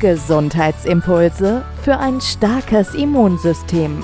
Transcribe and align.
Gesundheitsimpulse 0.00 1.62
für 1.82 1.98
ein 1.98 2.22
starkes 2.22 2.94
Immunsystem. 2.94 4.02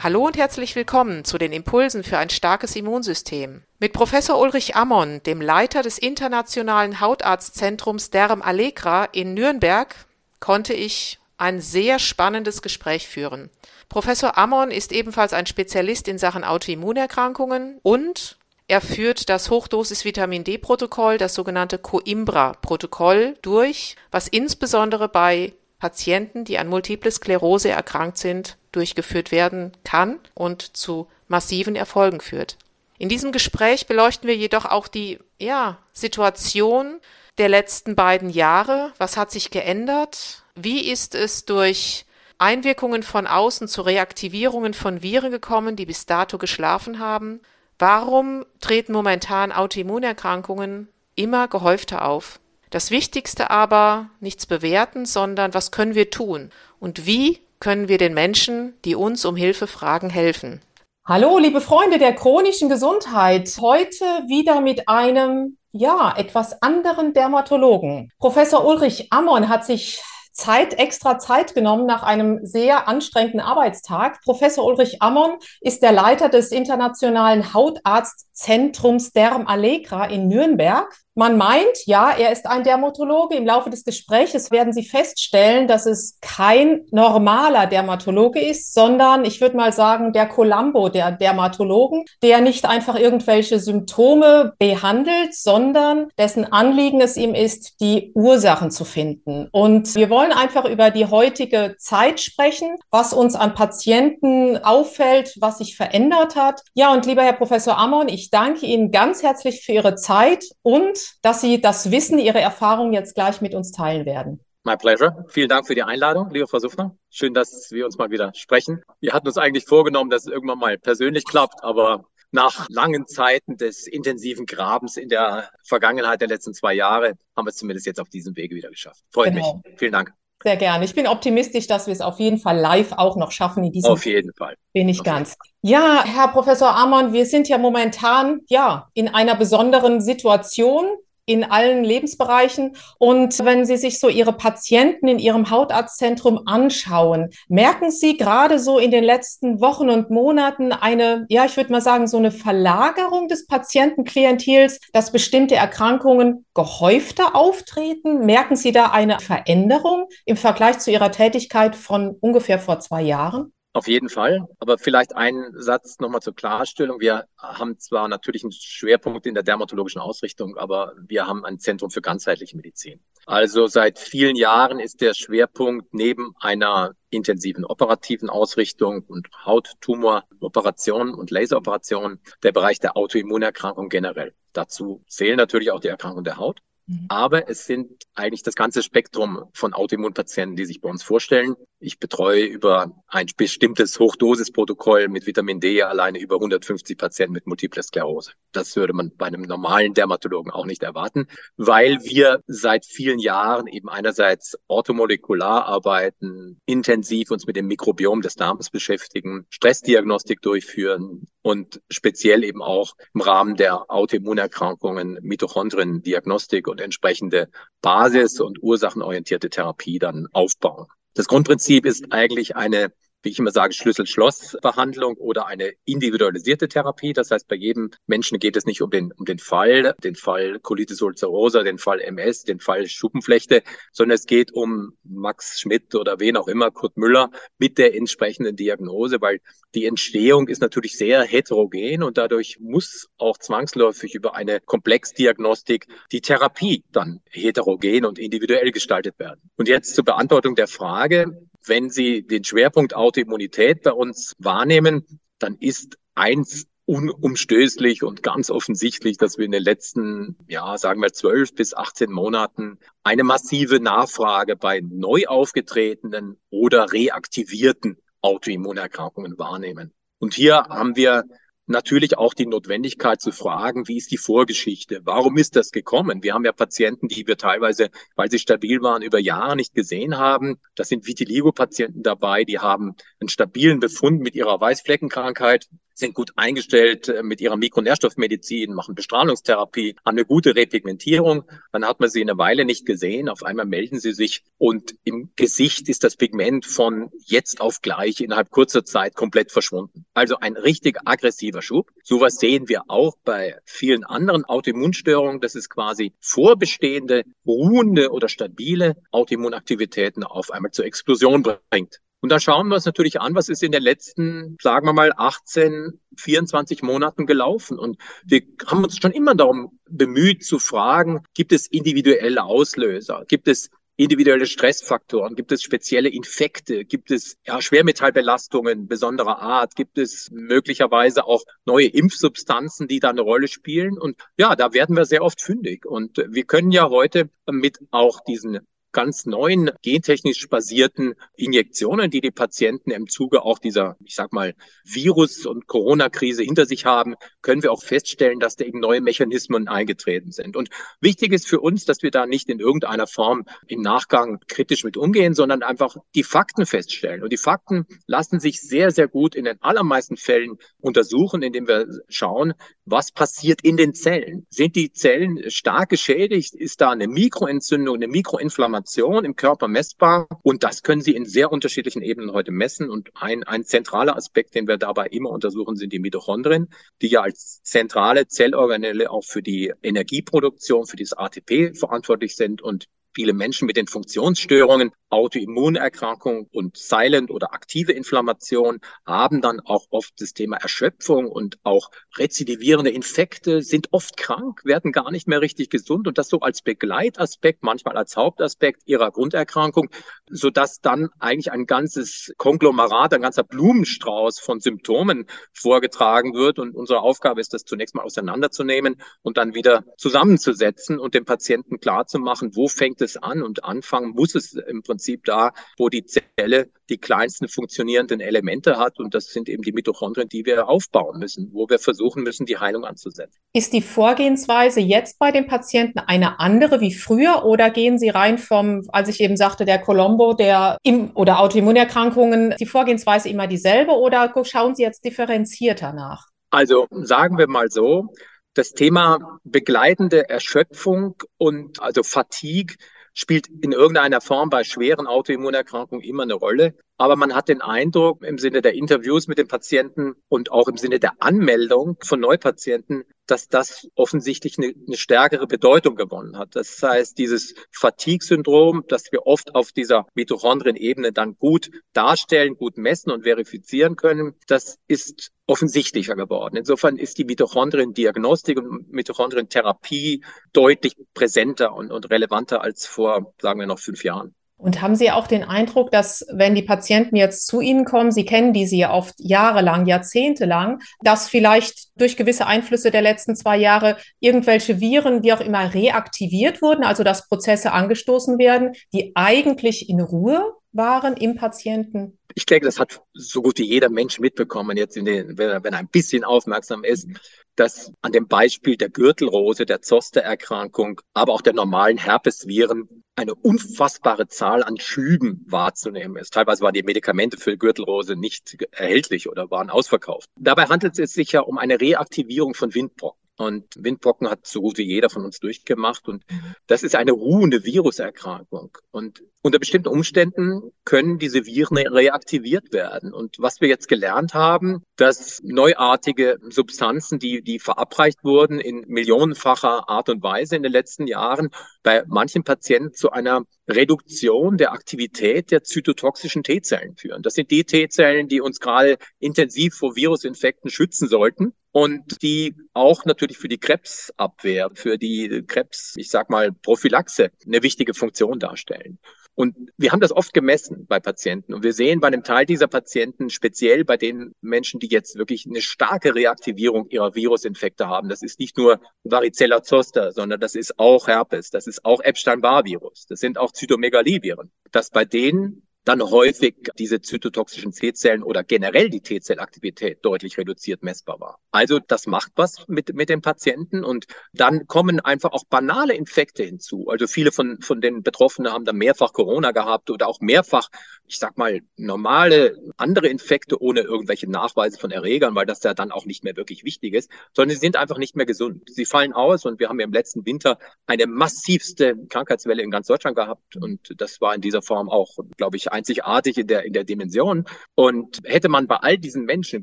Hallo 0.00 0.24
und 0.24 0.36
herzlich 0.36 0.76
willkommen 0.76 1.24
zu 1.24 1.38
den 1.38 1.52
Impulsen 1.52 2.04
für 2.04 2.18
ein 2.18 2.30
starkes 2.30 2.76
Immunsystem. 2.76 3.64
Mit 3.80 3.92
Professor 3.92 4.40
Ulrich 4.40 4.76
Ammon, 4.76 5.20
dem 5.24 5.40
Leiter 5.40 5.82
des 5.82 5.98
internationalen 5.98 7.00
Hautarztzentrums 7.00 8.10
Derm 8.10 8.42
Allegra 8.42 9.06
in 9.06 9.34
Nürnberg, 9.34 9.92
konnte 10.38 10.72
ich 10.72 11.18
ein 11.36 11.60
sehr 11.60 11.98
spannendes 11.98 12.62
Gespräch 12.62 13.08
führen. 13.08 13.50
Professor 13.88 14.38
Ammon 14.38 14.70
ist 14.70 14.92
ebenfalls 14.92 15.32
ein 15.32 15.46
Spezialist 15.46 16.06
in 16.06 16.18
Sachen 16.18 16.44
Autoimmunerkrankungen 16.44 17.80
und 17.82 18.36
er 18.68 18.80
führt 18.80 19.28
das 19.28 19.50
Hochdosis-Vitamin 19.50 20.42
D-Protokoll, 20.42 21.18
das 21.18 21.34
sogenannte 21.34 21.78
Coimbra-Protokoll, 21.78 23.36
durch, 23.42 23.96
was 24.10 24.26
insbesondere 24.26 25.08
bei 25.08 25.52
Patienten, 25.78 26.44
die 26.44 26.58
an 26.58 26.68
Multiple 26.68 27.10
Sklerose 27.10 27.68
erkrankt 27.68 28.18
sind, 28.18 28.56
durchgeführt 28.72 29.30
werden 29.30 29.72
kann 29.84 30.18
und 30.34 30.76
zu 30.76 31.06
massiven 31.28 31.76
Erfolgen 31.76 32.20
führt. 32.20 32.56
In 32.98 33.08
diesem 33.08 33.30
Gespräch 33.30 33.86
beleuchten 33.86 34.26
wir 34.26 34.36
jedoch 34.36 34.64
auch 34.64 34.88
die 34.88 35.18
ja, 35.38 35.78
Situation 35.92 36.98
der 37.38 37.48
letzten 37.48 37.94
beiden 37.94 38.30
Jahre. 38.30 38.92
Was 38.98 39.16
hat 39.16 39.30
sich 39.30 39.50
geändert? 39.50 40.42
Wie 40.54 40.90
ist 40.90 41.14
es 41.14 41.44
durch 41.44 42.06
Einwirkungen 42.38 43.02
von 43.02 43.26
außen 43.26 43.68
zu 43.68 43.82
Reaktivierungen 43.82 44.74
von 44.74 45.02
Viren 45.02 45.30
gekommen, 45.30 45.76
die 45.76 45.86
bis 45.86 46.06
dato 46.06 46.38
geschlafen 46.38 46.98
haben? 46.98 47.40
Warum 47.78 48.46
treten 48.60 48.92
momentan 48.92 49.52
Autoimmunerkrankungen 49.52 50.88
immer 51.14 51.46
gehäufter 51.46 52.06
auf? 52.06 52.40
Das 52.70 52.90
Wichtigste 52.90 53.50
aber, 53.50 54.08
nichts 54.18 54.46
bewerten, 54.46 55.04
sondern 55.04 55.52
was 55.52 55.72
können 55.72 55.94
wir 55.94 56.10
tun? 56.10 56.50
Und 56.80 57.06
wie 57.06 57.40
können 57.60 57.88
wir 57.88 57.98
den 57.98 58.14
Menschen, 58.14 58.74
die 58.86 58.94
uns 58.94 59.26
um 59.26 59.36
Hilfe 59.36 59.66
fragen, 59.66 60.08
helfen? 60.08 60.62
Hallo, 61.06 61.38
liebe 61.38 61.60
Freunde 61.60 61.98
der 61.98 62.14
chronischen 62.14 62.70
Gesundheit. 62.70 63.54
Heute 63.60 64.04
wieder 64.26 64.62
mit 64.62 64.88
einem, 64.88 65.58
ja, 65.70 66.14
etwas 66.16 66.62
anderen 66.62 67.12
Dermatologen. 67.12 68.10
Professor 68.18 68.66
Ulrich 68.66 69.12
Ammon 69.12 69.50
hat 69.50 69.66
sich 69.66 70.02
Zeit, 70.36 70.78
extra 70.78 71.18
Zeit 71.18 71.54
genommen 71.54 71.86
nach 71.86 72.02
einem 72.02 72.44
sehr 72.44 72.88
anstrengenden 72.88 73.40
Arbeitstag. 73.40 74.20
Professor 74.22 74.64
Ulrich 74.64 75.02
Ammon 75.02 75.38
ist 75.60 75.82
der 75.82 75.92
Leiter 75.92 76.28
des 76.28 76.52
Internationalen 76.52 77.54
Hautarztzentrums 77.54 79.12
Derm 79.12 79.46
Allegra 79.46 80.06
in 80.06 80.28
Nürnberg. 80.28 80.94
Man 81.18 81.38
meint, 81.38 81.86
ja, 81.86 82.10
er 82.10 82.30
ist 82.30 82.46
ein 82.46 82.62
Dermatologe. 82.62 83.36
Im 83.36 83.46
Laufe 83.46 83.70
des 83.70 83.84
Gespräches 83.84 84.50
werden 84.50 84.74
Sie 84.74 84.84
feststellen, 84.84 85.66
dass 85.66 85.86
es 85.86 86.18
kein 86.20 86.82
normaler 86.90 87.66
Dermatologe 87.66 88.38
ist, 88.38 88.74
sondern 88.74 89.24
ich 89.24 89.40
würde 89.40 89.56
mal 89.56 89.72
sagen, 89.72 90.12
der 90.12 90.26
Columbo 90.28 90.90
der 90.90 91.12
Dermatologen, 91.12 92.04
der 92.22 92.42
nicht 92.42 92.66
einfach 92.66 92.98
irgendwelche 92.98 93.58
Symptome 93.60 94.52
behandelt, 94.58 95.34
sondern 95.34 96.08
dessen 96.18 96.52
Anliegen 96.52 97.00
es 97.00 97.16
ihm 97.16 97.34
ist, 97.34 97.80
die 97.80 98.12
Ursachen 98.14 98.70
zu 98.70 98.84
finden. 98.84 99.48
Und 99.52 99.94
wir 99.94 100.10
wollen 100.10 100.32
einfach 100.32 100.66
über 100.66 100.90
die 100.90 101.06
heutige 101.06 101.76
Zeit 101.78 102.20
sprechen, 102.20 102.76
was 102.90 103.14
uns 103.14 103.36
an 103.36 103.54
Patienten 103.54 104.58
auffällt, 104.58 105.32
was 105.40 105.58
sich 105.58 105.78
verändert 105.78 106.36
hat. 106.36 106.60
Ja, 106.74 106.92
und 106.92 107.06
lieber 107.06 107.22
Herr 107.22 107.32
Professor 107.32 107.78
Ammon, 107.78 108.10
ich 108.10 108.28
danke 108.28 108.66
Ihnen 108.66 108.90
ganz 108.90 109.22
herzlich 109.22 109.64
für 109.64 109.72
Ihre 109.72 109.94
Zeit 109.94 110.44
und 110.60 111.05
dass 111.22 111.40
Sie 111.40 111.60
das 111.60 111.90
Wissen, 111.90 112.18
Ihre 112.18 112.40
Erfahrungen 112.40 112.92
jetzt 112.92 113.14
gleich 113.14 113.40
mit 113.40 113.54
uns 113.54 113.72
teilen 113.72 114.06
werden. 114.06 114.40
My 114.64 114.76
pleasure. 114.76 115.24
Vielen 115.28 115.48
Dank 115.48 115.66
für 115.66 115.76
die 115.76 115.84
Einladung, 115.84 116.28
liebe 116.30 116.48
Frau 116.48 116.58
Suffner. 116.58 116.96
Schön, 117.08 117.34
dass 117.34 117.70
wir 117.70 117.84
uns 117.84 117.98
mal 117.98 118.10
wieder 118.10 118.32
sprechen. 118.34 118.82
Wir 118.98 119.12
hatten 119.12 119.28
uns 119.28 119.38
eigentlich 119.38 119.64
vorgenommen, 119.64 120.10
dass 120.10 120.26
es 120.26 120.32
irgendwann 120.32 120.58
mal 120.58 120.76
persönlich 120.76 121.24
klappt, 121.24 121.62
aber 121.62 122.04
nach 122.32 122.68
langen 122.68 123.06
Zeiten 123.06 123.56
des 123.56 123.86
intensiven 123.86 124.44
Grabens 124.44 124.96
in 124.96 125.08
der 125.08 125.50
Vergangenheit 125.64 126.20
der 126.20 126.28
letzten 126.28 126.52
zwei 126.52 126.74
Jahre 126.74 127.12
haben 127.36 127.46
wir 127.46 127.50
es 127.50 127.56
zumindest 127.56 127.86
jetzt 127.86 128.00
auf 128.00 128.08
diesem 128.08 128.36
Wege 128.36 128.56
wieder 128.56 128.70
geschafft. 128.70 129.04
Freut 129.10 129.32
genau. 129.32 129.62
mich. 129.64 129.78
Vielen 129.78 129.92
Dank. 129.92 130.12
Sehr 130.42 130.56
gerne. 130.56 130.84
Ich 130.84 130.94
bin 130.94 131.06
optimistisch, 131.06 131.66
dass 131.66 131.86
wir 131.86 131.92
es 131.92 132.00
auf 132.00 132.20
jeden 132.20 132.38
Fall 132.38 132.58
live 132.58 132.92
auch 132.92 133.16
noch 133.16 133.32
schaffen 133.32 133.64
in 133.64 133.72
diesem. 133.72 133.90
Auf 133.90 134.06
jeden 134.06 134.32
Fall. 134.34 134.54
Bin 134.72 134.88
ich 134.88 135.00
auf 135.00 135.06
ganz. 135.06 135.36
Ja, 135.62 136.04
Herr 136.04 136.28
Professor 136.28 136.74
Amon, 136.76 137.12
wir 137.12 137.26
sind 137.26 137.48
ja 137.48 137.58
momentan 137.58 138.40
ja 138.48 138.88
in 138.94 139.08
einer 139.08 139.34
besonderen 139.34 140.00
Situation 140.00 140.86
in 141.26 141.44
allen 141.44 141.84
Lebensbereichen. 141.84 142.76
Und 142.98 143.44
wenn 143.44 143.66
Sie 143.66 143.76
sich 143.76 143.98
so 143.98 144.08
Ihre 144.08 144.32
Patienten 144.32 145.08
in 145.08 145.18
Ihrem 145.18 145.50
Hautarztzentrum 145.50 146.42
anschauen, 146.46 147.30
merken 147.48 147.90
Sie 147.90 148.16
gerade 148.16 148.58
so 148.58 148.78
in 148.78 148.92
den 148.92 149.04
letzten 149.04 149.60
Wochen 149.60 149.90
und 149.90 150.10
Monaten 150.10 150.72
eine, 150.72 151.26
ja, 151.28 151.44
ich 151.44 151.56
würde 151.56 151.72
mal 151.72 151.82
sagen, 151.82 152.06
so 152.06 152.16
eine 152.16 152.30
Verlagerung 152.30 153.28
des 153.28 153.46
Patientenklientels, 153.46 154.80
dass 154.92 155.12
bestimmte 155.12 155.56
Erkrankungen 155.56 156.46
gehäufter 156.54 157.34
auftreten? 157.34 158.24
Merken 158.24 158.56
Sie 158.56 158.72
da 158.72 158.86
eine 158.86 159.18
Veränderung 159.18 160.08
im 160.24 160.36
Vergleich 160.36 160.78
zu 160.78 160.92
Ihrer 160.92 161.10
Tätigkeit 161.10 161.74
von 161.74 162.16
ungefähr 162.20 162.60
vor 162.60 162.78
zwei 162.78 163.02
Jahren? 163.02 163.52
Auf 163.76 163.88
jeden 163.88 164.08
Fall. 164.08 164.48
Aber 164.58 164.78
vielleicht 164.78 165.14
ein 165.14 165.52
Satz 165.54 165.98
nochmal 165.98 166.22
zur 166.22 166.34
Klarstellung. 166.34 166.98
Wir 166.98 167.26
haben 167.36 167.78
zwar 167.78 168.08
natürlich 168.08 168.42
einen 168.42 168.52
Schwerpunkt 168.52 169.26
in 169.26 169.34
der 169.34 169.42
dermatologischen 169.42 170.00
Ausrichtung, 170.00 170.56
aber 170.56 170.94
wir 171.06 171.26
haben 171.26 171.44
ein 171.44 171.58
Zentrum 171.58 171.90
für 171.90 172.00
ganzheitliche 172.00 172.56
Medizin. 172.56 173.00
Also 173.26 173.66
seit 173.66 173.98
vielen 173.98 174.34
Jahren 174.34 174.80
ist 174.80 175.02
der 175.02 175.12
Schwerpunkt 175.12 175.92
neben 175.92 176.32
einer 176.40 176.94
intensiven 177.10 177.66
operativen 177.66 178.30
Ausrichtung 178.30 179.02
und 179.02 179.28
Hauttumoroperationen 179.44 181.12
und 181.12 181.30
Laseroperationen 181.30 182.20
der 182.42 182.52
Bereich 182.52 182.80
der 182.80 182.96
Autoimmunerkrankung 182.96 183.90
generell. 183.90 184.32
Dazu 184.54 185.04
zählen 185.06 185.36
natürlich 185.36 185.70
auch 185.70 185.80
die 185.80 185.88
Erkrankungen 185.88 186.24
der 186.24 186.38
Haut. 186.38 186.60
Mhm. 186.86 187.06
Aber 187.08 187.48
es 187.48 187.66
sind 187.66 187.90
eigentlich 188.14 188.42
das 188.42 188.54
ganze 188.54 188.82
Spektrum 188.82 189.44
von 189.52 189.74
Autoimmunpatienten, 189.74 190.56
die 190.56 190.64
sich 190.64 190.80
bei 190.80 190.88
uns 190.88 191.02
vorstellen. 191.02 191.56
Ich 191.78 191.98
betreue 191.98 192.44
über 192.44 192.92
ein 193.08 193.26
bestimmtes 193.36 193.98
Hochdosisprotokoll 193.98 195.08
mit 195.08 195.26
Vitamin 195.26 195.60
D 195.60 195.82
alleine 195.82 196.18
über 196.18 196.36
150 196.36 196.96
Patienten 196.96 197.34
mit 197.34 197.46
Multiple 197.46 197.82
Sklerose. 197.82 198.32
Das 198.52 198.76
würde 198.76 198.92
man 198.92 199.12
bei 199.16 199.26
einem 199.26 199.42
normalen 199.42 199.92
Dermatologen 199.92 200.50
auch 200.52 200.64
nicht 200.64 200.82
erwarten, 200.82 201.26
weil 201.56 201.98
wir 202.04 202.40
seit 202.46 202.86
vielen 202.86 203.18
Jahren 203.18 203.66
eben 203.66 203.88
einerseits 203.88 204.56
orthomolekular 204.68 205.66
arbeiten, 205.66 206.60
intensiv 206.64 207.30
uns 207.30 207.46
mit 207.46 207.56
dem 207.56 207.66
Mikrobiom 207.66 208.22
des 208.22 208.36
Darms 208.36 208.70
beschäftigen, 208.70 209.46
Stressdiagnostik 209.50 210.40
durchführen 210.40 211.26
und 211.42 211.80
speziell 211.90 212.42
eben 212.42 212.62
auch 212.62 212.94
im 213.14 213.20
Rahmen 213.20 213.56
der 213.56 213.90
Autoimmunerkrankungen 213.90 215.18
Mitochondriendiagnostik 215.22 216.66
und 216.76 216.82
entsprechende 216.82 217.48
Basis- 217.80 218.40
und 218.40 218.62
ursachenorientierte 218.62 219.48
Therapie 219.48 219.98
dann 219.98 220.28
aufbauen. 220.32 220.86
Das 221.14 221.26
Grundprinzip 221.26 221.86
ist 221.86 222.12
eigentlich 222.12 222.56
eine 222.56 222.92
wie 223.26 223.30
ich 223.30 223.40
immer 223.40 223.50
sage, 223.50 223.74
Schlüssel-Schloss-Behandlung 223.74 225.16
oder 225.16 225.48
eine 225.48 225.72
individualisierte 225.84 226.68
Therapie. 226.68 227.12
Das 227.12 227.32
heißt, 227.32 227.48
bei 227.48 227.56
jedem 227.56 227.90
Menschen 228.06 228.38
geht 228.38 228.56
es 228.56 228.66
nicht 228.66 228.82
um 228.82 228.90
den, 228.90 229.12
um 229.16 229.24
den 229.24 229.40
Fall, 229.40 229.96
den 230.04 230.14
Fall 230.14 230.60
Colitis 230.60 231.02
ulcerosa, 231.02 231.64
den 231.64 231.78
Fall 231.78 232.00
MS, 232.00 232.44
den 232.44 232.60
Fall 232.60 232.86
Schuppenflechte, 232.86 233.64
sondern 233.90 234.14
es 234.14 234.26
geht 234.26 234.52
um 234.52 234.92
Max 235.02 235.58
Schmidt 235.58 235.96
oder 235.96 236.20
wen 236.20 236.36
auch 236.36 236.46
immer, 236.46 236.70
Kurt 236.70 236.96
Müller 236.96 237.30
mit 237.58 237.78
der 237.78 237.96
entsprechenden 237.96 238.54
Diagnose, 238.54 239.20
weil 239.20 239.40
die 239.74 239.86
Entstehung 239.86 240.46
ist 240.46 240.62
natürlich 240.62 240.96
sehr 240.96 241.24
heterogen 241.24 242.04
und 242.04 242.18
dadurch 242.18 242.58
muss 242.60 243.08
auch 243.18 243.38
zwangsläufig 243.38 244.14
über 244.14 244.36
eine 244.36 244.60
Komplexdiagnostik 244.60 245.88
die 246.12 246.20
Therapie 246.20 246.84
dann 246.92 247.22
heterogen 247.28 248.04
und 248.04 248.20
individuell 248.20 248.70
gestaltet 248.70 249.18
werden. 249.18 249.40
Und 249.56 249.66
jetzt 249.66 249.96
zur 249.96 250.04
Beantwortung 250.04 250.54
der 250.54 250.68
Frage, 250.68 251.48
wenn 251.68 251.90
Sie 251.90 252.26
den 252.26 252.44
Schwerpunkt 252.44 252.94
Autoimmunität 252.94 253.82
bei 253.82 253.92
uns 253.92 254.34
wahrnehmen, 254.38 255.20
dann 255.38 255.56
ist 255.58 255.98
eins 256.14 256.66
unumstößlich 256.86 258.04
und 258.04 258.22
ganz 258.22 258.48
offensichtlich, 258.48 259.16
dass 259.18 259.38
wir 259.38 259.44
in 259.44 259.50
den 259.50 259.62
letzten, 259.62 260.36
ja, 260.46 260.78
sagen 260.78 261.02
wir 261.02 261.12
zwölf 261.12 261.52
bis 261.54 261.74
18 261.74 262.10
Monaten 262.10 262.78
eine 263.02 263.24
massive 263.24 263.80
Nachfrage 263.80 264.56
bei 264.56 264.80
neu 264.80 265.26
aufgetretenen 265.26 266.38
oder 266.48 266.92
reaktivierten 266.92 267.98
Autoimmunerkrankungen 268.20 269.36
wahrnehmen. 269.36 269.92
Und 270.18 270.34
hier 270.34 270.56
haben 270.68 270.94
wir 270.96 271.24
natürlich 271.66 272.16
auch 272.18 272.34
die 272.34 272.46
Notwendigkeit 272.46 273.20
zu 273.20 273.32
fragen, 273.32 273.88
wie 273.88 273.96
ist 273.96 274.10
die 274.10 274.18
Vorgeschichte? 274.18 275.00
Warum 275.04 275.36
ist 275.36 275.56
das 275.56 275.70
gekommen? 275.70 276.22
Wir 276.22 276.34
haben 276.34 276.44
ja 276.44 276.52
Patienten, 276.52 277.08
die 277.08 277.26
wir 277.26 277.36
teilweise, 277.36 277.90
weil 278.14 278.30
sie 278.30 278.38
stabil 278.38 278.80
waren, 278.82 279.02
über 279.02 279.18
Jahre 279.18 279.56
nicht 279.56 279.74
gesehen 279.74 280.16
haben. 280.16 280.58
Das 280.74 280.88
sind 280.88 281.06
Vitiligo-Patienten 281.06 282.02
dabei, 282.02 282.44
die 282.44 282.58
haben 282.58 282.94
einen 283.20 283.28
stabilen 283.28 283.80
Befund 283.80 284.20
mit 284.20 284.34
ihrer 284.34 284.60
Weißfleckenkrankheit, 284.60 285.68
sind 285.96 286.14
gut 286.14 286.32
eingestellt 286.36 287.08
äh, 287.08 287.22
mit 287.22 287.40
ihrer 287.40 287.56
Mikronährstoffmedizin, 287.56 288.74
machen 288.74 288.94
Bestrahlungstherapie, 288.94 289.96
haben 290.04 290.16
eine 290.16 290.24
gute 290.24 290.54
Repigmentierung. 290.54 291.44
Dann 291.72 291.86
hat 291.86 292.00
man 292.00 292.10
sie 292.10 292.20
eine 292.20 292.38
Weile 292.38 292.64
nicht 292.64 292.86
gesehen. 292.86 293.28
Auf 293.28 293.42
einmal 293.42 293.66
melden 293.66 293.98
sie 293.98 294.12
sich 294.12 294.44
und 294.58 294.94
im 295.04 295.30
Gesicht 295.36 295.88
ist 295.88 296.04
das 296.04 296.16
Pigment 296.16 296.66
von 296.66 297.10
jetzt 297.24 297.60
auf 297.60 297.80
gleich 297.80 298.20
innerhalb 298.20 298.50
kurzer 298.50 298.84
Zeit 298.84 299.14
komplett 299.14 299.50
verschwunden. 299.50 300.04
Also 300.14 300.36
ein 300.36 300.56
richtig 300.56 300.98
aggressiver 301.04 301.62
Schub. 301.62 301.90
Sowas 302.04 302.36
sehen 302.36 302.68
wir 302.68 302.82
auch 302.88 303.16
bei 303.24 303.58
vielen 303.64 304.04
anderen 304.04 304.44
Autoimmunstörungen. 304.44 305.40
Das 305.40 305.54
ist 305.54 305.70
quasi 305.70 306.12
vorbestehende, 306.20 307.24
ruhende 307.46 308.10
oder 308.10 308.28
stabile 308.28 308.96
Autoimmunaktivitäten 309.10 310.24
auf 310.24 310.50
einmal 310.50 310.72
zur 310.72 310.84
Explosion 310.84 311.42
bringt. 311.42 312.00
Und 312.20 312.30
da 312.30 312.40
schauen 312.40 312.68
wir 312.68 312.76
uns 312.76 312.86
natürlich 312.86 313.20
an, 313.20 313.34
was 313.34 313.48
ist 313.48 313.62
in 313.62 313.72
den 313.72 313.82
letzten, 313.82 314.56
sagen 314.60 314.86
wir 314.86 314.92
mal, 314.92 315.12
18, 315.16 316.00
24 316.16 316.82
Monaten 316.82 317.26
gelaufen. 317.26 317.78
Und 317.78 317.98
wir 318.24 318.42
haben 318.66 318.82
uns 318.82 318.98
schon 318.98 319.12
immer 319.12 319.34
darum 319.34 319.78
bemüht 319.88 320.44
zu 320.44 320.58
fragen, 320.58 321.22
gibt 321.34 321.52
es 321.52 321.66
individuelle 321.66 322.42
Auslöser? 322.42 323.24
Gibt 323.28 323.48
es 323.48 323.70
individuelle 323.96 324.46
Stressfaktoren? 324.46 325.36
Gibt 325.36 325.52
es 325.52 325.62
spezielle 325.62 326.08
Infekte? 326.08 326.84
Gibt 326.84 327.10
es 327.10 327.36
ja, 327.46 327.60
Schwermetallbelastungen 327.60 328.88
besonderer 328.88 329.40
Art? 329.40 329.74
Gibt 329.74 329.98
es 329.98 330.30
möglicherweise 330.32 331.24
auch 331.24 331.44
neue 331.64 331.86
Impfsubstanzen, 331.86 332.88
die 332.88 333.00
da 333.00 333.10
eine 333.10 333.22
Rolle 333.22 333.48
spielen? 333.48 333.98
Und 333.98 334.16
ja, 334.36 334.56
da 334.56 334.72
werden 334.72 334.96
wir 334.96 335.04
sehr 335.04 335.22
oft 335.22 335.40
fündig. 335.40 335.86
Und 335.86 336.18
wir 336.28 336.44
können 336.44 336.72
ja 336.72 336.88
heute 336.88 337.30
mit 337.46 337.78
auch 337.90 338.20
diesen 338.24 338.60
ganz 338.96 339.26
neuen 339.26 339.70
gentechnisch 339.82 340.48
basierten 340.48 341.16
Injektionen, 341.36 342.10
die 342.10 342.22
die 342.22 342.30
Patienten 342.30 342.90
im 342.92 343.08
Zuge 343.08 343.42
auch 343.42 343.58
dieser, 343.58 343.98
ich 344.02 344.14
sag 344.14 344.32
mal, 344.32 344.54
Virus- 344.84 345.44
und 345.44 345.66
Corona-Krise 345.66 346.42
hinter 346.42 346.64
sich 346.64 346.86
haben, 346.86 347.14
können 347.42 347.62
wir 347.62 347.72
auch 347.72 347.82
feststellen, 347.82 348.40
dass 348.40 348.56
da 348.56 348.64
eben 348.64 348.80
neue 348.80 349.02
Mechanismen 349.02 349.68
eingetreten 349.68 350.32
sind. 350.32 350.56
Und 350.56 350.70
wichtig 351.02 351.34
ist 351.34 351.46
für 351.46 351.60
uns, 351.60 351.84
dass 351.84 352.02
wir 352.02 352.10
da 352.10 352.24
nicht 352.24 352.48
in 352.48 352.58
irgendeiner 352.58 353.06
Form 353.06 353.44
im 353.66 353.82
Nachgang 353.82 354.40
kritisch 354.48 354.82
mit 354.82 354.96
umgehen, 354.96 355.34
sondern 355.34 355.62
einfach 355.62 355.96
die 356.14 356.24
Fakten 356.24 356.64
feststellen. 356.64 357.22
Und 357.22 357.34
die 357.34 357.36
Fakten 357.36 357.84
lassen 358.06 358.40
sich 358.40 358.62
sehr, 358.62 358.92
sehr 358.92 359.08
gut 359.08 359.34
in 359.34 359.44
den 359.44 359.60
allermeisten 359.60 360.16
Fällen 360.16 360.56
untersuchen, 360.80 361.42
indem 361.42 361.68
wir 361.68 361.86
schauen, 362.08 362.54
was 362.86 363.12
passiert 363.12 363.60
in 363.62 363.76
den 363.76 363.92
Zellen. 363.92 364.46
Sind 364.48 364.74
die 364.74 364.90
Zellen 364.90 365.50
stark 365.50 365.90
geschädigt? 365.90 366.54
Ist 366.54 366.80
da 366.80 366.92
eine 366.92 367.08
Mikroentzündung, 367.08 367.96
eine 367.96 368.08
Mikroinflammation? 368.08 368.85
Information 368.86 369.24
im 369.24 369.34
Körper 369.34 369.66
messbar 369.66 370.28
und 370.42 370.62
das 370.62 370.84
können 370.84 371.00
Sie 371.00 371.14
in 371.14 371.26
sehr 371.26 371.50
unterschiedlichen 371.50 372.02
Ebenen 372.02 372.32
heute 372.32 372.52
messen. 372.52 372.88
Und 372.88 373.10
ein, 373.14 373.42
ein 373.42 373.64
zentraler 373.64 374.16
Aspekt, 374.16 374.54
den 374.54 374.68
wir 374.68 374.76
dabei 374.76 375.08
immer 375.08 375.30
untersuchen, 375.30 375.74
sind 375.74 375.92
die 375.92 375.98
Mitochondrien, 375.98 376.68
die 377.02 377.08
ja 377.08 377.22
als 377.22 377.62
zentrale 377.62 378.28
Zellorganelle 378.28 379.10
auch 379.10 379.24
für 379.24 379.42
die 379.42 379.72
Energieproduktion, 379.82 380.86
für 380.86 380.96
dieses 380.96 381.14
ATP 381.14 381.76
verantwortlich 381.76 382.36
sind 382.36 382.62
und 382.62 382.86
viele 383.16 383.32
Menschen 383.32 383.64
mit 383.64 383.78
den 383.78 383.86
Funktionsstörungen, 383.86 384.92
Autoimmunerkrankungen 385.08 386.48
und 386.52 386.76
silent 386.76 387.30
oder 387.30 387.54
aktive 387.54 387.92
Inflammation 387.92 388.80
haben 389.06 389.40
dann 389.40 389.60
auch 389.60 389.86
oft 389.88 390.12
das 390.20 390.34
Thema 390.34 390.58
Erschöpfung 390.58 391.30
und 391.30 391.58
auch 391.62 391.90
rezidivierende 392.18 392.90
Infekte, 392.90 393.62
sind 393.62 393.88
oft 393.92 394.18
krank, 394.18 394.60
werden 394.64 394.92
gar 394.92 395.10
nicht 395.10 395.28
mehr 395.28 395.40
richtig 395.40 395.70
gesund 395.70 396.06
und 396.06 396.18
das 396.18 396.28
so 396.28 396.40
als 396.40 396.60
Begleitaspekt, 396.60 397.62
manchmal 397.62 397.96
als 397.96 398.16
Hauptaspekt 398.16 398.82
ihrer 398.84 399.10
Grunderkrankung, 399.10 399.88
so 400.28 400.50
dass 400.50 400.80
dann 400.80 401.08
eigentlich 401.18 401.52
ein 401.52 401.64
ganzes 401.64 402.34
Konglomerat, 402.36 403.14
ein 403.14 403.22
ganzer 403.22 403.44
Blumenstrauß 403.44 404.40
von 404.40 404.60
Symptomen 404.60 405.26
vorgetragen 405.54 406.34
wird 406.34 406.58
und 406.58 406.74
unsere 406.74 407.00
Aufgabe 407.00 407.40
ist, 407.40 407.54
das 407.54 407.62
zunächst 407.62 407.94
mal 407.94 408.02
auseinanderzunehmen 408.02 409.00
und 409.22 409.38
dann 409.38 409.54
wieder 409.54 409.84
zusammenzusetzen 409.96 410.98
und 410.98 411.14
dem 411.14 411.24
Patienten 411.24 411.80
klarzumachen, 411.80 412.54
wo 412.54 412.68
fängt 412.68 413.00
es 413.00 413.05
es 413.06 413.16
an 413.16 413.42
und 413.42 413.64
anfangen 413.64 414.10
muss 414.10 414.34
es 414.34 414.52
im 414.52 414.82
Prinzip 414.82 415.24
da, 415.24 415.52
wo 415.78 415.88
die 415.88 416.04
Zelle 416.04 416.70
die 416.90 416.98
kleinsten 416.98 417.48
funktionierenden 417.48 418.20
Elemente 418.20 418.76
hat. 418.76 418.98
Und 418.98 419.14
das 419.14 419.26
sind 419.26 419.48
eben 419.48 419.62
die 419.62 419.72
Mitochondrien, 419.72 420.28
die 420.28 420.44
wir 420.44 420.68
aufbauen 420.68 421.18
müssen, 421.18 421.50
wo 421.52 421.68
wir 421.68 421.78
versuchen 421.78 422.22
müssen, 422.22 422.46
die 422.46 422.58
Heilung 422.58 422.84
anzusetzen. 422.84 423.40
Ist 423.52 423.72
die 423.72 423.82
Vorgehensweise 423.82 424.80
jetzt 424.80 425.18
bei 425.18 425.32
den 425.32 425.46
Patienten 425.46 426.00
eine 426.00 426.38
andere 426.40 426.80
wie 426.80 426.94
früher 426.94 427.44
oder 427.44 427.70
gehen 427.70 427.98
Sie 427.98 428.10
rein 428.10 428.38
vom, 428.38 428.82
als 428.88 429.08
ich 429.08 429.20
eben 429.20 429.36
sagte, 429.36 429.64
der 429.64 429.78
Colombo, 429.78 430.34
der 430.34 430.78
im 430.82 431.10
oder 431.14 431.40
Autoimmunerkrankungen, 431.40 432.54
die 432.60 432.66
Vorgehensweise 432.66 433.28
immer 433.28 433.46
dieselbe 433.46 433.92
oder 433.92 434.32
schauen 434.44 434.74
Sie 434.74 434.82
jetzt 434.82 435.04
differenzierter 435.04 435.92
nach? 435.92 436.26
Also 436.50 436.86
sagen 436.90 437.38
wir 437.38 437.48
mal 437.48 437.70
so, 437.70 438.08
das 438.56 438.72
Thema 438.72 439.38
begleitende 439.44 440.28
Erschöpfung 440.28 441.16
und 441.36 441.80
also 441.82 442.02
Fatigue 442.02 442.76
spielt 443.16 443.48
in 443.48 443.72
irgendeiner 443.72 444.20
Form 444.20 444.50
bei 444.50 444.62
schweren 444.62 445.06
Autoimmunerkrankungen 445.06 446.04
immer 446.04 446.24
eine 446.24 446.34
Rolle. 446.34 446.74
Aber 446.98 447.16
man 447.16 447.34
hat 447.34 447.48
den 447.48 447.62
Eindruck 447.62 448.22
im 448.22 448.38
Sinne 448.38 448.60
der 448.60 448.74
Interviews 448.74 449.26
mit 449.26 449.38
den 449.38 449.48
Patienten 449.48 450.14
und 450.28 450.52
auch 450.52 450.68
im 450.68 450.76
Sinne 450.76 451.00
der 451.00 451.14
Anmeldung 451.20 451.96
von 452.02 452.20
Neupatienten, 452.20 453.04
dass 453.26 453.48
das 453.48 453.88
offensichtlich 453.94 454.58
eine, 454.58 454.74
eine 454.86 454.96
stärkere 454.96 455.46
Bedeutung 455.46 455.96
gewonnen 455.96 456.38
hat. 456.38 456.56
Das 456.56 456.82
heißt, 456.82 457.16
dieses 457.16 457.54
Fatigue-Syndrom, 457.70 458.84
das 458.88 459.10
wir 459.10 459.26
oft 459.26 459.54
auf 459.54 459.72
dieser 459.72 460.06
Mitochondrien-Ebene 460.14 461.12
dann 461.12 461.36
gut 461.38 461.70
darstellen, 461.94 462.56
gut 462.56 462.76
messen 462.76 463.10
und 463.10 463.22
verifizieren 463.22 463.96
können, 463.96 464.34
das 464.46 464.78
ist 464.88 465.32
offensichtlicher 465.46 466.16
geworden. 466.16 466.56
Insofern 466.56 466.96
ist 466.96 467.18
die 467.18 467.24
Mitochondrien-Diagnostik 467.24 468.58
und 468.58 468.92
Mitochondrien-Therapie 468.92 470.24
deutlich 470.52 470.96
präsenter 471.14 471.74
und, 471.74 471.92
und 471.92 472.10
relevanter 472.10 472.62
als 472.62 472.86
vor, 472.86 473.32
sagen 473.40 473.60
wir 473.60 473.66
noch, 473.66 473.78
fünf 473.78 474.02
Jahren. 474.04 474.34
Und 474.58 474.80
haben 474.80 474.96
Sie 474.96 475.10
auch 475.10 475.26
den 475.26 475.44
Eindruck, 475.44 475.90
dass 475.90 476.26
wenn 476.32 476.54
die 476.54 476.62
Patienten 476.62 477.14
jetzt 477.14 477.46
zu 477.46 477.60
Ihnen 477.60 477.84
kommen, 477.84 478.10
Sie 478.10 478.24
kennen 478.24 478.54
diese 478.54 478.74
ja 478.74 478.92
oft 478.92 479.14
jahrelang, 479.18 479.84
jahrzehntelang, 479.84 480.80
dass 481.02 481.28
vielleicht 481.28 481.88
durch 482.00 482.16
gewisse 482.16 482.46
Einflüsse 482.46 482.90
der 482.90 483.02
letzten 483.02 483.36
zwei 483.36 483.58
Jahre 483.58 483.98
irgendwelche 484.18 484.80
Viren, 484.80 485.22
wie 485.22 485.34
auch 485.34 485.42
immer, 485.42 485.74
reaktiviert 485.74 486.62
wurden, 486.62 486.84
also 486.84 487.04
dass 487.04 487.28
Prozesse 487.28 487.72
angestoßen 487.72 488.38
werden, 488.38 488.72
die 488.94 489.12
eigentlich 489.14 489.90
in 489.90 490.00
Ruhe 490.00 490.54
waren 490.72 491.16
im 491.18 491.36
Patienten? 491.36 492.18
Ich 492.38 492.44
denke, 492.44 492.66
das 492.66 492.78
hat 492.78 493.00
so 493.14 493.40
gut 493.40 493.58
wie 493.58 493.64
jeder 493.64 493.88
Mensch 493.88 494.20
mitbekommen, 494.20 494.76
jetzt 494.76 494.94
den, 494.94 495.06
wenn, 495.06 495.48
er, 495.48 495.64
wenn 495.64 495.72
er 495.72 495.78
ein 495.78 495.88
bisschen 495.88 496.22
aufmerksam 496.22 496.84
ist, 496.84 497.08
dass 497.56 497.90
an 498.02 498.12
dem 498.12 498.28
Beispiel 498.28 498.76
der 498.76 498.90
Gürtelrose, 498.90 499.64
der 499.64 499.80
Zostererkrankung, 499.80 501.00
aber 501.14 501.32
auch 501.32 501.40
der 501.40 501.54
normalen 501.54 501.96
Herpesviren 501.96 503.02
eine 503.16 503.34
unfassbare 503.34 504.28
Zahl 504.28 504.62
an 504.62 504.76
Schüben 504.76 505.46
wahrzunehmen 505.48 506.18
ist. 506.18 506.34
Teilweise 506.34 506.62
waren 506.62 506.74
die 506.74 506.82
Medikamente 506.82 507.38
für 507.38 507.56
Gürtelrose 507.56 508.16
nicht 508.16 508.62
erhältlich 508.70 509.30
oder 509.30 509.50
waren 509.50 509.70
ausverkauft. 509.70 510.28
Dabei 510.38 510.66
handelt 510.66 510.98
es 510.98 511.14
sich 511.14 511.32
ja 511.32 511.40
um 511.40 511.56
eine 511.56 511.80
Reaktivierung 511.80 512.52
von 512.52 512.74
Windpocken. 512.74 513.25
Und 513.38 513.66
Windpocken 513.76 514.30
hat 514.30 514.46
so 514.46 514.62
gut 514.62 514.78
wie 514.78 514.84
jeder 514.84 515.10
von 515.10 515.24
uns 515.24 515.40
durchgemacht. 515.40 516.08
Und 516.08 516.24
das 516.66 516.82
ist 516.82 516.94
eine 516.94 517.12
ruhende 517.12 517.64
Viruserkrankung. 517.64 518.78
Und 518.90 519.22
unter 519.42 519.58
bestimmten 519.58 519.88
Umständen 519.88 520.72
können 520.84 521.18
diese 521.18 521.44
Viren 521.44 521.76
reaktiviert 521.76 522.72
werden. 522.72 523.12
Und 523.12 523.36
was 523.38 523.60
wir 523.60 523.68
jetzt 523.68 523.88
gelernt 523.88 524.34
haben, 524.34 524.82
dass 524.96 525.42
neuartige 525.44 526.38
Substanzen, 526.48 527.18
die, 527.18 527.42
die 527.42 527.58
verabreicht 527.58 528.24
wurden 528.24 528.58
in 528.58 528.84
millionenfacher 528.88 529.88
Art 529.88 530.08
und 530.08 530.22
Weise 530.22 530.56
in 530.56 530.62
den 530.62 530.72
letzten 530.72 531.06
Jahren, 531.06 531.50
bei 531.82 532.04
manchen 532.06 532.42
Patienten 532.42 532.94
zu 532.94 533.10
einer 533.10 533.44
Reduktion 533.68 534.56
der 534.56 534.72
Aktivität 534.72 535.50
der 535.50 535.62
zytotoxischen 535.62 536.42
T-Zellen 536.42 536.96
führen. 536.96 537.22
Das 537.22 537.34
sind 537.34 537.50
die 537.50 537.64
T-Zellen, 537.64 538.28
die 538.28 538.40
uns 538.40 538.60
gerade 538.60 538.96
intensiv 539.18 539.74
vor 539.74 539.94
Virusinfekten 539.94 540.70
schützen 540.70 541.08
sollten 541.08 541.52
und 541.76 542.22
die 542.22 542.56
auch 542.72 543.04
natürlich 543.04 543.36
für 543.36 543.48
die 543.48 543.58
Krebsabwehr, 543.58 544.70
für 544.72 544.96
die 544.96 545.44
Krebs, 545.46 545.92
ich 545.98 546.08
sag 546.08 546.30
mal, 546.30 546.50
Prophylaxe 546.50 547.30
eine 547.44 547.62
wichtige 547.62 547.92
Funktion 547.92 548.38
darstellen. 548.38 548.98
Und 549.34 549.54
wir 549.76 549.92
haben 549.92 550.00
das 550.00 550.10
oft 550.10 550.32
gemessen 550.32 550.86
bei 550.86 551.00
Patienten. 551.00 551.52
Und 551.52 551.62
wir 551.62 551.74
sehen 551.74 552.00
bei 552.00 552.06
einem 552.06 552.24
Teil 552.24 552.46
dieser 552.46 552.66
Patienten, 552.66 553.28
speziell 553.28 553.84
bei 553.84 553.98
den 553.98 554.32
Menschen, 554.40 554.80
die 554.80 554.86
jetzt 554.86 555.18
wirklich 555.18 555.44
eine 555.44 555.60
starke 555.60 556.14
Reaktivierung 556.14 556.88
ihrer 556.88 557.14
Virusinfekte 557.14 557.86
haben. 557.86 558.08
Das 558.08 558.22
ist 558.22 558.40
nicht 558.40 558.56
nur 558.56 558.80
Varicella 559.04 559.62
zoster, 559.62 560.12
sondern 560.12 560.40
das 560.40 560.54
ist 560.54 560.78
auch 560.78 561.08
Herpes, 561.08 561.50
das 561.50 561.66
ist 561.66 561.84
auch 561.84 562.00
Epstein-Barr-Virus, 562.00 563.04
das 563.06 563.20
sind 563.20 563.36
auch 563.36 563.52
Zytomegalie-Viren. 563.52 564.50
Dass 564.72 564.88
bei 564.88 565.04
denen 565.04 565.65
dann 565.86 566.02
häufig 566.02 566.56
diese 566.78 567.00
zytotoxischen 567.00 567.70
T-Zellen 567.70 568.24
oder 568.24 568.42
generell 568.42 568.90
die 568.90 569.00
T-Zellaktivität 569.00 570.04
deutlich 570.04 570.36
reduziert 570.36 570.82
messbar 570.82 571.20
war. 571.20 571.38
Also 571.52 571.78
das 571.78 572.08
macht 572.08 572.32
was 572.34 572.66
mit, 572.66 572.92
mit 572.94 573.08
dem 573.08 573.22
Patienten 573.22 573.84
und 573.84 574.06
dann 574.32 574.66
kommen 574.66 574.98
einfach 574.98 575.30
auch 575.30 575.44
banale 575.48 575.94
Infekte 575.94 576.42
hinzu. 576.42 576.88
Also 576.88 577.06
viele 577.06 577.30
von, 577.30 577.60
von 577.60 577.80
den 577.80 578.02
Betroffenen 578.02 578.52
haben 578.52 578.64
dann 578.64 578.76
mehrfach 578.76 579.12
Corona 579.12 579.52
gehabt 579.52 579.88
oder 579.90 580.08
auch 580.08 580.18
mehrfach, 580.20 580.68
ich 581.08 581.18
sag 581.18 581.38
mal, 581.38 581.60
normale 581.76 582.56
andere 582.76 583.08
Infekte 583.08 583.60
ohne 583.60 583.80
irgendwelche 583.80 584.28
Nachweise 584.30 584.78
von 584.78 584.90
Erregern, 584.90 585.34
weil 585.34 585.46
das 585.46 585.62
ja 585.62 585.74
dann 585.74 585.92
auch 585.92 586.04
nicht 586.04 586.24
mehr 586.24 586.36
wirklich 586.36 586.64
wichtig 586.64 586.94
ist, 586.94 587.10
sondern 587.32 587.54
sie 587.54 587.60
sind 587.60 587.76
einfach 587.76 587.98
nicht 587.98 588.16
mehr 588.16 588.26
gesund. 588.26 588.62
Sie 588.66 588.84
fallen 588.84 589.12
aus 589.12 589.44
und 589.44 589.60
wir 589.60 589.68
haben 589.68 589.78
ja 589.78 589.86
im 589.86 589.92
letzten 589.92 590.26
Winter 590.26 590.58
eine 590.86 591.06
massivste 591.06 591.94
Krankheitswelle 592.08 592.62
in 592.62 592.70
ganz 592.70 592.88
Deutschland 592.88 593.16
gehabt 593.16 593.56
und 593.56 593.94
das 594.00 594.20
war 594.20 594.34
in 594.34 594.40
dieser 594.40 594.62
Form 594.62 594.88
auch, 594.88 595.18
glaube 595.36 595.56
ich, 595.56 595.70
einzigartig 595.70 596.38
in 596.38 596.46
der, 596.46 596.64
in 596.64 596.72
der 596.72 596.84
Dimension. 596.84 597.44
Und 597.74 598.20
hätte 598.24 598.48
man 598.48 598.66
bei 598.66 598.76
all 598.76 598.98
diesen 598.98 599.24
Menschen 599.24 599.62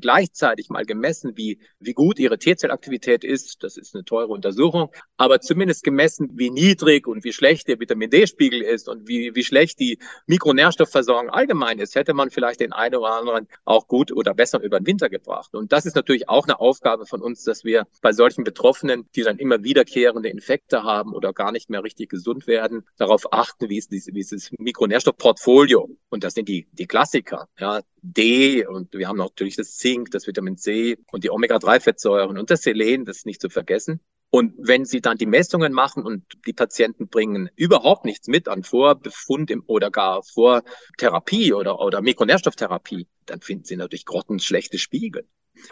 gleichzeitig 0.00 0.68
mal 0.70 0.84
gemessen, 0.84 1.36
wie, 1.36 1.58
wie 1.78 1.92
gut 1.92 2.18
ihre 2.18 2.38
T-Zellaktivität 2.38 3.24
ist, 3.24 3.62
das 3.62 3.76
ist 3.76 3.94
eine 3.94 4.04
teure 4.04 4.28
Untersuchung, 4.28 4.90
aber 5.16 5.40
zumindest 5.40 5.84
gemessen, 5.84 6.30
wie 6.34 6.50
niedrig 6.50 7.06
und 7.06 7.24
wie 7.24 7.32
schlecht 7.32 7.68
der 7.68 7.80
Vitamin 7.80 8.10
D-Spiegel 8.10 8.62
ist 8.62 8.88
und 8.88 9.08
wie, 9.08 9.34
wie 9.34 9.44
schlecht 9.44 9.78
die 9.80 9.98
Mikronährstoffversorgung 10.26 11.30
allgemein 11.34 11.78
ist, 11.78 11.94
hätte 11.94 12.14
man 12.14 12.30
vielleicht 12.30 12.60
den 12.60 12.72
einen 12.72 12.96
oder 12.96 13.14
anderen 13.14 13.48
auch 13.64 13.88
gut 13.88 14.12
oder 14.12 14.34
besser 14.34 14.60
über 14.60 14.80
den 14.80 14.86
Winter 14.86 15.08
gebracht. 15.08 15.54
Und 15.54 15.72
das 15.72 15.86
ist 15.86 15.96
natürlich 15.96 16.28
auch 16.28 16.44
eine 16.44 16.60
Aufgabe 16.60 17.06
von 17.06 17.22
uns, 17.22 17.44
dass 17.44 17.64
wir 17.64 17.86
bei 18.00 18.12
solchen 18.12 18.44
Betroffenen, 18.44 19.08
die 19.14 19.22
dann 19.22 19.38
immer 19.38 19.62
wiederkehrende 19.62 20.28
Infekte 20.28 20.82
haben 20.82 21.12
oder 21.12 21.32
gar 21.32 21.52
nicht 21.52 21.70
mehr 21.70 21.82
richtig 21.82 22.10
gesund 22.10 22.46
werden, 22.46 22.84
darauf 22.96 23.32
achten, 23.32 23.68
wie 23.68 23.78
ist 23.78 23.90
dieses 23.90 24.50
Mikronährstoffportfolio 24.58 25.88
und 26.08 26.24
das 26.24 26.34
sind 26.34 26.48
die, 26.48 26.68
die 26.72 26.86
Klassiker, 26.86 27.48
ja, 27.58 27.80
D 28.02 28.66
und 28.66 28.92
wir 28.92 29.08
haben 29.08 29.18
natürlich 29.18 29.56
das 29.56 29.76
Zink, 29.76 30.10
das 30.10 30.26
Vitamin 30.26 30.56
C 30.56 30.98
und 31.10 31.24
die 31.24 31.30
Omega-3-Fettsäuren 31.30 32.38
und 32.38 32.50
das 32.50 32.62
Selen, 32.62 33.04
das 33.04 33.18
ist 33.18 33.26
nicht 33.26 33.40
zu 33.40 33.48
vergessen. 33.48 34.00
Und 34.34 34.54
wenn 34.58 34.84
Sie 34.84 35.00
dann 35.00 35.16
die 35.16 35.26
Messungen 35.26 35.72
machen 35.72 36.02
und 36.02 36.24
die 36.44 36.52
Patienten 36.52 37.06
bringen 37.06 37.50
überhaupt 37.54 38.04
nichts 38.04 38.26
mit 38.26 38.48
an 38.48 38.64
Vorbefund 38.64 39.48
im, 39.48 39.62
oder 39.68 39.92
gar 39.92 40.24
vor 40.24 40.64
Therapie 40.98 41.52
oder, 41.52 41.78
oder 41.78 42.02
Mikronährstofftherapie, 42.02 43.06
dann 43.26 43.42
finden 43.42 43.62
Sie 43.64 43.76
natürlich 43.76 44.06
grottenschlechte 44.06 44.76
Spiegel. 44.76 45.28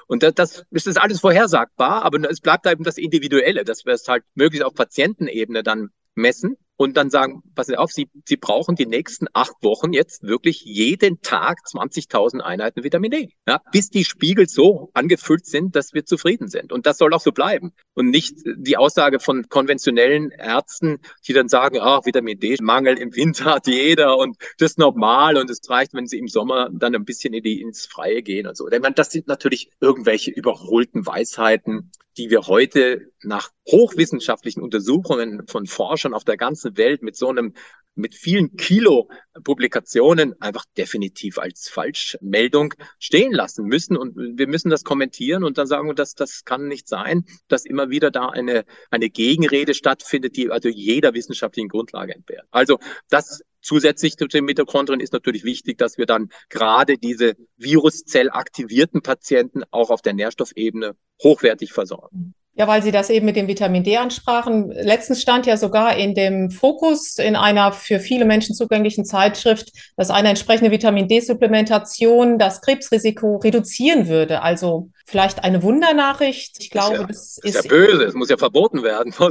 Und 0.06 0.22
das, 0.22 0.64
das 0.70 0.86
ist 0.86 0.96
alles 0.96 1.18
vorhersagbar, 1.18 2.04
aber 2.04 2.30
es 2.30 2.40
bleibt 2.40 2.64
eben 2.68 2.84
das 2.84 2.98
Individuelle, 2.98 3.64
dass 3.64 3.84
wir 3.84 3.94
es 3.94 4.06
halt 4.06 4.22
möglichst 4.36 4.64
auf 4.64 4.74
Patientenebene 4.74 5.64
dann 5.64 5.88
messen 6.14 6.56
und 6.82 6.96
dann 6.96 7.10
sagen, 7.10 7.42
passen 7.54 7.72
Sie 7.72 7.76
auf, 7.76 7.92
Sie, 7.92 8.08
Sie 8.24 8.36
brauchen 8.36 8.76
die 8.76 8.86
nächsten 8.86 9.26
acht 9.32 9.54
Wochen 9.62 9.92
jetzt 9.92 10.22
wirklich 10.22 10.62
jeden 10.64 11.20
Tag 11.22 11.58
20.000 11.66 12.40
Einheiten 12.40 12.84
Vitamin 12.84 13.10
D, 13.10 13.32
ja, 13.46 13.60
bis 13.72 13.90
die 13.90 14.04
Spiegel 14.04 14.48
so 14.48 14.90
angefüllt 14.94 15.46
sind, 15.46 15.76
dass 15.76 15.94
wir 15.94 16.04
zufrieden 16.04 16.48
sind. 16.48 16.72
Und 16.72 16.86
das 16.86 16.98
soll 16.98 17.12
auch 17.14 17.20
so 17.20 17.32
bleiben. 17.32 17.72
Und 17.94 18.10
nicht 18.10 18.36
die 18.44 18.76
Aussage 18.76 19.20
von 19.20 19.48
konventionellen 19.48 20.30
Ärzten, 20.30 20.98
die 21.26 21.32
dann 21.32 21.48
sagen, 21.48 21.78
ah, 21.80 22.00
Vitamin 22.04 22.38
D-Mangel 22.38 22.98
im 22.98 23.14
Winter 23.14 23.44
hat 23.46 23.66
jeder 23.66 24.16
und 24.18 24.36
das 24.58 24.72
ist 24.72 24.78
normal 24.78 25.36
und 25.36 25.50
es 25.50 25.60
reicht, 25.68 25.94
wenn 25.94 26.06
sie 26.06 26.18
im 26.18 26.28
Sommer 26.28 26.68
dann 26.72 26.94
ein 26.94 27.04
bisschen 27.04 27.34
in 27.34 27.42
die, 27.42 27.60
ins 27.60 27.86
Freie 27.86 28.22
gehen 28.22 28.46
und 28.46 28.56
so. 28.56 28.68
Ich 28.68 28.80
meine, 28.80 28.94
das 28.94 29.10
sind 29.10 29.28
natürlich 29.28 29.70
irgendwelche 29.80 30.30
überholten 30.30 31.06
Weisheiten, 31.06 31.90
die 32.16 32.30
wir 32.30 32.46
heute 32.46 33.12
nach 33.22 33.50
hochwissenschaftlichen 33.70 34.62
Untersuchungen 34.62 35.46
von 35.46 35.66
Forschern 35.66 36.14
auf 36.14 36.24
der 36.24 36.36
ganzen 36.36 36.71
Welt 36.76 37.02
mit 37.02 37.16
so 37.16 37.28
einem, 37.28 37.54
mit 37.94 38.14
vielen 38.14 38.56
Kilo 38.56 39.10
Publikationen 39.44 40.40
einfach 40.40 40.64
definitiv 40.76 41.38
als 41.38 41.68
Falschmeldung 41.68 42.74
stehen 42.98 43.32
lassen 43.32 43.66
müssen. 43.66 43.96
Und 43.96 44.38
wir 44.38 44.46
müssen 44.46 44.70
das 44.70 44.84
kommentieren 44.84 45.44
und 45.44 45.58
dann 45.58 45.66
sagen, 45.66 45.94
dass 45.94 46.14
das 46.14 46.44
kann 46.44 46.68
nicht 46.68 46.88
sein, 46.88 47.24
dass 47.48 47.64
immer 47.66 47.90
wieder 47.90 48.10
da 48.10 48.28
eine, 48.28 48.64
eine 48.90 49.10
Gegenrede 49.10 49.74
stattfindet, 49.74 50.36
die 50.36 50.50
also 50.50 50.68
jeder 50.68 51.14
wissenschaftlichen 51.14 51.68
Grundlage 51.68 52.14
entbehrt. 52.14 52.46
Also 52.50 52.78
das 53.10 53.42
Zusätzlich 53.62 54.16
zu 54.16 54.26
den 54.26 54.44
Mitochondrien 54.44 54.98
ist 54.98 55.12
natürlich 55.12 55.44
wichtig, 55.44 55.78
dass 55.78 55.96
wir 55.96 56.06
dann 56.06 56.30
gerade 56.48 56.98
diese 56.98 57.36
Viruszellaktivierten 57.56 59.02
Patienten 59.02 59.62
auch 59.70 59.90
auf 59.90 60.02
der 60.02 60.14
Nährstoffebene 60.14 60.96
hochwertig 61.22 61.72
versorgen. 61.72 62.34
Ja, 62.54 62.68
weil 62.68 62.82
Sie 62.82 62.90
das 62.90 63.08
eben 63.08 63.24
mit 63.24 63.36
dem 63.36 63.48
Vitamin 63.48 63.82
D 63.82 63.96
ansprachen. 63.96 64.70
Letztens 64.72 65.22
stand 65.22 65.46
ja 65.46 65.56
sogar 65.56 65.96
in 65.96 66.14
dem 66.14 66.50
Fokus 66.50 67.16
in 67.16 67.34
einer 67.34 67.72
für 67.72 67.98
viele 67.98 68.26
Menschen 68.26 68.54
zugänglichen 68.54 69.06
Zeitschrift, 69.06 69.70
dass 69.96 70.10
eine 70.10 70.28
entsprechende 70.28 70.70
Vitamin 70.70 71.08
D-Supplementation 71.08 72.38
das 72.38 72.60
Krebsrisiko 72.60 73.36
reduzieren 73.36 74.06
würde. 74.06 74.42
Also 74.42 74.90
vielleicht 75.06 75.44
eine 75.44 75.62
Wundernachricht. 75.62 76.56
Ich 76.58 76.68
glaube, 76.68 77.06
das 77.06 77.38
ist, 77.38 77.42
ja, 77.42 77.52
das 77.52 77.64
ist 77.64 77.64
ja 77.64 77.70
böse. 77.70 78.04
Es 78.04 78.14
muss 78.14 78.28
ja 78.28 78.36
verboten 78.36 78.82
werden. 78.82 79.14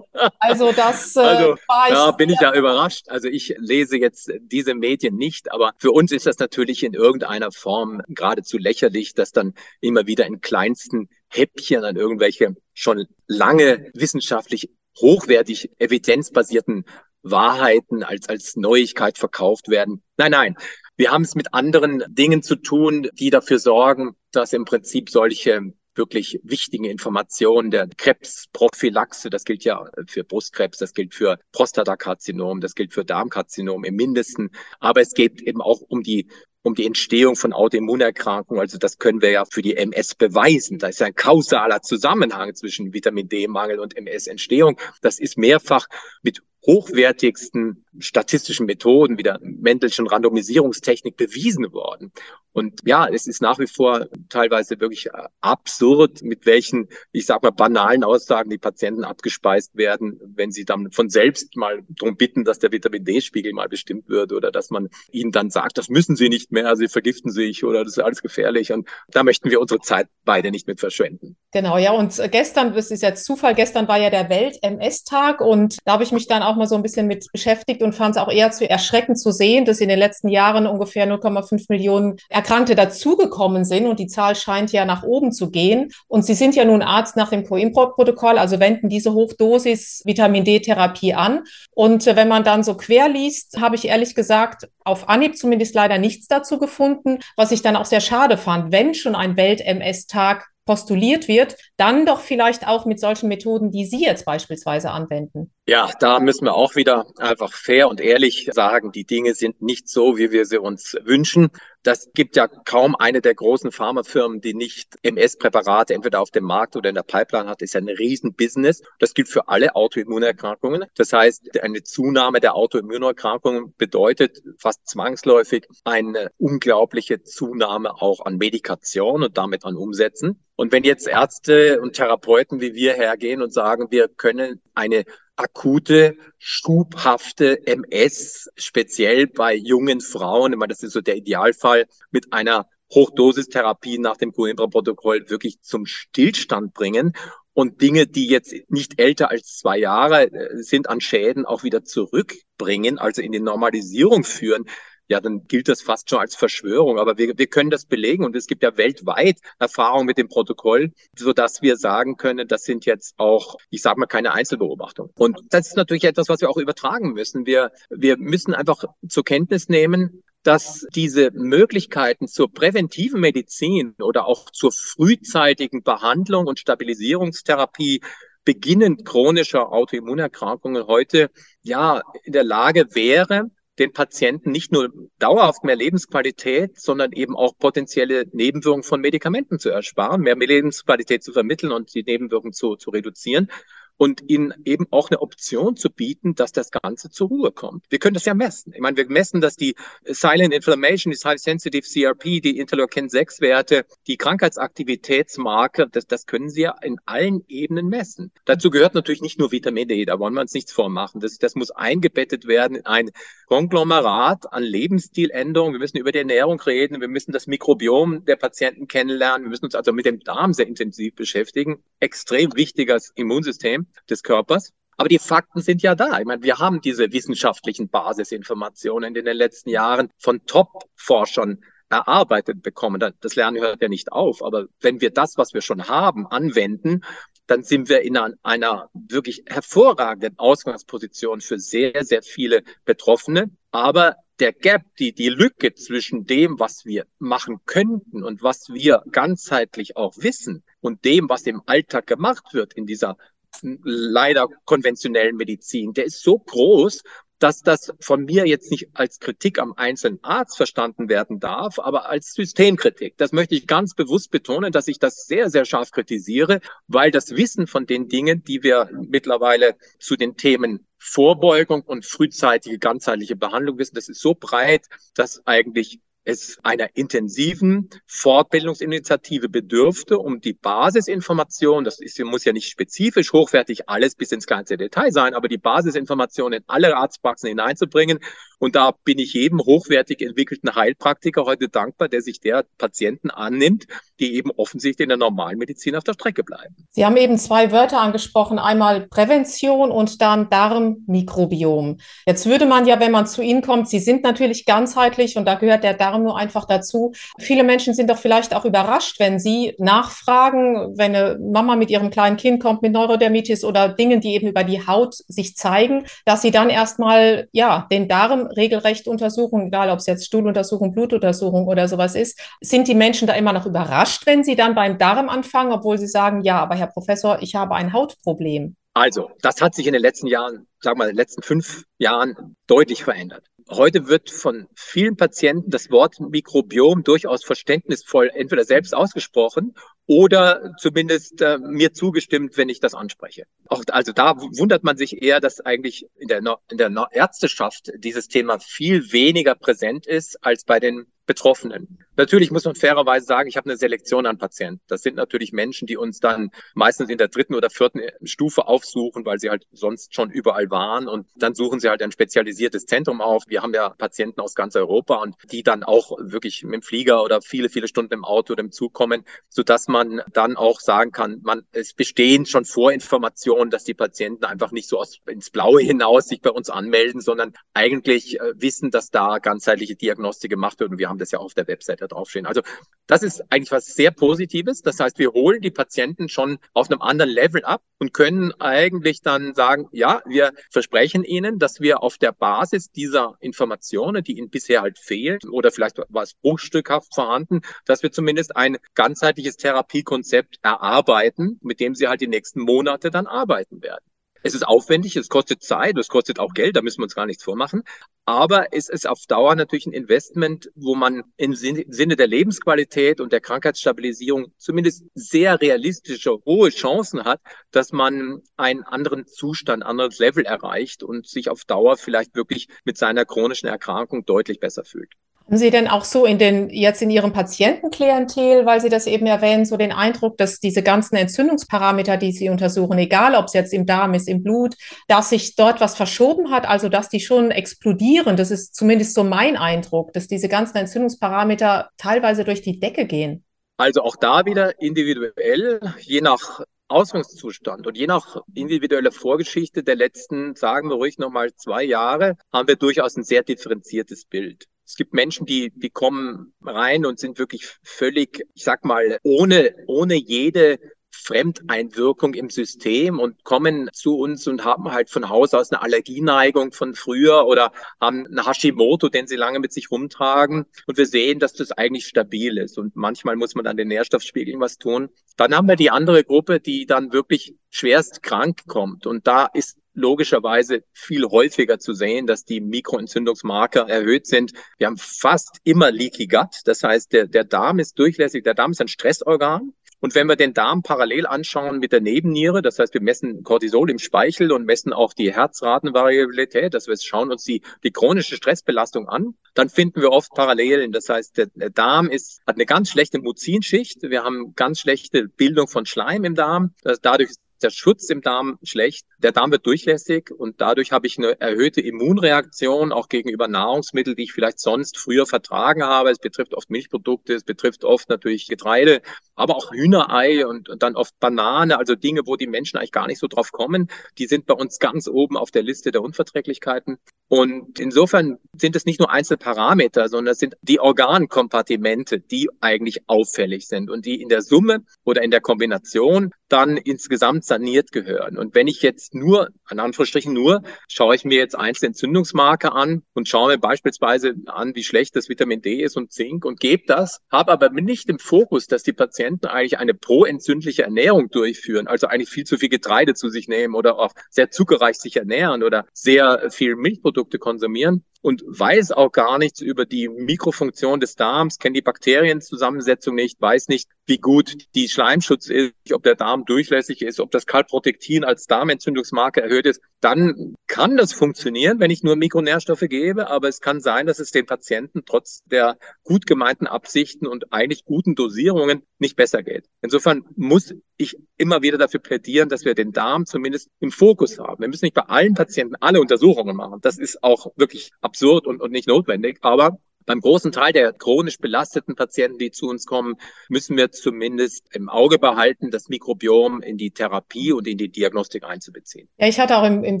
Also 0.38 0.72
das 0.72 1.16
äh, 1.16 1.20
also, 1.20 1.48
war 1.66 1.88
ich. 1.88 1.94
Da 1.94 2.10
bin 2.12 2.30
ich 2.30 2.40
ja 2.40 2.54
überrascht. 2.54 3.08
Also 3.08 3.28
ich 3.28 3.54
lese 3.58 3.98
jetzt 3.98 4.30
diese 4.40 4.74
Medien 4.74 5.16
nicht, 5.16 5.52
aber 5.52 5.72
für 5.78 5.90
uns 5.90 6.12
ist 6.12 6.26
das 6.26 6.38
natürlich 6.38 6.82
in 6.82 6.94
irgendeiner 6.94 7.50
Form 7.50 8.00
geradezu 8.08 8.58
lächerlich, 8.58 9.14
dass 9.14 9.32
dann 9.32 9.54
immer 9.80 10.06
wieder 10.06 10.26
in 10.26 10.40
kleinsten 10.40 11.08
Häppchen 11.34 11.84
an 11.84 11.96
irgendwelche 11.96 12.54
schon 12.72 13.06
lange 13.26 13.90
wissenschaftlich 13.94 14.70
hochwertig 15.00 15.70
evidenzbasierten 15.78 16.84
Wahrheiten 17.22 18.02
als, 18.02 18.28
als 18.28 18.56
Neuigkeit 18.56 19.18
verkauft 19.18 19.68
werden. 19.68 20.02
Nein, 20.16 20.32
nein. 20.32 20.56
Wir 20.96 21.10
haben 21.10 21.22
es 21.22 21.34
mit 21.34 21.52
anderen 21.52 22.04
Dingen 22.08 22.42
zu 22.42 22.54
tun, 22.54 23.08
die 23.14 23.30
dafür 23.30 23.58
sorgen, 23.58 24.14
dass 24.30 24.52
im 24.52 24.64
Prinzip 24.64 25.10
solche 25.10 25.72
wirklich 25.96 26.40
wichtigen 26.42 26.84
Informationen 26.84 27.70
der 27.70 27.88
Krebsprophylaxe, 27.96 29.30
das 29.30 29.44
gilt 29.44 29.64
ja 29.64 29.84
für 30.06 30.24
Brustkrebs, 30.24 30.78
das 30.78 30.92
gilt 30.92 31.14
für 31.14 31.38
Prostatakarzinom, 31.52 32.60
das 32.60 32.74
gilt 32.74 32.92
für 32.92 33.04
Darmkarzinom 33.04 33.84
im 33.84 33.94
Mindesten, 33.94 34.50
aber 34.80 35.00
es 35.00 35.14
geht 35.14 35.40
eben 35.42 35.62
auch 35.62 35.80
um 35.80 36.02
die 36.02 36.28
um 36.64 36.74
die 36.74 36.86
Entstehung 36.86 37.36
von 37.36 37.52
Autoimmunerkrankungen. 37.52 38.60
Also 38.60 38.78
das 38.78 38.98
können 38.98 39.20
wir 39.20 39.30
ja 39.30 39.44
für 39.44 39.60
die 39.60 39.76
MS 39.76 40.14
beweisen. 40.14 40.78
Da 40.78 40.88
ist 40.88 41.02
ein 41.02 41.14
kausaler 41.14 41.82
Zusammenhang 41.82 42.54
zwischen 42.54 42.94
Vitamin 42.94 43.28
D-Mangel 43.28 43.78
und 43.78 43.96
MS-Entstehung. 43.96 44.80
Das 45.02 45.20
ist 45.20 45.36
mehrfach 45.36 45.86
mit 46.22 46.42
hochwertigsten 46.66 47.84
statistischen 47.98 48.64
Methoden 48.64 49.18
wie 49.18 49.22
der 49.22 49.38
Mendelschen 49.42 50.06
Randomisierungstechnik 50.06 51.18
bewiesen 51.18 51.70
worden. 51.74 52.12
Und 52.54 52.80
ja, 52.84 53.08
es 53.08 53.26
ist 53.26 53.42
nach 53.42 53.58
wie 53.58 53.66
vor 53.66 54.06
teilweise 54.28 54.80
wirklich 54.80 55.08
absurd, 55.40 56.22
mit 56.22 56.46
welchen, 56.46 56.88
ich 57.10 57.26
sag 57.26 57.42
mal, 57.42 57.50
banalen 57.50 58.04
Aussagen 58.04 58.48
die 58.48 58.58
Patienten 58.58 59.02
abgespeist 59.02 59.76
werden, 59.76 60.20
wenn 60.36 60.52
sie 60.52 60.64
dann 60.64 60.92
von 60.92 61.10
selbst 61.10 61.56
mal 61.56 61.82
darum 61.88 62.16
bitten, 62.16 62.44
dass 62.44 62.60
der 62.60 62.70
Vitamin 62.70 63.04
D-Spiegel 63.04 63.52
mal 63.52 63.68
bestimmt 63.68 64.08
wird 64.08 64.32
oder 64.32 64.52
dass 64.52 64.70
man 64.70 64.88
ihnen 65.10 65.32
dann 65.32 65.50
sagt, 65.50 65.78
das 65.78 65.88
müssen 65.88 66.14
sie 66.14 66.28
nicht 66.28 66.52
mehr, 66.52 66.76
sie 66.76 66.86
vergiften 66.86 67.32
sich 67.32 67.64
oder 67.64 67.82
das 67.82 67.96
ist 67.96 68.04
alles 68.04 68.22
gefährlich. 68.22 68.72
Und 68.72 68.88
da 69.08 69.24
möchten 69.24 69.50
wir 69.50 69.60
unsere 69.60 69.80
Zeit 69.80 70.06
beide 70.24 70.52
nicht 70.52 70.68
mit 70.68 70.78
verschwenden. 70.78 71.36
Genau, 71.50 71.76
ja. 71.76 71.90
Und 71.90 72.20
gestern, 72.30 72.72
das 72.72 72.92
ist 72.92 73.02
jetzt 73.02 73.24
Zufall, 73.24 73.56
gestern 73.56 73.88
war 73.88 73.98
ja 73.98 74.10
der 74.10 74.28
Welt-MS-Tag 74.28 75.40
und 75.40 75.78
da 75.84 75.92
habe 75.94 76.04
ich 76.04 76.12
mich 76.12 76.28
dann 76.28 76.42
auch 76.42 76.54
mal 76.54 76.68
so 76.68 76.76
ein 76.76 76.82
bisschen 76.82 77.08
mit 77.08 77.26
beschäftigt 77.32 77.82
und 77.82 77.94
fand 77.94 78.14
es 78.14 78.22
auch 78.22 78.30
eher 78.30 78.52
zu 78.52 78.68
erschreckend 78.68 79.18
zu 79.18 79.32
sehen, 79.32 79.64
dass 79.64 79.80
in 79.80 79.88
den 79.88 79.98
letzten 79.98 80.28
Jahren 80.28 80.68
ungefähr 80.68 81.06
0,5 81.08 81.66
Millionen 81.68 82.16
Erkrankte 82.44 82.74
dazugekommen 82.74 83.64
sind 83.64 83.86
und 83.86 83.98
die 83.98 84.06
Zahl 84.06 84.36
scheint 84.36 84.70
ja 84.70 84.84
nach 84.84 85.02
oben 85.02 85.32
zu 85.32 85.50
gehen. 85.50 85.90
Und 86.08 86.26
Sie 86.26 86.34
sind 86.34 86.54
ja 86.54 86.66
nun 86.66 86.82
Arzt 86.82 87.16
nach 87.16 87.30
dem 87.30 87.46
Coimbra-Protokoll, 87.46 88.36
also 88.36 88.60
wenden 88.60 88.90
diese 88.90 89.14
Hochdosis 89.14 90.02
Vitamin 90.04 90.44
D-Therapie 90.44 91.14
an. 91.14 91.44
Und 91.70 92.06
äh, 92.06 92.16
wenn 92.16 92.28
man 92.28 92.44
dann 92.44 92.62
so 92.62 92.76
quer 92.76 93.08
liest, 93.08 93.62
habe 93.62 93.76
ich 93.76 93.88
ehrlich 93.88 94.14
gesagt 94.14 94.68
auf 94.84 95.08
Anhieb 95.08 95.38
zumindest 95.38 95.74
leider 95.74 95.96
nichts 95.96 96.28
dazu 96.28 96.58
gefunden, 96.58 97.20
was 97.34 97.50
ich 97.50 97.62
dann 97.62 97.76
auch 97.76 97.86
sehr 97.86 98.02
schade 98.02 98.36
fand. 98.36 98.70
Wenn 98.72 98.92
schon 98.92 99.14
ein 99.14 99.38
Welt-MS-Tag 99.38 100.46
postuliert 100.66 101.28
wird, 101.28 101.56
dann 101.76 102.06
doch 102.06 102.20
vielleicht 102.20 102.66
auch 102.66 102.86
mit 102.86 102.98
solchen 102.98 103.28
Methoden, 103.28 103.70
die 103.70 103.84
Sie 103.84 104.02
jetzt 104.02 104.24
beispielsweise 104.24 104.90
anwenden. 104.90 105.52
Ja, 105.66 105.90
da 106.00 106.20
müssen 106.20 106.46
wir 106.46 106.54
auch 106.54 106.74
wieder 106.74 107.06
einfach 107.18 107.52
fair 107.52 107.88
und 107.88 108.00
ehrlich 108.00 108.48
sagen, 108.52 108.92
die 108.92 109.04
Dinge 109.04 109.34
sind 109.34 109.62
nicht 109.62 109.88
so, 109.88 110.16
wie 110.16 110.30
wir 110.30 110.46
sie 110.46 110.58
uns 110.58 110.96
wünschen. 111.04 111.50
Das 111.84 112.10
gibt 112.14 112.34
ja 112.34 112.48
kaum 112.48 112.96
eine 112.96 113.20
der 113.20 113.34
großen 113.34 113.70
Pharmafirmen, 113.70 114.40
die 114.40 114.54
nicht 114.54 114.96
MS-Präparate 115.02 115.92
entweder 115.92 116.20
auf 116.20 116.30
dem 116.30 116.44
Markt 116.44 116.76
oder 116.76 116.88
in 116.88 116.94
der 116.94 117.02
Pipeline 117.02 117.46
hat. 117.48 117.60
Ist 117.60 117.74
ja 117.74 117.80
ein 117.80 117.88
Riesenbusiness. 117.88 118.82
Das 118.98 119.12
gilt 119.12 119.28
für 119.28 119.48
alle 119.48 119.76
Autoimmunerkrankungen. 119.76 120.86
Das 120.96 121.12
heißt, 121.12 121.60
eine 121.62 121.82
Zunahme 121.82 122.40
der 122.40 122.56
Autoimmunerkrankungen 122.56 123.74
bedeutet 123.76 124.42
fast 124.58 124.88
zwangsläufig 124.88 125.66
eine 125.84 126.30
unglaubliche 126.38 127.22
Zunahme 127.22 128.00
auch 128.00 128.24
an 128.24 128.38
Medikation 128.38 129.22
und 129.22 129.36
damit 129.36 129.66
an 129.66 129.76
Umsätzen. 129.76 130.42
Und 130.56 130.72
wenn 130.72 130.84
jetzt 130.84 131.06
Ärzte 131.06 131.82
und 131.82 131.94
Therapeuten 131.94 132.60
wie 132.60 132.74
wir 132.74 132.94
hergehen 132.94 133.42
und 133.42 133.52
sagen, 133.52 133.90
wir 133.90 134.08
können 134.08 134.62
eine 134.74 135.04
akute, 135.36 136.16
schubhafte 136.38 137.66
MS, 137.66 138.48
speziell 138.56 139.26
bei 139.26 139.54
jungen 139.54 140.00
Frauen, 140.00 140.52
ich 140.52 140.58
meine, 140.58 140.72
das 140.72 140.82
ist 140.82 140.92
so 140.92 141.00
der 141.00 141.16
Idealfall, 141.16 141.86
mit 142.10 142.32
einer 142.32 142.68
Hochdosistherapie 142.92 143.98
nach 143.98 144.16
dem 144.16 144.32
Coimbra-Protokoll 144.32 145.28
wirklich 145.28 145.60
zum 145.60 145.86
Stillstand 145.86 146.74
bringen. 146.74 147.12
Und 147.52 147.80
Dinge, 147.80 148.06
die 148.06 148.26
jetzt 148.26 148.52
nicht 148.68 149.00
älter 149.00 149.30
als 149.30 149.58
zwei 149.58 149.78
Jahre 149.78 150.32
äh, 150.32 150.62
sind, 150.62 150.88
an 150.88 151.00
Schäden 151.00 151.46
auch 151.46 151.62
wieder 151.62 151.84
zurückbringen, 151.84 152.98
also 152.98 153.22
in 153.22 153.30
die 153.30 153.40
Normalisierung 153.40 154.24
führen, 154.24 154.64
ja, 155.08 155.20
dann 155.20 155.46
gilt 155.46 155.68
das 155.68 155.82
fast 155.82 156.08
schon 156.08 156.18
als 156.18 156.34
Verschwörung. 156.34 156.98
Aber 156.98 157.18
wir, 157.18 157.36
wir 157.36 157.46
können 157.46 157.70
das 157.70 157.86
belegen 157.86 158.24
und 158.24 158.34
es 158.36 158.46
gibt 158.46 158.62
ja 158.62 158.76
weltweit 158.76 159.38
Erfahrung 159.58 160.06
mit 160.06 160.18
dem 160.18 160.28
Protokoll, 160.28 160.92
so 161.16 161.32
dass 161.32 161.62
wir 161.62 161.76
sagen 161.76 162.16
können, 162.16 162.48
das 162.48 162.64
sind 162.64 162.86
jetzt 162.86 163.14
auch, 163.18 163.56
ich 163.70 163.82
sage 163.82 164.00
mal, 164.00 164.06
keine 164.06 164.32
Einzelbeobachtungen. 164.32 165.12
Und 165.16 165.40
das 165.50 165.68
ist 165.68 165.76
natürlich 165.76 166.04
etwas, 166.04 166.28
was 166.28 166.40
wir 166.40 166.50
auch 166.50 166.56
übertragen 166.56 167.12
müssen. 167.12 167.46
Wir, 167.46 167.70
wir 167.90 168.16
müssen 168.16 168.54
einfach 168.54 168.84
zur 169.08 169.24
Kenntnis 169.24 169.68
nehmen, 169.68 170.22
dass 170.42 170.86
diese 170.94 171.30
Möglichkeiten 171.32 172.28
zur 172.28 172.52
präventiven 172.52 173.20
Medizin 173.20 173.94
oder 173.98 174.26
auch 174.26 174.50
zur 174.50 174.72
frühzeitigen 174.72 175.82
Behandlung 175.82 176.46
und 176.46 176.58
Stabilisierungstherapie 176.58 178.02
beginnend 178.44 179.06
chronischer 179.06 179.72
Autoimmunerkrankungen 179.72 180.86
heute 180.86 181.30
ja 181.62 182.02
in 182.24 182.34
der 182.34 182.44
Lage 182.44 182.94
wäre, 182.94 183.50
den 183.78 183.92
Patienten 183.92 184.50
nicht 184.50 184.72
nur 184.72 184.92
dauerhaft 185.18 185.64
mehr 185.64 185.76
Lebensqualität, 185.76 186.80
sondern 186.80 187.12
eben 187.12 187.36
auch 187.36 187.56
potenzielle 187.58 188.24
Nebenwirkungen 188.32 188.84
von 188.84 189.00
Medikamenten 189.00 189.58
zu 189.58 189.70
ersparen, 189.70 190.20
mehr 190.20 190.36
Lebensqualität 190.36 191.22
zu 191.24 191.32
vermitteln 191.32 191.72
und 191.72 191.94
die 191.94 192.04
Nebenwirkungen 192.04 192.52
zu, 192.52 192.76
zu 192.76 192.90
reduzieren 192.90 193.48
und 193.96 194.28
ihnen 194.28 194.54
eben 194.64 194.86
auch 194.90 195.10
eine 195.10 195.20
Option 195.20 195.76
zu 195.76 195.90
bieten, 195.90 196.34
dass 196.34 196.52
das 196.52 196.70
Ganze 196.70 197.10
zur 197.10 197.28
Ruhe 197.28 197.52
kommt. 197.52 197.84
Wir 197.90 197.98
können 197.98 198.14
das 198.14 198.24
ja 198.24 198.34
messen. 198.34 198.72
Ich 198.72 198.80
meine, 198.80 198.96
wir 198.96 199.08
messen, 199.08 199.40
dass 199.40 199.56
die 199.56 199.74
Silent 200.04 200.52
Inflammation, 200.52 201.12
die 201.12 201.18
High 201.24 201.38
Sensitive 201.38 201.86
CRP, 201.86 202.40
die 202.40 202.58
Interleukin-6-Werte, 202.58 203.86
die 204.06 204.16
Krankheitsaktivitätsmarker, 204.16 205.86
das, 205.86 206.06
das 206.06 206.26
können 206.26 206.48
Sie 206.48 206.62
ja 206.62 206.74
in 206.82 206.98
allen 207.04 207.44
Ebenen 207.48 207.88
messen. 207.88 208.32
Dazu 208.44 208.70
gehört 208.70 208.94
natürlich 208.94 209.22
nicht 209.22 209.38
nur 209.38 209.52
Vitamin 209.52 209.88
D, 209.88 210.04
da 210.04 210.18
wollen 210.18 210.34
wir 210.34 210.40
uns 210.40 210.54
nichts 210.54 210.72
vormachen. 210.72 211.20
Das, 211.20 211.38
das 211.38 211.54
muss 211.54 211.70
eingebettet 211.70 212.46
werden 212.46 212.76
in 212.76 212.86
ein 212.86 213.10
Konglomerat 213.46 214.52
an 214.52 214.62
Lebensstiländerungen. 214.62 215.74
Wir 215.74 215.80
müssen 215.80 215.98
über 215.98 216.12
die 216.12 216.18
Ernährung 216.18 216.60
reden, 216.60 217.00
wir 217.00 217.08
müssen 217.08 217.32
das 217.32 217.46
Mikrobiom 217.46 218.24
der 218.24 218.36
Patienten 218.36 218.88
kennenlernen, 218.88 219.44
wir 219.44 219.50
müssen 219.50 219.66
uns 219.66 219.74
also 219.74 219.92
mit 219.92 220.06
dem 220.06 220.20
Darm 220.20 220.52
sehr 220.52 220.66
intensiv 220.66 221.14
beschäftigen. 221.14 221.82
Extrem 222.00 222.54
wichtiges 222.56 223.12
Immunsystem 223.14 223.83
des 224.08 224.22
Körpers. 224.22 224.72
Aber 224.96 225.08
die 225.08 225.18
Fakten 225.18 225.60
sind 225.60 225.82
ja 225.82 225.94
da. 225.94 226.20
Ich 226.20 226.24
meine, 226.24 226.42
wir 226.42 226.58
haben 226.58 226.80
diese 226.80 227.12
wissenschaftlichen 227.12 227.88
Basisinformationen 227.88 229.16
in 229.16 229.24
den 229.24 229.36
letzten 229.36 229.70
Jahren 229.70 230.10
von 230.18 230.46
Top-Forschern 230.46 231.64
erarbeitet 231.90 232.62
bekommen. 232.62 233.00
Das 233.20 233.36
Lernen 233.36 233.60
hört 233.60 233.82
ja 233.82 233.88
nicht 233.88 234.12
auf. 234.12 234.42
Aber 234.42 234.66
wenn 234.80 235.00
wir 235.00 235.10
das, 235.10 235.36
was 235.36 235.54
wir 235.54 235.62
schon 235.62 235.88
haben, 235.88 236.26
anwenden, 236.26 237.02
dann 237.46 237.62
sind 237.62 237.88
wir 237.88 238.02
in 238.02 238.16
einer 238.16 238.88
wirklich 238.94 239.42
hervorragenden 239.46 240.38
Ausgangsposition 240.38 241.40
für 241.40 241.58
sehr, 241.58 242.04
sehr 242.04 242.22
viele 242.22 242.62
Betroffene. 242.84 243.50
Aber 243.70 244.16
der 244.40 244.52
Gap, 244.52 244.82
die, 244.98 245.12
die 245.12 245.28
Lücke 245.28 245.74
zwischen 245.74 246.24
dem, 246.24 246.58
was 246.58 246.84
wir 246.84 247.06
machen 247.18 247.58
könnten 247.66 248.24
und 248.24 248.42
was 248.42 248.68
wir 248.70 249.02
ganzheitlich 249.10 249.96
auch 249.96 250.14
wissen 250.16 250.64
und 250.80 251.04
dem, 251.04 251.28
was 251.28 251.42
im 251.46 251.62
Alltag 251.66 252.06
gemacht 252.06 252.52
wird 252.52 252.72
in 252.72 252.86
dieser 252.86 253.16
leider 253.62 254.48
konventionellen 254.64 255.36
Medizin, 255.36 255.92
der 255.92 256.04
ist 256.04 256.22
so 256.22 256.38
groß, 256.38 257.02
dass 257.38 257.60
das 257.60 257.92
von 258.00 258.24
mir 258.24 258.46
jetzt 258.46 258.70
nicht 258.70 258.88
als 258.94 259.18
Kritik 259.18 259.58
am 259.58 259.74
einzelnen 259.74 260.18
Arzt 260.22 260.56
verstanden 260.56 261.08
werden 261.08 261.40
darf, 261.40 261.78
aber 261.78 262.08
als 262.08 262.32
Systemkritik. 262.32 263.18
Das 263.18 263.32
möchte 263.32 263.54
ich 263.54 263.66
ganz 263.66 263.94
bewusst 263.94 264.30
betonen, 264.30 264.72
dass 264.72 264.88
ich 264.88 264.98
das 264.98 265.26
sehr, 265.26 265.50
sehr 265.50 265.64
scharf 265.64 265.90
kritisiere, 265.90 266.60
weil 266.86 267.10
das 267.10 267.32
Wissen 267.32 267.66
von 267.66 267.86
den 267.86 268.08
Dingen, 268.08 268.44
die 268.44 268.62
wir 268.62 268.88
mittlerweile 268.92 269.76
zu 269.98 270.16
den 270.16 270.36
Themen 270.36 270.86
Vorbeugung 270.96 271.82
und 271.82 272.06
frühzeitige 272.06 272.78
ganzheitliche 272.78 273.36
Behandlung 273.36 273.78
wissen, 273.78 273.94
das 273.94 274.08
ist 274.08 274.22
so 274.22 274.34
breit, 274.34 274.86
dass 275.14 275.46
eigentlich 275.46 276.00
es 276.24 276.58
einer 276.62 276.88
intensiven 276.94 277.90
Fortbildungsinitiative 278.06 279.48
bedürfte, 279.48 280.18
um 280.18 280.40
die 280.40 280.54
Basisinformation, 280.54 281.84
das 281.84 282.00
ist, 282.00 282.18
muss 282.24 282.44
ja 282.44 282.52
nicht 282.52 282.70
spezifisch 282.70 283.32
hochwertig 283.32 283.88
alles 283.88 284.14
bis 284.14 284.32
ins 284.32 284.46
kleinste 284.46 284.76
Detail 284.76 285.12
sein, 285.12 285.34
aber 285.34 285.48
die 285.48 285.58
Basisinformation 285.58 286.54
in 286.54 286.64
alle 286.66 286.96
Arztpraxen 286.96 287.48
hineinzubringen. 287.48 288.18
Und 288.58 288.76
da 288.76 288.92
bin 289.04 289.18
ich 289.18 289.34
jedem 289.34 289.60
hochwertig 289.60 290.22
entwickelten 290.22 290.74
Heilpraktiker 290.74 291.44
heute 291.44 291.68
dankbar, 291.68 292.08
der 292.08 292.22
sich 292.22 292.40
der 292.40 292.64
Patienten 292.78 293.30
annimmt, 293.30 293.86
die 294.20 294.34
eben 294.34 294.50
offensichtlich 294.52 295.04
in 295.04 295.10
der 295.10 295.18
normalen 295.18 295.58
Medizin 295.58 295.96
auf 295.96 296.04
der 296.04 296.14
Strecke 296.14 296.42
bleiben. 296.44 296.74
Sie 296.90 297.04
haben 297.04 297.18
eben 297.18 297.36
zwei 297.36 297.72
Wörter 297.72 298.00
angesprochen, 298.00 298.58
einmal 298.58 299.06
Prävention 299.08 299.90
und 299.90 300.22
dann 300.22 300.48
Darmmikrobiom. 300.48 301.98
Jetzt 302.26 302.46
würde 302.46 302.64
man 302.64 302.86
ja, 302.86 303.00
wenn 303.00 303.12
man 303.12 303.26
zu 303.26 303.42
Ihnen 303.42 303.60
kommt, 303.60 303.88
Sie 303.88 303.98
sind 303.98 304.22
natürlich 304.22 304.64
ganzheitlich 304.64 305.36
und 305.36 305.44
da 305.44 305.56
gehört 305.56 305.84
der 305.84 305.94
Darm 305.94 306.13
Darm 306.14 306.22
nur 306.22 306.36
einfach 306.36 306.64
dazu. 306.64 307.12
Viele 307.38 307.64
Menschen 307.64 307.94
sind 307.94 308.08
doch 308.10 308.18
vielleicht 308.18 308.54
auch 308.54 308.64
überrascht, 308.64 309.18
wenn 309.18 309.38
sie 309.38 309.74
nachfragen, 309.78 310.96
wenn 310.96 311.14
eine 311.14 311.38
Mama 311.40 311.76
mit 311.76 311.90
ihrem 311.90 312.10
kleinen 312.10 312.36
Kind 312.36 312.62
kommt 312.62 312.82
mit 312.82 312.92
Neurodermitis 312.92 313.64
oder 313.64 313.88
Dingen, 313.88 314.20
die 314.20 314.34
eben 314.34 314.48
über 314.48 314.64
die 314.64 314.86
Haut 314.86 315.14
sich 315.14 315.56
zeigen, 315.56 316.06
dass 316.24 316.42
sie 316.42 316.50
dann 316.50 316.70
erstmal 316.70 317.48
ja 317.52 317.86
den 317.90 318.08
Darm 318.08 318.46
regelrecht 318.46 319.08
untersuchen, 319.08 319.68
egal 319.68 319.90
ob 319.90 319.98
es 319.98 320.06
jetzt 320.06 320.26
Stuhluntersuchung, 320.26 320.92
Blutuntersuchung 320.92 321.66
oder 321.66 321.88
sowas 321.88 322.14
ist. 322.14 322.40
Sind 322.60 322.88
die 322.88 322.94
Menschen 322.94 323.26
da 323.26 323.34
immer 323.34 323.52
noch 323.52 323.66
überrascht, 323.66 324.26
wenn 324.26 324.44
sie 324.44 324.56
dann 324.56 324.74
beim 324.74 324.98
Darm 324.98 325.28
anfangen, 325.28 325.72
obwohl 325.72 325.98
sie 325.98 326.08
sagen, 326.08 326.42
ja, 326.42 326.60
aber 326.60 326.76
Herr 326.76 326.86
Professor, 326.86 327.38
ich 327.40 327.54
habe 327.54 327.74
ein 327.74 327.92
Hautproblem? 327.92 328.76
Also, 328.96 329.32
das 329.42 329.60
hat 329.60 329.74
sich 329.74 329.88
in 329.88 329.92
den 329.92 330.02
letzten 330.02 330.28
Jahren, 330.28 330.68
sagen 330.78 330.96
wir 330.96 330.98
mal, 330.98 331.04
in 331.06 331.16
den 331.16 331.16
letzten 331.16 331.42
fünf 331.42 331.82
Jahren 331.98 332.54
deutlich 332.68 333.02
verändert. 333.02 333.44
Heute 333.70 334.08
wird 334.08 334.30
von 334.30 334.68
vielen 334.74 335.16
Patienten 335.16 335.70
das 335.70 335.90
Wort 335.90 336.20
Mikrobiom 336.20 337.02
durchaus 337.02 337.44
verständnisvoll 337.44 338.30
entweder 338.34 338.64
selbst 338.64 338.94
ausgesprochen 338.94 339.74
oder 340.06 340.74
zumindest 340.78 341.40
äh, 341.40 341.58
mir 341.58 341.94
zugestimmt, 341.94 342.58
wenn 342.58 342.68
ich 342.68 342.80
das 342.80 342.94
anspreche. 342.94 343.46
Auch, 343.68 343.82
also 343.88 344.12
da 344.12 344.36
wundert 344.36 344.84
man 344.84 344.98
sich 344.98 345.22
eher, 345.22 345.40
dass 345.40 345.60
eigentlich 345.60 346.06
in 346.16 346.28
der, 346.28 346.42
in 346.70 346.76
der 346.76 347.08
Ärzteschaft 347.10 347.90
dieses 347.96 348.28
Thema 348.28 348.58
viel 348.58 349.12
weniger 349.12 349.54
präsent 349.54 350.06
ist 350.06 350.44
als 350.44 350.64
bei 350.64 350.78
den 350.78 351.06
Betroffenen. 351.26 352.03
Natürlich 352.16 352.52
muss 352.52 352.64
man 352.64 352.76
fairerweise 352.76 353.26
sagen, 353.26 353.48
ich 353.48 353.56
habe 353.56 353.68
eine 353.68 353.76
Selektion 353.76 354.26
an 354.26 354.38
Patienten. 354.38 354.80
Das 354.86 355.02
sind 355.02 355.16
natürlich 355.16 355.52
Menschen, 355.52 355.86
die 355.86 355.96
uns 355.96 356.20
dann 356.20 356.50
meistens 356.74 357.10
in 357.10 357.18
der 357.18 357.26
dritten 357.26 357.54
oder 357.54 357.70
vierten 357.70 358.02
Stufe 358.22 358.68
aufsuchen, 358.68 359.24
weil 359.24 359.40
sie 359.40 359.50
halt 359.50 359.66
sonst 359.72 360.14
schon 360.14 360.30
überall 360.30 360.70
waren 360.70 361.08
und 361.08 361.26
dann 361.34 361.56
suchen 361.56 361.80
sie 361.80 361.88
halt 361.88 362.02
ein 362.02 362.12
spezialisiertes 362.12 362.86
Zentrum 362.86 363.20
auf. 363.20 363.44
Wir 363.48 363.62
haben 363.62 363.74
ja 363.74 363.88
Patienten 363.90 364.40
aus 364.40 364.54
ganz 364.54 364.76
Europa 364.76 365.16
und 365.16 365.34
die 365.50 365.64
dann 365.64 365.82
auch 365.82 366.16
wirklich 366.20 366.62
mit 366.62 366.74
dem 366.74 366.82
Flieger 366.82 367.24
oder 367.24 367.42
viele, 367.42 367.68
viele 367.68 367.88
Stunden 367.88 368.14
im 368.14 368.24
Auto 368.24 368.52
oder 368.52 368.62
im 368.62 368.70
Zug 368.70 368.92
kommen, 368.92 369.24
sodass 369.48 369.88
man 369.88 370.22
dann 370.32 370.56
auch 370.56 370.78
sagen 370.78 371.10
kann, 371.10 371.40
man, 371.42 371.62
es 371.72 371.94
bestehen 371.94 372.46
schon 372.46 372.64
Vorinformationen, 372.64 373.70
dass 373.70 373.82
die 373.82 373.94
Patienten 373.94 374.44
einfach 374.44 374.70
nicht 374.70 374.88
so 374.88 375.00
aus, 375.00 375.18
ins 375.26 375.50
Blaue 375.50 375.82
hinaus 375.82 376.28
sich 376.28 376.40
bei 376.40 376.50
uns 376.50 376.70
anmelden, 376.70 377.20
sondern 377.20 377.54
eigentlich 377.72 378.38
äh, 378.38 378.52
wissen, 378.54 378.92
dass 378.92 379.10
da 379.10 379.38
ganzheitliche 379.38 379.96
Diagnostik 379.96 380.50
gemacht 380.50 380.78
wird 380.78 380.92
und 380.92 380.98
wir 380.98 381.08
haben 381.08 381.18
das 381.18 381.32
ja 381.32 381.40
auf 381.40 381.54
der 381.54 381.66
Webseite 381.66 382.03
Parameter 382.04 382.08
draufstehen. 382.08 382.46
Also 382.46 382.62
das 383.06 383.22
ist 383.22 383.42
eigentlich 383.50 383.70
was 383.70 383.86
sehr 383.86 384.10
Positives. 384.10 384.82
Das 384.82 384.98
heißt, 385.00 385.18
wir 385.18 385.32
holen 385.32 385.60
die 385.60 385.70
Patienten 385.70 386.28
schon 386.28 386.58
auf 386.72 386.90
einem 386.90 387.02
anderen 387.02 387.30
Level 387.30 387.64
ab 387.64 387.82
und 387.98 388.14
können 388.14 388.52
eigentlich 388.60 389.20
dann 389.20 389.54
sagen, 389.54 389.88
ja, 389.92 390.22
wir 390.26 390.52
versprechen 390.70 391.24
ihnen, 391.24 391.58
dass 391.58 391.80
wir 391.80 392.02
auf 392.02 392.16
der 392.18 392.32
Basis 392.32 392.90
dieser 392.90 393.36
Informationen, 393.40 394.24
die 394.24 394.38
ihnen 394.38 394.50
bisher 394.50 394.82
halt 394.82 394.98
fehlt 394.98 395.44
oder 395.44 395.70
vielleicht 395.70 395.98
war 396.08 396.22
es 396.22 396.34
bruchstückhaft 396.34 397.14
vorhanden, 397.14 397.60
dass 397.84 398.02
wir 398.02 398.10
zumindest 398.10 398.56
ein 398.56 398.78
ganzheitliches 398.94 399.56
Therapiekonzept 399.56 400.58
erarbeiten, 400.62 401.58
mit 401.62 401.80
dem 401.80 401.94
sie 401.94 402.08
halt 402.08 402.20
die 402.20 402.28
nächsten 402.28 402.60
Monate 402.60 403.10
dann 403.10 403.26
arbeiten 403.26 403.82
werden. 403.82 404.04
Es 404.46 404.54
ist 404.54 404.68
aufwendig, 404.68 405.16
es 405.16 405.30
kostet 405.30 405.62
Zeit, 405.62 405.96
es 405.96 406.08
kostet 406.08 406.38
auch 406.38 406.52
Geld, 406.52 406.76
da 406.76 406.82
müssen 406.82 406.98
wir 406.98 407.04
uns 407.04 407.14
gar 407.14 407.24
nichts 407.24 407.42
vormachen. 407.42 407.82
Aber 408.26 408.74
es 408.74 408.90
ist 408.90 409.08
auf 409.08 409.20
Dauer 409.26 409.54
natürlich 409.54 409.86
ein 409.86 409.94
Investment, 409.94 410.70
wo 410.74 410.94
man 410.94 411.24
im 411.38 411.54
Sinne 411.54 412.16
der 412.16 412.26
Lebensqualität 412.26 413.22
und 413.22 413.32
der 413.32 413.40
Krankheitsstabilisierung 413.40 414.52
zumindest 414.58 415.04
sehr 415.14 415.62
realistische, 415.62 416.32
hohe 416.44 416.68
Chancen 416.68 417.24
hat, 417.24 417.40
dass 417.70 417.92
man 417.92 418.42
einen 418.58 418.82
anderen 418.82 419.26
Zustand, 419.26 419.82
anderes 419.82 420.18
Level 420.18 420.44
erreicht 420.44 421.02
und 421.02 421.26
sich 421.26 421.48
auf 421.48 421.64
Dauer 421.64 421.96
vielleicht 421.96 422.34
wirklich 422.34 422.68
mit 422.84 422.98
seiner 422.98 423.24
chronischen 423.24 423.70
Erkrankung 423.70 424.26
deutlich 424.26 424.60
besser 424.60 424.84
fühlt. 424.84 425.14
Haben 425.46 425.58
Sie 425.58 425.70
denn 425.70 425.88
auch 425.88 426.04
so 426.04 426.24
in 426.24 426.38
den, 426.38 426.70
jetzt 426.70 427.02
in 427.02 427.10
Ihrem 427.10 427.34
Patientenklientel, 427.34 428.64
weil 428.64 428.80
Sie 428.80 428.88
das 428.88 429.06
eben 429.06 429.26
erwähnen, 429.26 429.66
so 429.66 429.76
den 429.76 429.92
Eindruck, 429.92 430.38
dass 430.38 430.58
diese 430.58 430.82
ganzen 430.82 431.16
Entzündungsparameter, 431.16 432.16
die 432.16 432.32
Sie 432.32 432.48
untersuchen, 432.48 432.96
egal 432.98 433.34
ob 433.34 433.46
es 433.46 433.52
jetzt 433.52 433.74
im 433.74 433.84
Darm 433.84 434.14
ist, 434.14 434.26
im 434.26 434.42
Blut, 434.42 434.74
dass 435.06 435.28
sich 435.28 435.54
dort 435.54 435.82
was 435.82 435.96
verschoben 435.96 436.50
hat, 436.50 436.66
also 436.66 436.88
dass 436.88 437.10
die 437.10 437.20
schon 437.20 437.50
explodieren? 437.50 438.38
Das 438.38 438.50
ist 438.50 438.74
zumindest 438.74 439.12
so 439.12 439.22
mein 439.22 439.58
Eindruck, 439.58 440.14
dass 440.14 440.28
diese 440.28 440.48
ganzen 440.48 440.78
Entzündungsparameter 440.78 441.90
teilweise 441.98 442.44
durch 442.44 442.62
die 442.62 442.80
Decke 442.80 443.04
gehen. 443.04 443.44
Also 443.76 444.00
auch 444.00 444.16
da 444.16 444.46
wieder 444.46 444.80
individuell, 444.80 445.80
je 446.00 446.22
nach 446.22 446.64
Ausgangszustand 446.88 447.86
und 447.86 447.98
je 447.98 448.06
nach 448.06 448.40
individueller 448.54 449.12
Vorgeschichte 449.12 449.82
der 449.82 449.96
letzten, 449.96 450.54
sagen 450.54 450.88
wir 450.88 450.96
ruhig 450.96 451.18
nochmal 451.18 451.52
zwei 451.54 451.82
Jahre, 451.82 452.36
haben 452.52 452.68
wir 452.68 452.76
durchaus 452.76 453.16
ein 453.16 453.24
sehr 453.24 453.42
differenziertes 453.42 454.24
Bild. 454.24 454.68
Es 454.86 454.96
gibt 454.96 455.14
Menschen, 455.14 455.46
die, 455.46 455.72
die 455.74 455.90
kommen 455.90 456.54
rein 456.62 457.06
und 457.06 457.18
sind 457.18 457.38
wirklich 457.38 457.66
völlig, 457.82 458.46
ich 458.54 458.64
sag 458.64 458.84
mal, 458.84 459.18
ohne, 459.22 459.74
ohne 459.86 460.14
jede 460.14 460.78
Fremdeinwirkung 461.14 462.34
im 462.34 462.50
System 462.50 463.18
und 463.18 463.44
kommen 463.44 463.88
zu 463.92 464.18
uns 464.18 464.46
und 464.46 464.64
haben 464.64 464.92
halt 464.92 465.08
von 465.08 465.28
Haus 465.28 465.54
aus 465.54 465.70
eine 465.70 465.80
Allergieneigung 465.80 466.72
von 466.72 466.94
früher 466.94 467.46
oder 467.46 467.72
haben 468.00 468.26
eine 468.26 468.46
Hashimoto, 468.46 469.08
den 469.08 469.26
sie 469.26 469.36
lange 469.36 469.60
mit 469.60 469.72
sich 469.72 469.90
rumtragen. 469.90 470.66
Und 470.86 470.98
wir 470.98 471.06
sehen, 471.06 471.38
dass 471.38 471.54
das 471.54 471.72
eigentlich 471.72 472.06
stabil 472.06 472.58
ist. 472.58 472.78
Und 472.78 472.96
manchmal 472.96 473.36
muss 473.36 473.54
man 473.54 473.66
an 473.66 473.76
den 473.76 473.88
Nährstoffspiegeln 473.88 474.60
was 474.60 474.78
tun. 474.78 475.08
Dann 475.36 475.54
haben 475.56 475.68
wir 475.68 475.76
die 475.76 475.90
andere 475.90 476.24
Gruppe, 476.24 476.60
die 476.60 476.84
dann 476.84 477.12
wirklich 477.12 477.56
schwerst 477.70 478.22
krank 478.22 478.66
kommt. 478.66 479.06
Und 479.06 479.26
da 479.26 479.46
ist 479.46 479.78
logischerweise 479.94 480.84
viel 480.92 481.24
häufiger 481.24 481.78
zu 481.78 481.94
sehen, 481.94 482.26
dass 482.26 482.44
die 482.44 482.60
Mikroentzündungsmarker 482.60 483.88
erhöht 483.88 484.26
sind. 484.26 484.52
Wir 484.78 484.88
haben 484.88 484.98
fast 484.98 485.58
immer 485.64 485.90
Leaky 485.90 486.26
Gut. 486.26 486.60
Das 486.64 486.82
heißt, 486.82 487.12
der, 487.12 487.26
der 487.26 487.44
Darm 487.44 487.78
ist 487.78 487.98
durchlässig. 487.98 488.44
Der 488.44 488.54
Darm 488.54 488.72
ist 488.72 488.80
ein 488.80 488.88
Stressorgan. 488.88 489.72
Und 490.04 490.14
wenn 490.14 490.28
wir 490.28 490.36
den 490.36 490.52
Darm 490.52 490.82
parallel 490.82 491.26
anschauen 491.26 491.78
mit 491.78 491.92
der 491.92 492.02
Nebenniere, 492.02 492.60
das 492.60 492.78
heißt, 492.78 492.92
wir 492.92 493.00
messen 493.00 493.42
Cortisol 493.42 493.90
im 493.90 493.98
Speichel 493.98 494.52
und 494.52 494.66
messen 494.66 494.92
auch 494.92 495.14
die 495.14 495.32
Herzratenvariabilität, 495.32 496.74
das 496.74 496.86
heißt, 496.86 497.06
schauen 497.06 497.32
uns 497.32 497.44
die, 497.44 497.62
die 497.84 497.90
chronische 497.90 498.36
Stressbelastung 498.36 499.08
an, 499.08 499.34
dann 499.54 499.70
finden 499.70 500.02
wir 500.02 500.10
oft 500.10 500.34
Parallelen. 500.34 500.92
Das 500.92 501.08
heißt, 501.08 501.38
der, 501.38 501.46
der 501.54 501.70
Darm 501.70 502.10
ist, 502.10 502.42
hat 502.46 502.56
eine 502.56 502.66
ganz 502.66 502.90
schlechte 502.90 503.18
Muzinschicht. 503.18 504.02
Wir 504.02 504.24
haben 504.24 504.52
ganz 504.54 504.80
schlechte 504.80 505.26
Bildung 505.26 505.68
von 505.68 505.86
Schleim 505.86 506.24
im 506.24 506.34
Darm. 506.34 506.74
Dadurch 507.00 507.30
ist 507.30 507.40
der 507.62 507.70
Schutz 507.70 508.10
im 508.10 508.20
Darm 508.20 508.58
schlecht. 508.62 509.06
Der 509.18 509.32
Darm 509.32 509.50
wird 509.50 509.66
durchlässig 509.66 510.30
und 510.30 510.60
dadurch 510.60 510.92
habe 510.92 511.06
ich 511.06 511.18
eine 511.18 511.40
erhöhte 511.40 511.80
Immunreaktion 511.80 512.92
auch 512.92 513.08
gegenüber 513.08 513.48
Nahrungsmitteln, 513.48 514.16
die 514.16 514.24
ich 514.24 514.32
vielleicht 514.32 514.60
sonst 514.60 514.98
früher 514.98 515.26
vertragen 515.26 515.82
habe. 515.82 516.10
Es 516.10 516.18
betrifft 516.18 516.54
oft 516.54 516.70
Milchprodukte, 516.70 517.34
es 517.34 517.44
betrifft 517.44 517.84
oft 517.84 518.08
natürlich 518.08 518.48
Getreide, 518.48 519.02
aber 519.34 519.56
auch 519.56 519.72
Hühnerei 519.72 520.46
und, 520.46 520.68
dann 520.78 520.96
oft 520.96 521.18
Banane, 521.20 521.78
also 521.78 521.94
Dinge, 521.94 522.22
wo 522.26 522.36
die 522.36 522.46
Menschen 522.46 522.76
eigentlich 522.76 522.92
gar 522.92 523.06
nicht 523.06 523.18
so 523.18 523.26
drauf 523.26 523.52
kommen. 523.52 523.88
Die 524.18 524.26
sind 524.26 524.46
bei 524.46 524.54
uns 524.54 524.78
ganz 524.78 525.08
oben 525.08 525.36
auf 525.36 525.50
der 525.50 525.62
Liste 525.62 525.90
der 525.90 526.02
Unverträglichkeiten. 526.02 526.98
Und 527.28 527.80
insofern 527.80 528.38
sind 528.54 528.76
es 528.76 528.84
nicht 528.84 529.00
nur 529.00 529.10
Einzelparameter, 529.10 530.08
sondern 530.08 530.32
es 530.32 530.38
sind 530.38 530.56
die 530.62 530.80
Organkompartimente, 530.80 532.20
die 532.20 532.48
eigentlich 532.60 533.08
auffällig 533.08 533.66
sind 533.66 533.90
und 533.90 534.04
die 534.04 534.20
in 534.20 534.28
der 534.28 534.42
Summe 534.42 534.84
oder 535.04 535.22
in 535.22 535.30
der 535.30 535.40
Kombination 535.40 536.32
dann 536.48 536.76
insgesamt 536.76 537.43
saniert 537.46 537.92
gehören. 537.92 538.38
Und 538.38 538.54
wenn 538.54 538.66
ich 538.66 538.82
jetzt 538.82 539.14
nur, 539.14 539.48
an 539.66 539.78
Anführungsstrichen 539.78 540.32
nur, 540.32 540.62
schaue 540.88 541.14
ich 541.14 541.24
mir 541.24 541.38
jetzt 541.38 541.56
einzelne 541.56 541.88
Entzündungsmarker 541.88 542.74
an 542.74 543.02
und 543.14 543.28
schaue 543.28 543.52
mir 543.52 543.58
beispielsweise 543.58 544.34
an, 544.46 544.74
wie 544.74 544.84
schlecht 544.84 545.16
das 545.16 545.28
Vitamin 545.28 545.62
D 545.62 545.82
ist 545.82 545.96
und 545.96 546.12
Zink 546.12 546.44
und 546.44 546.60
gebe 546.60 546.84
das, 546.86 547.20
habe 547.30 547.52
aber 547.52 547.70
nicht 547.70 548.08
im 548.08 548.18
Fokus, 548.18 548.66
dass 548.66 548.82
die 548.82 548.92
Patienten 548.92 549.46
eigentlich 549.46 549.78
eine 549.78 549.94
proentzündliche 549.94 550.82
Ernährung 550.82 551.30
durchführen, 551.30 551.86
also 551.86 552.06
eigentlich 552.06 552.30
viel 552.30 552.44
zu 552.44 552.56
viel 552.56 552.68
Getreide 552.68 553.14
zu 553.14 553.28
sich 553.28 553.48
nehmen 553.48 553.74
oder 553.74 553.98
auch 553.98 554.12
sehr 554.30 554.50
zuckerreich 554.50 554.96
sich 554.96 555.16
ernähren 555.16 555.62
oder 555.62 555.86
sehr 555.92 556.50
viel 556.50 556.76
Milchprodukte 556.76 557.38
konsumieren, 557.38 558.04
und 558.24 558.42
weiß 558.46 558.92
auch 558.92 559.12
gar 559.12 559.36
nichts 559.36 559.60
über 559.60 559.84
die 559.84 560.08
Mikrofunktion 560.08 560.98
des 560.98 561.14
Darms, 561.14 561.58
kennt 561.58 561.76
die 561.76 561.82
Bakterienzusammensetzung 561.82 563.14
nicht, 563.14 563.38
weiß 563.38 563.68
nicht, 563.68 563.90
wie 564.06 564.16
gut 564.16 564.54
die 564.74 564.88
Schleimschutz 564.88 565.50
ist, 565.50 565.74
ob 565.92 566.02
der 566.04 566.14
Darm 566.14 566.46
durchlässig 566.46 567.02
ist, 567.02 567.20
ob 567.20 567.30
das 567.30 567.44
Kalprotektin 567.44 568.24
als 568.24 568.46
Darmentzündungsmarke 568.46 569.42
erhöht 569.42 569.66
ist, 569.66 569.82
dann 570.00 570.54
kann 570.66 570.96
das 570.96 571.12
funktionieren, 571.12 571.80
wenn 571.80 571.90
ich 571.90 572.02
nur 572.02 572.16
Mikronährstoffe 572.16 572.86
gebe, 572.88 573.28
aber 573.28 573.48
es 573.48 573.60
kann 573.60 573.80
sein, 573.80 574.06
dass 574.06 574.18
es 574.18 574.30
den 574.30 574.46
Patienten 574.46 575.04
trotz 575.04 575.42
der 575.44 575.78
gut 576.02 576.26
gemeinten 576.26 576.66
Absichten 576.66 577.26
und 577.26 577.52
eigentlich 577.52 577.84
guten 577.84 578.14
Dosierungen 578.14 578.82
nicht 578.98 579.16
besser 579.16 579.42
geht. 579.42 579.66
Insofern 579.82 580.24
muss 580.34 580.74
ich 580.96 581.18
immer 581.36 581.62
wieder 581.62 581.78
dafür 581.78 582.00
plädieren, 582.00 582.48
dass 582.48 582.64
wir 582.64 582.74
den 582.74 582.92
Darm 582.92 583.26
zumindest 583.26 583.68
im 583.80 583.90
Fokus 583.90 584.38
haben. 584.38 584.62
Wir 584.62 584.68
müssen 584.68 584.84
nicht 584.84 584.94
bei 584.94 585.02
allen 585.02 585.34
Patienten 585.34 585.76
alle 585.80 586.00
Untersuchungen 586.00 586.56
machen. 586.56 586.80
Das 586.82 586.98
ist 586.98 587.22
auch 587.22 587.52
wirklich 587.56 587.90
absurd 588.14 588.46
und, 588.46 588.60
und 588.60 588.70
nicht 588.70 588.86
notwendig. 588.86 589.38
Aber 589.42 589.78
beim 590.06 590.20
großen 590.20 590.52
Teil 590.52 590.72
der 590.72 590.92
chronisch 590.92 591.38
belasteten 591.38 591.94
Patienten, 591.94 592.38
die 592.38 592.50
zu 592.50 592.68
uns 592.68 592.86
kommen, 592.86 593.14
müssen 593.48 593.76
wir 593.76 593.90
zumindest 593.90 594.64
im 594.72 594.88
Auge 594.88 595.18
behalten, 595.18 595.70
das 595.70 595.88
Mikrobiom 595.88 596.60
in 596.62 596.76
die 596.76 596.90
Therapie 596.90 597.52
und 597.52 597.66
in 597.66 597.78
die 597.78 597.88
Diagnostik 597.88 598.44
einzubeziehen. 598.44 599.08
Ja, 599.18 599.26
ich 599.28 599.40
hatte 599.40 599.58
auch 599.58 599.64
im, 599.64 599.84
im 599.84 600.00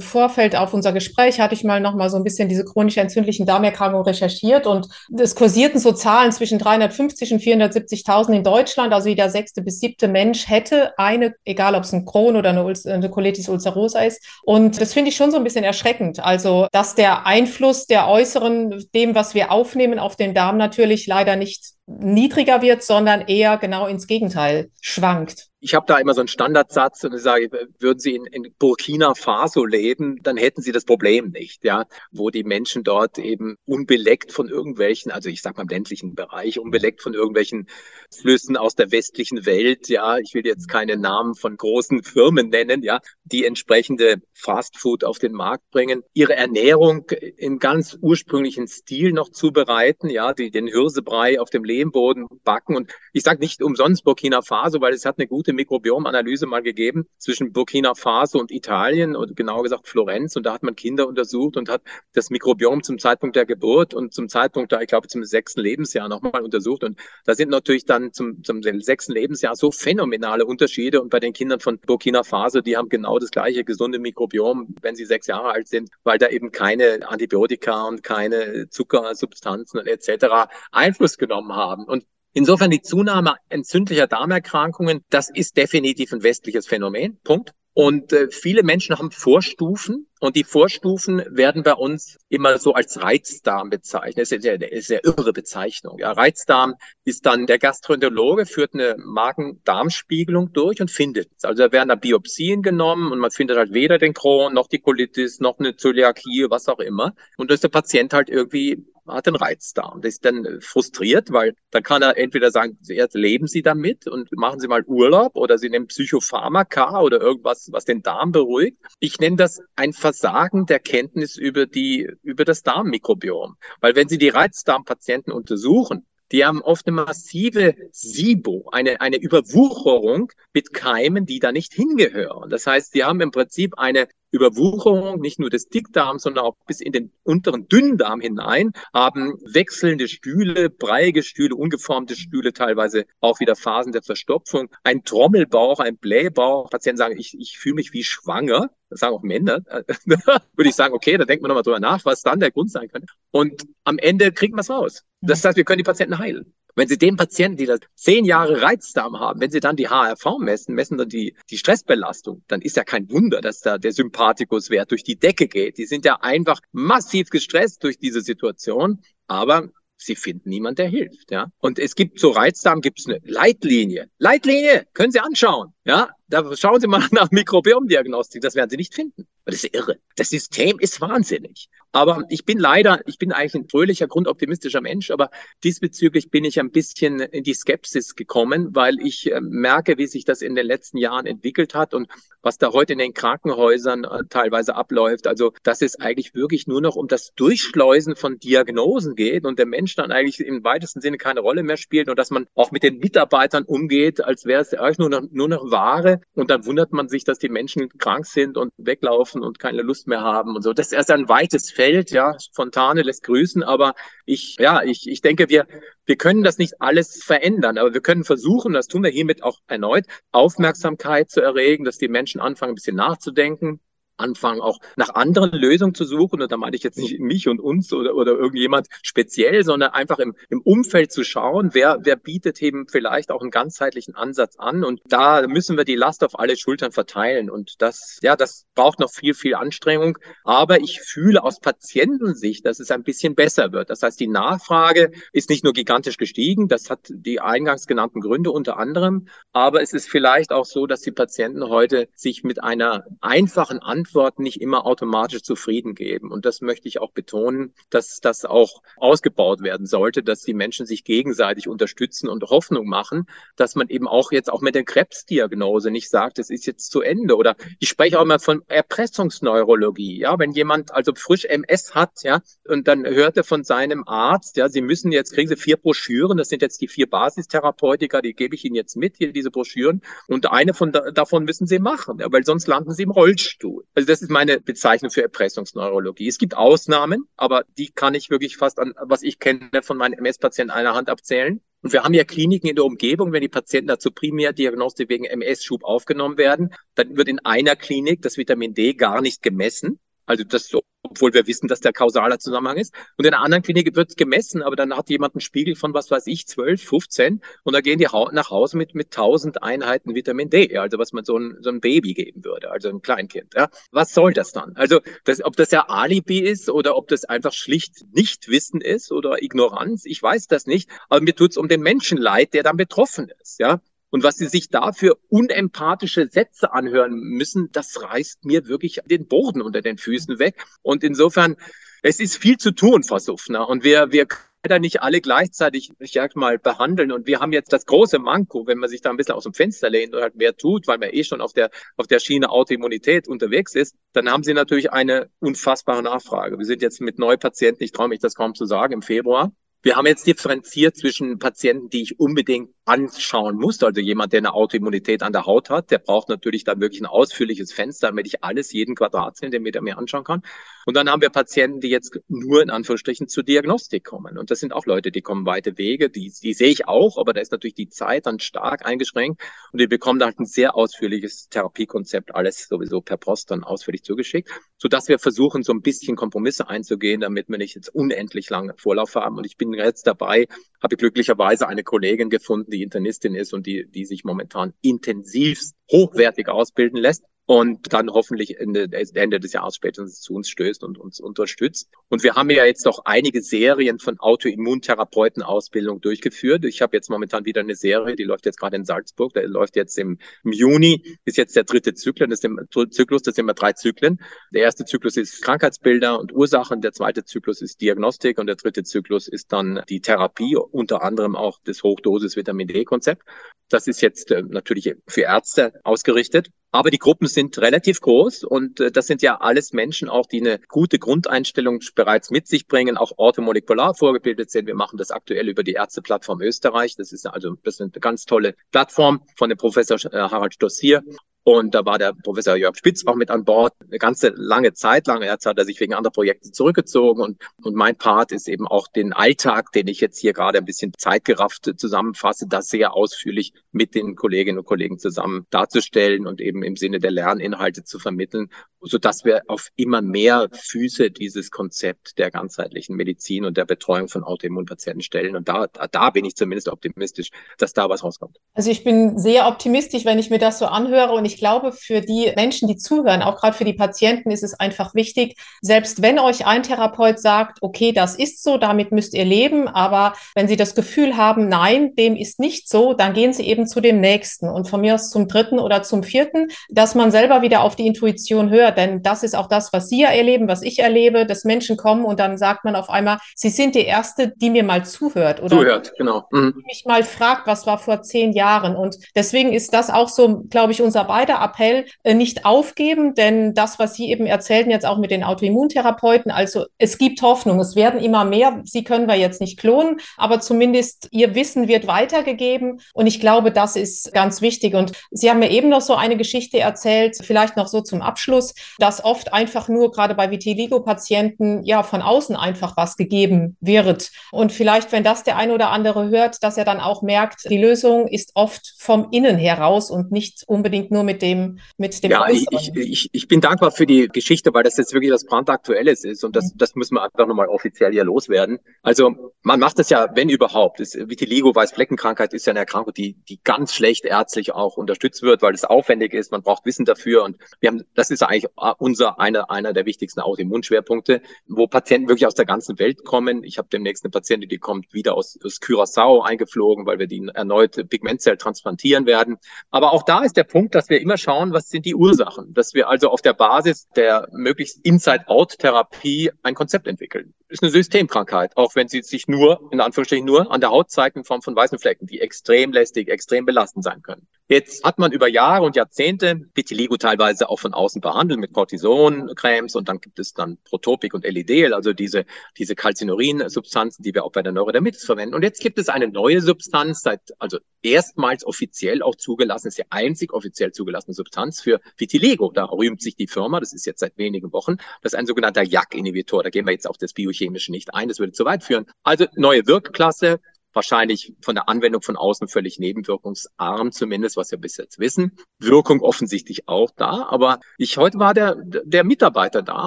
Vorfeld 0.00 0.56
auf 0.56 0.74
unser 0.74 0.92
Gespräch, 0.92 1.40
hatte 1.40 1.54
ich 1.54 1.64
mal 1.64 1.80
noch 1.80 1.94
mal 1.94 2.10
so 2.10 2.16
ein 2.16 2.24
bisschen 2.24 2.48
diese 2.48 2.64
chronisch 2.64 2.96
entzündlichen 2.96 3.46
Darmerkrankungen 3.46 4.06
recherchiert 4.06 4.66
und 4.66 4.88
es 5.16 5.34
kursierten 5.34 5.80
so 5.80 5.92
Zahlen 5.92 6.32
zwischen 6.32 6.58
350 6.58 7.32
und 7.32 7.40
470.000 7.40 8.32
in 8.34 8.44
Deutschland. 8.44 8.92
Also 8.92 9.08
jeder 9.08 9.28
sechste 9.30 9.62
bis 9.62 9.80
siebte 9.80 10.08
Mensch 10.08 10.48
hätte 10.48 10.98
eine, 10.98 11.34
egal 11.44 11.74
ob 11.74 11.84
es 11.84 11.92
ein 11.92 12.04
Crohn 12.04 12.36
oder 12.36 12.50
eine, 12.50 12.72
eine 12.86 13.10
Colitis 13.10 13.48
ulcerosa 13.48 14.00
ist. 14.00 14.24
Und 14.42 14.80
das 14.80 14.92
finde 14.92 15.10
ich 15.10 15.16
schon 15.16 15.30
so 15.30 15.36
ein 15.36 15.44
bisschen 15.44 15.64
erschreckend. 15.64 16.20
Also, 16.20 16.66
dass 16.72 16.94
der 16.94 17.26
Einfluss 17.26 17.86
der 17.86 18.08
äußeren, 18.08 18.84
dem, 18.94 19.14
was 19.14 19.34
wir 19.34 19.50
aufnehmen, 19.50 19.93
Volumen 19.94 19.98
auf 19.98 20.16
den 20.16 20.34
Darm 20.34 20.56
natürlich 20.56 21.06
leider 21.06 21.36
nicht 21.36 21.72
niedriger 21.86 22.62
wird, 22.62 22.82
sondern 22.82 23.22
eher 23.22 23.56
genau 23.58 23.86
ins 23.86 24.06
Gegenteil 24.06 24.70
schwankt 24.80 25.48
ich 25.64 25.74
habe 25.74 25.86
da 25.88 25.96
immer 25.96 26.12
so 26.12 26.20
einen 26.20 26.28
Standardsatz 26.28 27.04
und 27.04 27.14
ich 27.14 27.22
sage, 27.22 27.48
würden 27.78 27.98
Sie 27.98 28.14
in, 28.14 28.26
in, 28.26 28.54
Burkina 28.58 29.14
Faso 29.14 29.64
leben, 29.64 30.22
dann 30.22 30.36
hätten 30.36 30.60
Sie 30.60 30.72
das 30.72 30.84
Problem 30.84 31.30
nicht, 31.30 31.64
ja, 31.64 31.86
wo 32.12 32.28
die 32.28 32.44
Menschen 32.44 32.84
dort 32.84 33.16
eben 33.16 33.56
unbeleckt 33.64 34.30
von 34.30 34.50
irgendwelchen, 34.50 35.10
also 35.10 35.30
ich 35.30 35.40
sage 35.40 35.56
mal 35.56 35.62
im 35.62 35.68
ländlichen 35.68 36.14
Bereich, 36.14 36.58
unbeleckt 36.58 37.00
von 37.00 37.14
irgendwelchen 37.14 37.66
Flüssen 38.14 38.58
aus 38.58 38.74
der 38.74 38.92
westlichen 38.92 39.46
Welt, 39.46 39.88
ja, 39.88 40.18
ich 40.18 40.34
will 40.34 40.44
jetzt 40.44 40.68
keine 40.68 40.98
Namen 40.98 41.34
von 41.34 41.56
großen 41.56 42.02
Firmen 42.02 42.50
nennen, 42.50 42.82
ja, 42.82 43.00
die 43.24 43.46
entsprechende 43.46 44.16
Fastfood 44.34 45.02
auf 45.02 45.18
den 45.18 45.32
Markt 45.32 45.70
bringen, 45.70 46.02
ihre 46.12 46.34
Ernährung 46.34 47.06
im 47.38 47.58
ganz 47.58 47.96
ursprünglichen 48.02 48.68
Stil 48.68 49.12
noch 49.12 49.30
zubereiten, 49.30 50.10
ja, 50.10 50.34
die 50.34 50.50
den 50.50 50.66
Hirsebrei 50.66 51.40
auf 51.40 51.48
dem 51.48 51.64
Lehmboden 51.64 52.26
backen. 52.44 52.76
Und 52.76 52.92
ich 53.14 53.22
sage 53.22 53.40
nicht 53.40 53.62
umsonst 53.62 54.04
Burkina 54.04 54.42
Faso, 54.42 54.82
weil 54.82 54.92
es 54.92 55.06
hat 55.06 55.18
eine 55.18 55.26
gute 55.26 55.53
Mikrobiomanalyse 55.54 56.46
mal 56.46 56.62
gegeben 56.62 57.06
zwischen 57.18 57.52
Burkina 57.52 57.94
Faso 57.94 58.38
und 58.38 58.50
Italien 58.50 59.16
und 59.16 59.36
genauer 59.36 59.62
gesagt 59.62 59.88
Florenz. 59.88 60.36
Und 60.36 60.44
da 60.44 60.52
hat 60.52 60.62
man 60.62 60.76
Kinder 60.76 61.06
untersucht 61.06 61.56
und 61.56 61.68
hat 61.68 61.82
das 62.12 62.30
Mikrobiom 62.30 62.82
zum 62.82 62.98
Zeitpunkt 62.98 63.36
der 63.36 63.46
Geburt 63.46 63.94
und 63.94 64.12
zum 64.12 64.28
Zeitpunkt 64.28 64.72
da, 64.72 64.80
ich 64.80 64.88
glaube, 64.88 65.08
zum 65.08 65.24
sechsten 65.24 65.60
Lebensjahr 65.60 66.08
nochmal 66.08 66.42
untersucht. 66.42 66.84
Und 66.84 66.98
da 67.24 67.34
sind 67.34 67.50
natürlich 67.50 67.84
dann 67.84 68.12
zum, 68.12 68.42
zum 68.44 68.62
sechsten 68.62 69.12
Lebensjahr 69.12 69.56
so 69.56 69.70
phänomenale 69.70 70.46
Unterschiede. 70.46 71.00
Und 71.00 71.10
bei 71.10 71.20
den 71.20 71.32
Kindern 71.32 71.60
von 71.60 71.78
Burkina 71.78 72.22
Faso, 72.22 72.60
die 72.60 72.76
haben 72.76 72.88
genau 72.88 73.18
das 73.18 73.30
gleiche 73.30 73.64
gesunde 73.64 73.98
Mikrobiom, 73.98 74.74
wenn 74.82 74.96
sie 74.96 75.04
sechs 75.04 75.26
Jahre 75.26 75.50
alt 75.50 75.68
sind, 75.68 75.90
weil 76.02 76.18
da 76.18 76.28
eben 76.28 76.52
keine 76.52 77.08
Antibiotika 77.08 77.86
und 77.88 78.02
keine 78.02 78.68
Zuckersubstanzen 78.68 79.80
etc. 79.86 80.50
Einfluss 80.72 81.18
genommen 81.18 81.54
haben. 81.54 81.84
Und 81.84 82.04
Insofern 82.34 82.70
die 82.70 82.82
Zunahme 82.82 83.36
entzündlicher 83.48 84.08
Darmerkrankungen, 84.08 85.04
das 85.08 85.30
ist 85.30 85.56
definitiv 85.56 86.12
ein 86.12 86.24
westliches 86.24 86.66
Phänomen. 86.66 87.18
Punkt. 87.22 87.52
Und 87.76 88.12
äh, 88.12 88.28
viele 88.30 88.62
Menschen 88.62 88.96
haben 88.96 89.10
Vorstufen 89.10 90.06
und 90.20 90.36
die 90.36 90.44
Vorstufen 90.44 91.24
werden 91.28 91.64
bei 91.64 91.74
uns 91.74 92.18
immer 92.28 92.58
so 92.58 92.72
als 92.72 93.02
Reizdarm 93.02 93.68
bezeichnet. 93.68 94.18
Das 94.18 94.30
ist 94.30 94.46
eine 94.46 94.80
sehr 94.80 95.04
irre 95.04 95.32
Bezeichnung. 95.32 95.98
Ja, 95.98 96.12
Reizdarm 96.12 96.74
ist 97.04 97.26
dann 97.26 97.46
der 97.46 97.58
Gastroenterologe 97.58 98.46
führt 98.46 98.74
eine 98.74 98.94
Magen-Darm-Spiegelung 98.98 100.52
durch 100.52 100.80
und 100.80 100.90
findet 100.90 101.30
es. 101.36 101.44
Also 101.44 101.64
da 101.64 101.72
werden 101.72 101.88
da 101.88 101.96
Biopsien 101.96 102.62
genommen 102.62 103.10
und 103.10 103.18
man 103.18 103.32
findet 103.32 103.56
halt 103.56 103.72
weder 103.72 103.98
den 103.98 104.14
Crohn 104.14 104.54
noch 104.54 104.68
die 104.68 104.78
Colitis 104.78 105.40
noch 105.40 105.58
eine 105.58 105.74
Zöliakie, 105.74 106.46
was 106.50 106.68
auch 106.68 106.78
immer. 106.78 107.14
Und 107.36 107.50
da 107.50 107.54
ist 107.54 107.64
der 107.64 107.68
Patient 107.70 108.12
halt 108.12 108.28
irgendwie 108.28 108.84
hat 109.06 109.26
einen 109.26 109.36
Reizdarm. 109.36 110.00
Das 110.00 110.14
ist 110.14 110.24
dann 110.24 110.60
frustriert, 110.60 111.32
weil 111.32 111.54
dann 111.70 111.82
kann 111.82 112.02
er 112.02 112.16
entweder 112.16 112.50
sagen, 112.50 112.78
zuerst 112.82 113.14
leben 113.14 113.46
Sie 113.46 113.62
damit 113.62 114.06
und 114.06 114.30
machen 114.32 114.60
Sie 114.60 114.68
mal 114.68 114.84
Urlaub 114.84 115.36
oder 115.36 115.58
Sie 115.58 115.68
nehmen 115.68 115.86
Psychopharmaka 115.86 117.00
oder 117.00 117.20
irgendwas, 117.20 117.68
was 117.72 117.84
den 117.84 118.02
Darm 118.02 118.32
beruhigt. 118.32 118.78
Ich 119.00 119.18
nenne 119.18 119.36
das 119.36 119.60
ein 119.76 119.92
Versagen 119.92 120.66
der 120.66 120.80
Kenntnis 120.80 121.36
über 121.36 121.66
die, 121.66 122.10
über 122.22 122.44
das 122.44 122.62
Darmmikrobiom. 122.62 123.56
Weil 123.80 123.94
wenn 123.94 124.08
Sie 124.08 124.18
die 124.18 124.28
Reizdarmpatienten 124.28 125.32
untersuchen, 125.32 126.06
die 126.32 126.44
haben 126.44 126.62
oft 126.62 126.86
eine 126.86 126.96
massive 126.96 127.74
SIBO, 127.92 128.70
eine, 128.72 129.00
eine 129.00 129.18
Überwucherung 129.18 130.32
mit 130.52 130.72
Keimen, 130.72 131.26
die 131.26 131.38
da 131.38 131.52
nicht 131.52 131.74
hingehören. 131.74 132.50
Das 132.50 132.66
heißt, 132.66 132.94
die 132.94 133.04
haben 133.04 133.20
im 133.20 133.30
Prinzip 133.30 133.78
eine 133.78 134.08
Überwucherung 134.34 135.20
nicht 135.20 135.38
nur 135.38 135.50
des 135.50 135.68
Dickdarms, 135.68 136.22
sondern 136.22 136.44
auch 136.44 136.56
bis 136.66 136.80
in 136.80 136.92
den 136.92 137.12
unteren 137.22 137.68
Dünndarm 137.68 138.20
hinein, 138.20 138.72
haben 138.92 139.34
wechselnde 139.44 140.08
Stühle, 140.08 140.70
breiige 140.70 141.22
Stühle, 141.22 141.54
ungeformte 141.54 142.16
Stühle, 142.16 142.52
teilweise 142.52 143.06
auch 143.20 143.40
wieder 143.40 143.56
Phasen 143.56 143.92
der 143.92 144.02
Verstopfung, 144.02 144.68
ein 144.82 145.04
Trommelbauch, 145.04 145.80
ein 145.80 145.96
Blähbauch. 145.96 146.70
Patienten 146.70 146.98
sagen, 146.98 147.18
ich, 147.18 147.38
ich 147.38 147.58
fühle 147.58 147.76
mich 147.76 147.92
wie 147.92 148.04
schwanger. 148.04 148.70
Das 148.90 149.00
sagen 149.00 149.14
auch 149.14 149.22
Männer. 149.22 149.60
Würde 150.04 150.68
ich 150.68 150.74
sagen, 150.74 150.94
okay, 150.94 151.16
da 151.16 151.24
denkt 151.24 151.42
man 151.42 151.48
nochmal 151.48 151.62
drüber 151.62 151.80
nach, 151.80 152.04
was 152.04 152.22
dann 152.22 152.40
der 152.40 152.50
Grund 152.50 152.70
sein 152.70 152.88
könnte. 152.88 153.08
Und 153.30 153.62
am 153.84 153.98
Ende 153.98 154.32
kriegen 154.32 154.56
wir 154.56 154.60
es 154.60 154.70
raus. 154.70 155.04
Das 155.20 155.44
heißt, 155.44 155.56
wir 155.56 155.64
können 155.64 155.78
die 155.78 155.84
Patienten 155.84 156.18
heilen. 156.18 156.54
Wenn 156.76 156.88
Sie 156.88 156.98
den 156.98 157.16
Patienten, 157.16 157.56
die 157.56 157.66
das 157.66 157.80
zehn 157.94 158.24
Jahre 158.24 158.62
Reizdarm 158.62 159.20
haben, 159.20 159.40
wenn 159.40 159.50
Sie 159.50 159.60
dann 159.60 159.76
die 159.76 159.88
HRV 159.88 160.38
messen, 160.40 160.74
messen 160.74 160.98
dann 160.98 161.08
die, 161.08 161.36
die 161.50 161.58
Stressbelastung, 161.58 162.42
dann 162.48 162.62
ist 162.62 162.76
ja 162.76 162.84
kein 162.84 163.10
Wunder, 163.10 163.40
dass 163.40 163.60
da 163.60 163.78
der 163.78 163.92
Sympathikuswert 163.92 164.90
durch 164.90 165.04
die 165.04 165.16
Decke 165.16 165.46
geht. 165.46 165.78
Die 165.78 165.86
sind 165.86 166.04
ja 166.04 166.18
einfach 166.20 166.60
massiv 166.72 167.30
gestresst 167.30 167.84
durch 167.84 167.98
diese 167.98 168.22
Situation. 168.22 169.00
Aber 169.26 169.68
Sie 169.96 170.16
finden 170.16 170.48
niemand, 170.48 170.78
der 170.78 170.88
hilft, 170.88 171.30
ja. 171.30 171.48
Und 171.58 171.78
es 171.78 171.94
gibt 171.94 172.18
so 172.18 172.30
Reizdarm, 172.30 172.80
gibt 172.80 172.98
es 172.98 173.06
eine 173.06 173.20
Leitlinie. 173.22 174.10
Leitlinie, 174.18 174.86
können 174.92 175.12
Sie 175.12 175.20
anschauen, 175.20 175.73
ja. 175.84 176.10
Da 176.26 176.56
schauen 176.56 176.80
Sie 176.80 176.86
mal 176.86 177.06
nach 177.12 177.30
Mikrobiomdiagnostik, 177.30 178.40
das 178.42 178.54
werden 178.54 178.70
Sie 178.70 178.76
nicht 178.76 178.94
finden. 178.94 179.26
Das 179.44 179.56
ist 179.56 179.74
irre. 179.74 179.98
Das 180.16 180.30
System 180.30 180.78
ist 180.78 181.00
wahnsinnig. 181.00 181.68
Aber 181.92 182.24
ich 182.28 182.44
bin 182.44 182.58
leider, 182.58 183.00
ich 183.06 183.18
bin 183.18 183.30
eigentlich 183.30 183.54
ein 183.54 183.68
fröhlicher, 183.68 184.08
grundoptimistischer 184.08 184.80
Mensch, 184.80 185.12
aber 185.12 185.30
diesbezüglich 185.62 186.28
bin 186.28 186.44
ich 186.44 186.58
ein 186.58 186.72
bisschen 186.72 187.20
in 187.20 187.44
die 187.44 187.54
Skepsis 187.54 188.16
gekommen, 188.16 188.74
weil 188.74 188.98
ich 189.00 189.30
äh, 189.30 189.40
merke, 189.40 189.96
wie 189.96 190.08
sich 190.08 190.24
das 190.24 190.42
in 190.42 190.56
den 190.56 190.66
letzten 190.66 190.98
Jahren 190.98 191.26
entwickelt 191.26 191.74
hat 191.74 191.94
und 191.94 192.08
was 192.42 192.58
da 192.58 192.72
heute 192.72 192.94
in 192.94 192.98
den 192.98 193.14
Krankenhäusern 193.14 194.02
äh, 194.02 194.24
teilweise 194.28 194.74
abläuft. 194.74 195.28
Also, 195.28 195.52
dass 195.62 195.82
es 195.82 196.00
eigentlich 196.00 196.34
wirklich 196.34 196.66
nur 196.66 196.80
noch 196.80 196.96
um 196.96 197.06
das 197.06 197.32
Durchschleusen 197.36 198.16
von 198.16 198.38
Diagnosen 198.38 199.14
geht 199.14 199.44
und 199.44 199.58
der 199.58 199.66
Mensch 199.66 199.94
dann 199.94 200.10
eigentlich 200.10 200.40
im 200.40 200.64
weitesten 200.64 201.00
Sinne 201.00 201.18
keine 201.18 201.40
Rolle 201.40 201.62
mehr 201.62 201.76
spielt 201.76 202.08
und 202.08 202.18
dass 202.18 202.30
man 202.30 202.48
auch 202.54 202.72
mit 202.72 202.82
den 202.82 202.98
Mitarbeitern 202.98 203.62
umgeht, 203.62 204.24
als 204.24 204.46
wäre 204.46 204.62
es 204.62 204.74
eigentlich 204.74 204.98
nur 204.98 205.10
noch, 205.10 205.22
nur 205.30 205.48
noch 205.48 205.70
Ware. 205.74 206.20
Und 206.34 206.50
dann 206.50 206.64
wundert 206.64 206.92
man 206.92 207.08
sich, 207.08 207.24
dass 207.24 207.38
die 207.38 207.48
Menschen 207.48 207.88
krank 207.98 208.26
sind 208.26 208.56
und 208.56 208.72
weglaufen 208.76 209.42
und 209.42 209.58
keine 209.58 209.82
Lust 209.82 210.06
mehr 210.06 210.20
haben 210.20 210.54
und 210.54 210.62
so. 210.62 210.72
Das 210.72 210.86
ist 210.86 210.92
erst 210.92 211.10
ein 211.10 211.28
weites 211.28 211.70
Feld 211.70 212.12
ja, 212.12 212.38
Spontane 212.38 213.02
lässt 213.02 213.24
grüßen, 213.24 213.62
aber 213.64 213.94
ich, 214.24 214.56
ja, 214.60 214.82
ich, 214.82 215.08
ich 215.08 215.20
denke, 215.20 215.48
wir, 215.48 215.66
wir 216.06 216.16
können 216.16 216.44
das 216.44 216.58
nicht 216.58 216.80
alles 216.80 217.22
verändern, 217.22 217.76
aber 217.76 217.92
wir 217.92 218.00
können 218.00 218.24
versuchen, 218.24 218.72
das 218.72 218.86
tun 218.86 219.02
wir 219.02 219.10
hiermit 219.10 219.42
auch 219.42 219.58
erneut, 219.66 220.06
Aufmerksamkeit 220.30 221.30
zu 221.30 221.40
erregen, 221.40 221.84
dass 221.84 221.98
die 221.98 222.08
Menschen 222.08 222.40
anfangen, 222.40 222.72
ein 222.72 222.76
bisschen 222.76 222.96
nachzudenken, 222.96 223.80
anfangen, 224.16 224.60
auch 224.60 224.78
nach 224.96 225.10
anderen 225.14 225.52
Lösungen 225.52 225.94
zu 225.94 226.04
suchen. 226.04 226.42
Und 226.42 226.52
da 226.52 226.56
meine 226.56 226.76
ich 226.76 226.82
jetzt 226.82 226.98
nicht 226.98 227.18
mich 227.20 227.48
und 227.48 227.60
uns 227.60 227.92
oder, 227.92 228.14
oder 228.14 228.32
irgendjemand 228.32 228.88
speziell, 229.02 229.64
sondern 229.64 229.90
einfach 229.90 230.18
im, 230.18 230.34
im 230.48 230.60
Umfeld 230.60 231.12
zu 231.12 231.24
schauen, 231.24 231.70
wer, 231.72 231.98
wer 232.02 232.16
bietet 232.16 232.62
eben 232.62 232.86
vielleicht 232.88 233.30
auch 233.30 233.40
einen 233.40 233.50
ganzheitlichen 233.50 234.14
Ansatz 234.14 234.56
an. 234.56 234.84
Und 234.84 235.00
da 235.08 235.46
müssen 235.46 235.76
wir 235.76 235.84
die 235.84 235.96
Last 235.96 236.22
auf 236.24 236.38
alle 236.38 236.56
Schultern 236.56 236.92
verteilen. 236.92 237.50
Und 237.50 237.82
das, 237.82 238.18
ja, 238.22 238.36
das 238.36 238.66
braucht 238.74 239.00
noch 239.00 239.10
viel, 239.10 239.34
viel 239.34 239.54
Anstrengung. 239.54 240.18
Aber 240.44 240.80
ich 240.80 241.00
fühle 241.00 241.42
aus 241.42 241.60
Patientensicht, 241.60 242.64
dass 242.66 242.80
es 242.80 242.90
ein 242.90 243.02
bisschen 243.02 243.34
besser 243.34 243.72
wird. 243.72 243.90
Das 243.90 244.02
heißt, 244.02 244.18
die 244.20 244.28
Nachfrage 244.28 245.10
ist 245.32 245.50
nicht 245.50 245.64
nur 245.64 245.72
gigantisch 245.72 246.16
gestiegen. 246.16 246.68
Das 246.68 246.90
hat 246.90 247.00
die 247.08 247.40
eingangs 247.40 247.86
genannten 247.86 248.20
Gründe 248.20 248.50
unter 248.50 248.78
anderem. 248.78 249.28
Aber 249.52 249.82
es 249.82 249.92
ist 249.92 250.08
vielleicht 250.08 250.52
auch 250.52 250.64
so, 250.64 250.86
dass 250.86 251.00
die 251.00 251.12
Patienten 251.12 251.68
heute 251.68 252.08
sich 252.14 252.44
mit 252.44 252.62
einer 252.62 253.04
einfachen 253.20 253.80
Antwort 253.80 254.03
Antworten 254.04 254.42
nicht 254.42 254.60
immer 254.60 254.84
automatisch 254.84 255.42
zufrieden 255.42 255.94
geben. 255.94 256.30
Und 256.30 256.44
das 256.44 256.60
möchte 256.60 256.88
ich 256.88 257.00
auch 257.00 257.12
betonen, 257.12 257.72
dass 257.88 258.20
das 258.20 258.44
auch 258.44 258.82
ausgebaut 258.98 259.62
werden 259.62 259.86
sollte, 259.86 260.22
dass 260.22 260.42
die 260.42 260.52
Menschen 260.52 260.84
sich 260.84 261.04
gegenseitig 261.04 261.68
unterstützen 261.68 262.28
und 262.28 262.44
Hoffnung 262.44 262.86
machen, 262.86 263.26
dass 263.56 263.76
man 263.76 263.88
eben 263.88 264.06
auch 264.06 264.30
jetzt 264.30 264.52
auch 264.52 264.60
mit 264.60 264.74
der 264.74 264.84
Krebsdiagnose 264.84 265.90
nicht 265.90 266.10
sagt, 266.10 266.38
es 266.38 266.50
ist 266.50 266.66
jetzt 266.66 266.90
zu 266.90 267.00
Ende. 267.00 267.36
Oder 267.36 267.56
ich 267.78 267.88
spreche 267.88 268.18
auch 268.18 268.24
immer 268.24 268.38
von 268.38 268.62
Erpressungsneurologie. 268.68 270.18
Ja, 270.18 270.38
wenn 270.38 270.52
jemand 270.52 270.92
also 270.92 271.14
frisch 271.14 271.46
MS 271.46 271.94
hat, 271.94 272.22
ja, 272.24 272.42
und 272.68 272.86
dann 272.86 273.06
hört 273.06 273.38
er 273.38 273.44
von 273.44 273.64
seinem 273.64 274.04
Arzt, 274.06 274.58
ja, 274.58 274.68
Sie 274.68 274.82
müssen 274.82 275.12
jetzt, 275.12 275.32
kriegen 275.32 275.48
Sie 275.48 275.56
vier 275.56 275.78
Broschüren, 275.78 276.36
das 276.36 276.50
sind 276.50 276.60
jetzt 276.60 276.82
die 276.82 276.88
vier 276.88 277.08
Basistherapeutika, 277.08 278.20
die 278.20 278.34
gebe 278.34 278.54
ich 278.54 278.66
Ihnen 278.66 278.74
jetzt 278.74 278.96
mit, 278.96 279.16
hier 279.16 279.32
diese 279.32 279.50
Broschüren. 279.50 280.02
Und 280.28 280.50
eine 280.50 280.74
von 280.74 280.92
davon 280.92 281.44
müssen 281.44 281.66
Sie 281.66 281.78
machen, 281.78 282.18
ja, 282.18 282.30
weil 282.30 282.44
sonst 282.44 282.66
landen 282.66 282.92
Sie 282.92 283.04
im 283.04 283.10
Rollstuhl. 283.10 283.84
Also 283.94 284.08
das 284.08 284.22
ist 284.22 284.30
meine 284.30 284.60
Bezeichnung 284.60 285.10
für 285.10 285.22
Erpressungsneurologie. 285.22 286.26
Es 286.26 286.38
gibt 286.38 286.56
Ausnahmen, 286.56 287.28
aber 287.36 287.64
die 287.78 287.92
kann 287.92 288.14
ich 288.14 288.28
wirklich 288.28 288.56
fast 288.56 288.80
an, 288.80 288.92
was 289.00 289.22
ich 289.22 289.38
kenne, 289.38 289.70
von 289.82 289.96
meinen 289.96 290.14
MS-Patienten 290.14 290.72
einer 290.72 290.94
Hand 290.94 291.08
abzählen. 291.08 291.60
Und 291.82 291.92
wir 291.92 292.02
haben 292.02 292.14
ja 292.14 292.24
Kliniken 292.24 292.68
in 292.68 292.76
der 292.76 292.84
Umgebung, 292.84 293.32
wenn 293.32 293.42
die 293.42 293.48
Patienten 293.48 293.88
dazu 293.88 294.10
Primärdiagnostik 294.10 295.08
wegen 295.10 295.26
MS-Schub 295.26 295.84
aufgenommen 295.84 296.38
werden, 296.38 296.74
dann 296.94 297.16
wird 297.16 297.28
in 297.28 297.38
einer 297.40 297.76
Klinik 297.76 298.22
das 298.22 298.36
Vitamin 298.36 298.74
D 298.74 298.94
gar 298.94 299.20
nicht 299.20 299.42
gemessen. 299.42 300.00
Also 300.26 300.44
das 300.44 300.70
obwohl 301.04 301.34
wir 301.34 301.46
wissen, 301.46 301.68
dass 301.68 301.80
der 301.80 301.92
kausaler 301.92 302.38
Zusammenhang 302.38 302.78
ist. 302.78 302.94
Und 303.16 303.26
in 303.26 303.34
einer 303.34 303.44
anderen 303.44 303.62
Klinik 303.62 303.94
wird 303.94 304.16
gemessen, 304.16 304.62
aber 304.62 304.74
dann 304.74 304.96
hat 304.96 305.10
jemand 305.10 305.34
einen 305.34 305.40
Spiegel 305.40 305.76
von, 305.76 305.94
was 305.94 306.10
weiß 306.10 306.26
ich, 306.26 306.46
12, 306.46 306.82
15 306.82 307.40
und 307.62 307.72
da 307.72 307.80
gehen 307.80 307.98
die 307.98 308.08
nach 308.32 308.50
Hause 308.50 308.76
mit, 308.76 308.94
mit 308.94 309.06
1000 309.08 309.62
Einheiten 309.62 310.14
Vitamin 310.14 310.50
D, 310.50 310.76
also 310.78 310.98
was 310.98 311.12
man 311.12 311.24
so 311.24 311.38
ein, 311.38 311.58
so 311.60 311.70
ein 311.70 311.80
Baby 311.80 312.14
geben 312.14 312.44
würde, 312.44 312.70
also 312.70 312.88
ein 312.88 313.02
Kleinkind. 313.02 313.54
Ja. 313.54 313.68
Was 313.92 314.14
soll 314.14 314.32
das 314.32 314.52
dann? 314.52 314.76
Also 314.76 315.00
das, 315.24 315.44
ob 315.44 315.56
das 315.56 315.70
ja 315.70 315.88
Alibi 315.88 316.38
ist 316.40 316.70
oder 316.70 316.96
ob 316.96 317.08
das 317.08 317.24
einfach 317.24 317.52
schlicht 317.52 318.04
Nichtwissen 318.12 318.80
ist 318.80 319.12
oder 319.12 319.42
Ignoranz, 319.42 320.04
ich 320.06 320.22
weiß 320.22 320.48
das 320.48 320.66
nicht, 320.66 320.88
aber 321.08 321.20
mir 321.20 321.34
tut 321.34 321.50
es 321.52 321.56
um 321.56 321.68
den 321.68 321.82
Menschen 321.82 322.18
leid, 322.18 322.54
der 322.54 322.62
dann 322.62 322.76
betroffen 322.76 323.30
ist. 323.40 323.60
Ja. 323.60 323.80
Und 324.14 324.22
was 324.22 324.36
sie 324.36 324.46
sich 324.46 324.68
da 324.68 324.92
für 324.92 325.18
unempathische 325.28 326.28
Sätze 326.28 326.72
anhören 326.72 327.14
müssen, 327.18 327.70
das 327.72 328.00
reißt 328.00 328.44
mir 328.44 328.68
wirklich 328.68 329.00
den 329.06 329.26
Boden 329.26 329.60
unter 329.60 329.80
den 329.82 329.98
Füßen 329.98 330.38
weg. 330.38 330.64
Und 330.82 331.02
insofern, 331.02 331.56
es 332.00 332.20
ist 332.20 332.36
viel 332.36 332.56
zu 332.56 332.70
tun, 332.70 333.02
Frau 333.02 333.18
Suffner. 333.18 333.68
Und 333.68 333.82
wir, 333.82 334.12
wir 334.12 334.28
können 334.62 334.82
nicht 334.82 335.02
alle 335.02 335.20
gleichzeitig, 335.20 335.90
ich 335.98 336.12
sag 336.12 336.36
mal, 336.36 336.60
behandeln. 336.60 337.10
Und 337.10 337.26
wir 337.26 337.40
haben 337.40 337.52
jetzt 337.52 337.72
das 337.72 337.86
große 337.86 338.20
Manko, 338.20 338.68
wenn 338.68 338.78
man 338.78 338.88
sich 338.88 339.00
da 339.00 339.10
ein 339.10 339.16
bisschen 339.16 339.34
aus 339.34 339.42
dem 339.42 339.52
Fenster 339.52 339.90
lehnt 339.90 340.14
und 340.14 340.22
halt 340.22 340.36
mehr 340.36 340.56
tut, 340.56 340.86
weil 340.86 340.98
man 340.98 341.08
eh 341.10 341.24
schon 341.24 341.40
auf 341.40 341.52
der, 341.52 341.70
auf 341.96 342.06
der 342.06 342.20
Schiene 342.20 342.50
Autoimmunität 342.50 343.26
unterwegs 343.26 343.74
ist, 343.74 343.96
dann 344.12 344.30
haben 344.30 344.44
sie 344.44 344.54
natürlich 344.54 344.92
eine 344.92 345.28
unfassbare 345.40 346.04
Nachfrage. 346.04 346.56
Wir 346.56 346.66
sind 346.66 346.82
jetzt 346.82 347.00
mit 347.00 347.18
Neupatienten, 347.18 347.82
ich 347.82 347.90
traue 347.90 348.06
mich 348.06 348.20
das 348.20 348.36
kaum 348.36 348.54
zu 348.54 348.64
sagen, 348.64 348.92
im 348.92 349.02
Februar. 349.02 349.50
Wir 349.84 349.96
haben 349.96 350.06
jetzt 350.06 350.26
differenziert 350.26 350.96
zwischen 350.96 351.38
Patienten, 351.38 351.90
die 351.90 352.00
ich 352.00 352.18
unbedingt 352.18 352.70
anschauen 352.84 353.56
muss. 353.56 353.82
Also 353.82 354.00
jemand, 354.00 354.32
der 354.32 354.38
eine 354.38 354.54
Autoimmunität 354.54 355.22
an 355.22 355.32
der 355.32 355.46
Haut 355.46 355.70
hat, 355.70 355.90
der 355.90 355.98
braucht 355.98 356.28
natürlich 356.28 356.64
da 356.64 356.78
wirklich 356.78 357.00
ein 357.00 357.06
ausführliches 357.06 357.72
Fenster, 357.72 358.08
damit 358.08 358.26
ich 358.26 358.44
alles, 358.44 358.72
jeden 358.72 358.94
Quadratzentimeter 358.94 359.80
mir 359.80 359.98
anschauen 359.98 360.24
kann. 360.24 360.42
Und 360.86 360.94
dann 360.94 361.08
haben 361.08 361.22
wir 361.22 361.30
Patienten, 361.30 361.80
die 361.80 361.88
jetzt 361.88 362.18
nur 362.28 362.62
in 362.62 362.70
Anführungsstrichen 362.70 363.28
zur 363.28 363.42
Diagnostik 363.42 364.04
kommen. 364.04 364.36
Und 364.36 364.50
das 364.50 364.60
sind 364.60 364.72
auch 364.72 364.84
Leute, 364.84 365.10
die 365.10 365.22
kommen 365.22 365.46
weite 365.46 365.78
Wege, 365.78 366.10
die, 366.10 366.30
die 366.42 366.52
sehe 366.52 366.68
ich 366.68 366.86
auch, 366.86 367.16
aber 367.16 367.32
da 367.32 367.40
ist 367.40 367.52
natürlich 367.52 367.74
die 367.74 367.88
Zeit 367.88 368.26
dann 368.26 368.38
stark 368.38 368.84
eingeschränkt 368.84 369.40
und 369.72 369.80
die 369.80 369.86
bekommen 369.86 370.18
dann 370.18 370.30
halt 370.30 370.40
ein 370.40 370.46
sehr 370.46 370.74
ausführliches 370.74 371.48
Therapiekonzept, 371.48 372.34
alles 372.34 372.68
sowieso 372.68 373.00
per 373.00 373.16
Post 373.16 373.50
dann 373.50 373.64
ausführlich 373.64 374.02
zugeschickt, 374.02 374.50
sodass 374.76 375.08
wir 375.08 375.18
versuchen, 375.18 375.62
so 375.62 375.72
ein 375.72 375.80
bisschen 375.80 376.16
Kompromisse 376.16 376.68
einzugehen, 376.68 377.22
damit 377.22 377.48
wir 377.48 377.56
nicht 377.56 377.74
jetzt 377.76 377.88
unendlich 377.94 378.50
lange 378.50 378.74
Vorlauf 378.76 379.14
haben. 379.14 379.38
Und 379.38 379.46
ich 379.46 379.56
bin 379.56 379.72
jetzt 379.72 380.06
dabei, 380.06 380.46
habe 380.82 380.96
glücklicherweise 380.96 381.66
eine 381.66 381.82
Kollegin 381.82 382.28
gefunden, 382.28 382.70
die 382.74 382.82
Internistin 382.82 383.34
ist 383.34 383.54
und 383.54 383.66
die, 383.66 383.86
die 383.90 384.04
sich 384.04 384.24
momentan 384.24 384.74
intensivst 384.82 385.76
hochwertig 385.90 386.48
ausbilden 386.48 386.98
lässt 386.98 387.24
und 387.46 387.92
dann 387.92 388.08
hoffentlich 388.10 388.58
Ende, 388.58 388.88
des 388.88 389.52
Jahres 389.52 389.74
spätestens 389.74 390.20
zu 390.20 390.34
uns 390.34 390.48
stößt 390.48 390.82
und 390.82 390.98
uns 390.98 391.20
unterstützt. 391.20 391.90
Und 392.08 392.22
wir 392.22 392.34
haben 392.34 392.48
ja 392.48 392.64
jetzt 392.64 392.86
noch 392.86 393.04
einige 393.04 393.42
Serien 393.42 393.98
von 393.98 394.18
Autoimmuntherapeuten-Ausbildung 394.18 396.00
durchgeführt. 396.00 396.64
Ich 396.64 396.80
habe 396.80 396.96
jetzt 396.96 397.10
momentan 397.10 397.44
wieder 397.44 397.60
eine 397.60 397.74
Serie, 397.74 398.16
die 398.16 398.24
läuft 398.24 398.46
jetzt 398.46 398.58
gerade 398.58 398.76
in 398.76 398.84
Salzburg, 398.86 399.34
der 399.34 399.46
läuft 399.46 399.76
jetzt 399.76 399.98
im, 399.98 400.18
Juni, 400.44 401.18
ist 401.24 401.36
jetzt 401.36 401.54
der 401.56 401.64
dritte 401.64 401.94
Zyklus, 401.94 402.28
das 402.30 402.40
sind, 402.40 402.58
Zyklus, 402.70 403.22
das 403.22 403.34
sind 403.34 403.44
immer 403.44 403.54
drei 403.54 403.72
Zyklen. 403.72 404.20
Der 404.52 404.62
erste 404.62 404.84
Zyklus 404.84 405.16
ist 405.16 405.42
Krankheitsbilder 405.42 406.18
und 406.18 406.32
Ursachen, 406.32 406.80
der 406.80 406.92
zweite 406.92 407.24
Zyklus 407.24 407.60
ist 407.60 407.80
Diagnostik 407.80 408.38
und 408.38 408.46
der 408.46 408.56
dritte 408.56 408.84
Zyklus 408.84 409.28
ist 409.28 409.52
dann 409.52 409.82
die 409.88 410.00
Therapie, 410.00 410.56
unter 410.56 411.02
anderem 411.02 411.36
auch 411.36 411.58
das 411.64 411.82
Hochdosis 411.82 412.36
Vitamin 412.36 412.68
D-Konzept. 412.68 413.22
Das 413.68 413.86
ist 413.86 414.00
jetzt 414.02 414.30
äh, 414.30 414.42
natürlich 414.42 414.94
für 415.06 415.22
Ärzte 415.22 415.72
ausgerichtet. 415.84 416.48
Aber 416.74 416.90
die 416.90 416.98
Gruppen 416.98 417.28
sind 417.28 417.56
relativ 417.58 418.00
groß 418.00 418.42
und 418.42 418.80
äh, 418.80 418.90
das 418.90 419.06
sind 419.06 419.22
ja 419.22 419.40
alles 419.40 419.72
Menschen 419.72 420.08
auch, 420.08 420.26
die 420.26 420.40
eine 420.40 420.58
gute 420.66 420.98
Grundeinstellung 420.98 421.78
bereits 421.94 422.32
mit 422.32 422.48
sich 422.48 422.66
bringen, 422.66 422.96
auch 422.96 423.12
orthomolekular 423.16 423.94
vorgebildet 423.94 424.50
sind. 424.50 424.66
Wir 424.66 424.74
machen 424.74 424.96
das 424.96 425.12
aktuell 425.12 425.48
über 425.48 425.62
die 425.62 425.74
Ärzteplattform 425.74 426.42
Österreich. 426.42 426.96
Das 426.96 427.12
ist 427.12 427.26
also 427.26 427.54
das 427.62 427.74
ist 427.74 427.80
eine 427.80 427.90
ganz 427.92 428.24
tolle 428.24 428.56
Plattform 428.72 429.22
von 429.36 429.50
dem 429.50 429.56
Professor 429.56 429.98
äh, 430.12 430.18
Harald 430.18 430.54
Stossier. 430.54 431.04
Und 431.44 431.74
da 431.74 431.84
war 431.84 431.98
der 431.98 432.14
Professor 432.14 432.56
Jörg 432.56 432.74
Spitz 432.76 433.06
auch 433.06 433.16
mit 433.16 433.30
an 433.30 433.44
Bord. 433.44 433.74
Eine 433.80 433.98
ganze 433.98 434.32
lange 434.34 434.72
Zeit 434.72 435.06
lang. 435.06 435.22
Jetzt 435.22 435.44
hat 435.44 435.58
er 435.58 435.66
sich 435.66 435.78
wegen 435.78 435.92
anderer 435.92 436.12
Projekte 436.12 436.50
zurückgezogen. 436.50 437.22
Und, 437.22 437.42
und 437.62 437.76
mein 437.76 437.96
Part 437.96 438.32
ist 438.32 438.48
eben 438.48 438.66
auch 438.66 438.88
den 438.88 439.12
Alltag, 439.12 439.70
den 439.72 439.86
ich 439.86 440.00
jetzt 440.00 440.18
hier 440.18 440.32
gerade 440.32 440.56
ein 440.56 440.64
bisschen 440.64 440.92
zeitgerafft 440.96 441.70
zusammenfasse, 441.76 442.46
das 442.48 442.68
sehr 442.68 442.94
ausführlich 442.94 443.52
mit 443.72 443.94
den 443.94 444.16
Kolleginnen 444.16 444.58
und 444.58 444.64
Kollegen 444.64 444.98
zusammen 444.98 445.46
darzustellen 445.50 446.26
und 446.26 446.40
eben 446.40 446.62
im 446.62 446.76
Sinne 446.76 446.98
der 446.98 447.10
Lerninhalte 447.10 447.84
zu 447.84 447.98
vermitteln, 447.98 448.48
so 448.80 448.98
dass 448.98 449.24
wir 449.24 449.42
auf 449.48 449.68
immer 449.76 450.02
mehr 450.02 450.48
Füße 450.52 451.10
dieses 451.10 451.50
Konzept 451.50 452.18
der 452.18 452.30
ganzheitlichen 452.30 452.96
Medizin 452.96 453.44
und 453.44 453.56
der 453.56 453.64
Betreuung 453.64 454.08
von 454.08 454.24
Autoimmunpatienten 454.24 455.02
stellen. 455.02 455.36
Und 455.36 455.48
da, 455.48 455.66
da 455.66 456.10
bin 456.10 456.24
ich 456.24 456.36
zumindest 456.36 456.68
optimistisch, 456.68 457.30
dass 457.58 457.72
da 457.72 457.88
was 457.88 458.02
rauskommt. 458.02 458.38
Also 458.54 458.70
ich 458.70 458.84
bin 458.84 459.18
sehr 459.18 459.46
optimistisch, 459.46 460.04
wenn 460.04 460.18
ich 460.18 460.30
mir 460.30 460.38
das 460.38 460.58
so 460.58 460.66
anhöre 460.66 461.12
und 461.12 461.24
ich 461.24 461.33
ich 461.34 461.40
glaube, 461.40 461.72
für 461.72 462.00
die 462.00 462.32
Menschen, 462.36 462.68
die 462.68 462.76
zuhören, 462.76 463.20
auch 463.20 463.36
gerade 463.36 463.56
für 463.56 463.64
die 463.64 463.72
Patienten, 463.72 464.30
ist 464.30 464.44
es 464.44 464.54
einfach 464.54 464.94
wichtig, 464.94 465.36
selbst 465.60 466.00
wenn 466.00 466.20
euch 466.20 466.46
ein 466.46 466.62
Therapeut 466.62 467.18
sagt, 467.18 467.58
okay, 467.60 467.90
das 467.90 468.14
ist 468.14 468.44
so, 468.44 468.56
damit 468.56 468.92
müsst 468.92 469.14
ihr 469.14 469.24
leben, 469.24 469.66
aber 469.66 470.14
wenn 470.36 470.46
Sie 470.46 470.56
das 470.56 470.76
Gefühl 470.76 471.16
haben, 471.16 471.48
nein, 471.48 471.96
dem 471.96 472.14
ist 472.14 472.38
nicht 472.38 472.68
so, 472.68 472.94
dann 472.94 473.14
gehen 473.14 473.32
Sie 473.32 473.42
eben 473.42 473.66
zu 473.66 473.80
dem 473.80 474.00
nächsten 474.00 474.48
und 474.48 474.68
von 474.68 474.80
mir 474.80 474.94
aus 474.94 475.10
zum 475.10 475.26
dritten 475.26 475.58
oder 475.58 475.82
zum 475.82 476.04
vierten, 476.04 476.48
dass 476.68 476.94
man 476.94 477.10
selber 477.10 477.42
wieder 477.42 477.62
auf 477.62 477.74
die 477.74 477.88
Intuition 477.88 478.50
hört, 478.50 478.78
denn 478.78 479.02
das 479.02 479.24
ist 479.24 479.34
auch 479.34 479.48
das, 479.48 479.72
was 479.72 479.88
Sie 479.88 480.02
ja 480.02 480.10
erleben, 480.10 480.46
was 480.46 480.62
ich 480.62 480.78
erlebe, 480.78 481.26
dass 481.26 481.42
Menschen 481.42 481.76
kommen 481.76 482.04
und 482.04 482.20
dann 482.20 482.38
sagt 482.38 482.64
man 482.64 482.76
auf 482.76 482.90
einmal, 482.90 483.18
Sie 483.34 483.50
sind 483.50 483.74
die 483.74 483.84
Erste, 483.84 484.32
die 484.36 484.50
mir 484.50 484.62
mal 484.62 484.84
zuhört 484.84 485.40
oder 485.40 485.56
zuhört, 485.56 485.92
genau. 485.98 486.28
Mhm. 486.30 486.62
mich 486.64 486.84
mal 486.86 487.02
fragt, 487.02 487.48
was 487.48 487.66
war 487.66 487.78
vor 487.78 488.02
zehn 488.02 488.32
Jahren 488.32 488.76
und 488.76 488.96
deswegen 489.16 489.52
ist 489.52 489.74
das 489.74 489.90
auch 489.90 490.08
so, 490.08 490.44
glaube 490.48 490.70
ich, 490.70 490.80
unser 490.80 491.02
Beitrag 491.02 491.23
zweiter 491.24 491.42
Appell, 491.42 491.86
äh, 492.02 492.14
nicht 492.14 492.44
aufgeben, 492.44 493.14
denn 493.14 493.54
das, 493.54 493.78
was 493.78 493.94
Sie 493.94 494.10
eben 494.10 494.26
erzählten, 494.26 494.70
jetzt 494.70 494.86
auch 494.86 494.98
mit 494.98 495.10
den 495.10 495.24
Autoimmuntherapeuten, 495.24 496.30
also 496.30 496.66
es 496.78 496.98
gibt 496.98 497.22
Hoffnung, 497.22 497.60
es 497.60 497.76
werden 497.76 498.00
immer 498.00 498.24
mehr. 498.24 498.60
Sie 498.64 498.84
können 498.84 499.08
wir 499.08 499.16
jetzt 499.16 499.40
nicht 499.40 499.58
klonen, 499.58 500.00
aber 500.16 500.40
zumindest 500.40 501.08
Ihr 501.10 501.34
Wissen 501.34 501.68
wird 501.68 501.86
weitergegeben 501.86 502.80
und 502.92 503.06
ich 503.06 503.20
glaube, 503.20 503.52
das 503.52 503.76
ist 503.76 504.12
ganz 504.12 504.40
wichtig. 504.40 504.74
Und 504.74 504.92
Sie 505.10 505.30
haben 505.30 505.38
mir 505.38 505.50
eben 505.50 505.68
noch 505.68 505.80
so 505.80 505.94
eine 505.94 506.16
Geschichte 506.16 506.58
erzählt, 506.58 507.16
vielleicht 507.22 507.56
noch 507.56 507.68
so 507.68 507.80
zum 507.80 508.02
Abschluss, 508.02 508.54
dass 508.78 509.04
oft 509.04 509.32
einfach 509.32 509.68
nur 509.68 509.90
gerade 509.90 510.14
bei 510.14 510.30
Vitiligo-Patienten 510.30 511.64
ja 511.64 511.82
von 511.82 512.02
außen 512.02 512.36
einfach 512.36 512.76
was 512.76 512.96
gegeben 512.96 513.56
wird. 513.60 514.10
Und 514.30 514.52
vielleicht, 514.52 514.92
wenn 514.92 515.04
das 515.04 515.22
der 515.22 515.36
ein 515.36 515.50
oder 515.50 515.70
andere 515.70 516.08
hört, 516.10 516.42
dass 516.42 516.58
er 516.58 516.64
dann 516.64 516.80
auch 516.80 517.02
merkt, 517.02 517.48
die 517.48 517.58
Lösung 517.58 518.08
ist 518.08 518.32
oft 518.34 518.74
vom 518.78 519.08
Innen 519.10 519.38
heraus 519.38 519.90
und 519.90 520.12
nicht 520.12 520.44
unbedingt 520.46 520.90
nur 520.90 521.04
mit 521.04 521.13
mit 521.14 521.22
dem, 521.22 521.58
mit 521.78 522.02
dem 522.02 522.10
Ja, 522.10 522.28
ich, 522.28 522.46
ich, 522.74 523.08
ich 523.12 523.28
bin 523.28 523.40
dankbar 523.40 523.70
für 523.70 523.86
die 523.86 524.08
Geschichte, 524.08 524.52
weil 524.52 524.62
das 524.62 524.76
jetzt 524.76 524.92
wirklich 524.92 525.12
was 525.12 525.24
brandaktuelles 525.24 526.04
ist 526.04 526.24
und 526.24 526.36
das, 526.36 526.52
mhm. 526.52 526.58
das 526.58 526.74
müssen 526.74 526.94
wir 526.94 527.02
einfach 527.02 527.26
nochmal 527.26 527.48
offiziell 527.48 527.92
hier 527.92 528.04
loswerden. 528.04 528.58
Also 528.82 529.32
man 529.42 529.60
macht 529.60 529.78
das 529.78 529.90
ja, 529.90 530.08
wenn 530.14 530.28
überhaupt. 530.28 530.80
Das 530.80 530.94
Vitiligo, 530.94 531.54
Weißfleckenkrankheit 531.54 532.34
ist 532.34 532.46
ja 532.46 532.50
eine 532.50 532.60
Erkrankung, 532.60 532.92
die, 532.94 533.14
die 533.28 533.40
ganz 533.42 533.74
schlecht 533.74 534.04
ärztlich 534.04 534.52
auch 534.52 534.76
unterstützt 534.76 535.22
wird, 535.22 535.42
weil 535.42 535.54
es 535.54 535.64
aufwendig 535.64 536.14
ist. 536.14 536.32
Man 536.32 536.42
braucht 536.42 536.64
Wissen 536.66 536.84
dafür 536.84 537.24
und 537.24 537.36
wir 537.60 537.70
haben, 537.70 537.82
das 537.94 538.10
ist 538.10 538.22
eigentlich 538.22 538.46
unser 538.78 539.20
einer 539.20 539.50
einer 539.50 539.72
der 539.72 539.86
wichtigsten 539.86 540.20
Autoimmunschwerpunkte, 540.20 541.22
wo 541.46 541.66
Patienten 541.66 542.08
wirklich 542.08 542.26
aus 542.26 542.34
der 542.34 542.46
ganzen 542.46 542.78
Welt 542.78 543.04
kommen. 543.04 543.44
Ich 543.44 543.58
habe 543.58 543.68
demnächst 543.70 544.04
eine 544.04 544.10
Patientin, 544.10 544.48
die 544.48 544.58
kommt 544.58 544.92
wieder 544.92 545.14
aus, 545.14 545.38
aus 545.44 545.60
Curaçao 545.60 546.22
eingeflogen, 546.24 546.86
weil 546.86 546.98
wir 546.98 547.06
die 547.06 547.28
erneut 547.32 547.88
Pigmentzell 547.88 548.36
transplantieren 548.36 549.06
werden. 549.06 549.36
Aber 549.70 549.92
auch 549.92 550.02
da 550.02 550.24
ist 550.24 550.36
der 550.36 550.44
Punkt, 550.44 550.74
dass 550.74 550.88
wir 550.88 551.00
immer 551.04 551.18
schauen, 551.18 551.52
was 551.52 551.68
sind 551.68 551.84
die 551.86 551.94
Ursachen, 551.94 552.52
dass 552.54 552.74
wir 552.74 552.88
also 552.88 553.10
auf 553.10 553.20
der 553.20 553.34
Basis 553.34 553.88
der 553.90 554.26
möglichst 554.32 554.84
Inside-Out-Therapie 554.84 556.32
ein 556.42 556.54
Konzept 556.54 556.86
entwickeln. 556.86 557.34
Ist 557.48 557.62
eine 557.62 557.70
Systemkrankheit, 557.70 558.56
auch 558.56 558.74
wenn 558.74 558.88
sie 558.88 559.02
sich 559.02 559.28
nur, 559.28 559.68
in 559.70 559.80
Anführungsstrichen 559.80 560.24
nur, 560.24 560.50
an 560.50 560.60
der 560.60 560.70
Haut 560.70 560.90
zeigt 560.90 561.16
in 561.16 561.24
Form 561.24 561.42
von 561.42 561.54
weißen 561.54 561.78
Flecken, 561.78 562.06
die 562.06 562.20
extrem 562.20 562.72
lästig, 562.72 563.08
extrem 563.08 563.44
belastend 563.44 563.84
sein 563.84 564.02
können. 564.02 564.26
Jetzt 564.48 564.84
hat 564.84 564.98
man 564.98 565.12
über 565.12 565.28
Jahre 565.28 565.64
und 565.64 565.76
Jahrzehnte 565.76 566.40
Vitiligo 566.54 566.96
teilweise 566.96 567.48
auch 567.48 567.58
von 567.58 567.74
außen 567.74 568.00
behandelt 568.00 568.40
mit 568.40 568.52
Cortison-Cremes 568.52 569.74
und 569.74 569.88
dann 569.88 570.00
gibt 570.00 570.18
es 570.18 570.32
dann 570.32 570.58
Protopik 570.64 571.14
und 571.14 571.24
Elidel, 571.24 571.74
also 571.74 571.92
diese, 571.92 572.24
diese 572.56 572.74
Calcinurin-Substanzen, 572.74 574.02
die 574.02 574.14
wir 574.14 574.24
auch 574.24 574.32
bei 574.32 574.42
der 574.42 574.52
Neurodermitis 574.52 575.04
verwenden. 575.04 575.34
Und 575.34 575.42
jetzt 575.42 575.60
gibt 575.60 575.78
es 575.78 575.88
eine 575.88 576.08
neue 576.08 576.40
Substanz, 576.40 577.02
seit, 577.02 577.20
also 577.38 577.58
erstmals 577.82 578.44
offiziell 578.46 579.02
auch 579.02 579.16
zugelassen, 579.16 579.68
ist 579.68 579.78
ja 579.78 579.86
einzig 579.90 580.32
offiziell 580.32 580.72
zugelassen 580.72 580.84
zugelassene 580.84 581.14
Substanz 581.14 581.60
für 581.60 581.80
Vitiligo. 581.96 582.52
Da 582.52 582.64
rühmt 582.64 583.02
sich 583.02 583.16
die 583.16 583.26
Firma, 583.26 583.60
das 583.60 583.72
ist 583.72 583.86
jetzt 583.86 584.00
seit 584.00 584.16
wenigen 584.18 584.52
Wochen, 584.52 584.76
das 585.02 585.12
ist 585.12 585.18
ein 585.18 585.26
sogenannter 585.26 585.62
JAK-Inhibitor. 585.62 586.42
Da 586.42 586.50
gehen 586.50 586.66
wir 586.66 586.72
jetzt 586.72 586.88
auf 586.88 586.98
das 586.98 587.12
Biochemische 587.12 587.72
nicht 587.72 587.94
ein, 587.94 588.08
das 588.08 588.18
würde 588.18 588.32
zu 588.32 588.44
weit 588.44 588.62
führen. 588.62 588.86
Also 589.02 589.26
neue 589.34 589.66
Wirkklasse, 589.66 590.40
wahrscheinlich 590.74 591.34
von 591.40 591.54
der 591.54 591.68
Anwendung 591.68 592.02
von 592.02 592.16
außen 592.16 592.48
völlig 592.48 592.78
nebenwirkungsarm, 592.78 593.92
zumindest 593.92 594.36
was 594.36 594.50
wir 594.50 594.58
bis 594.58 594.76
jetzt 594.76 594.98
wissen. 594.98 595.36
Wirkung 595.58 596.00
offensichtlich 596.00 596.68
auch 596.68 596.90
da, 596.96 597.26
aber 597.30 597.60
ich 597.78 597.96
heute 597.96 598.18
war 598.18 598.34
der 598.34 598.56
der 598.64 599.04
Mitarbeiter 599.04 599.62
da 599.62 599.86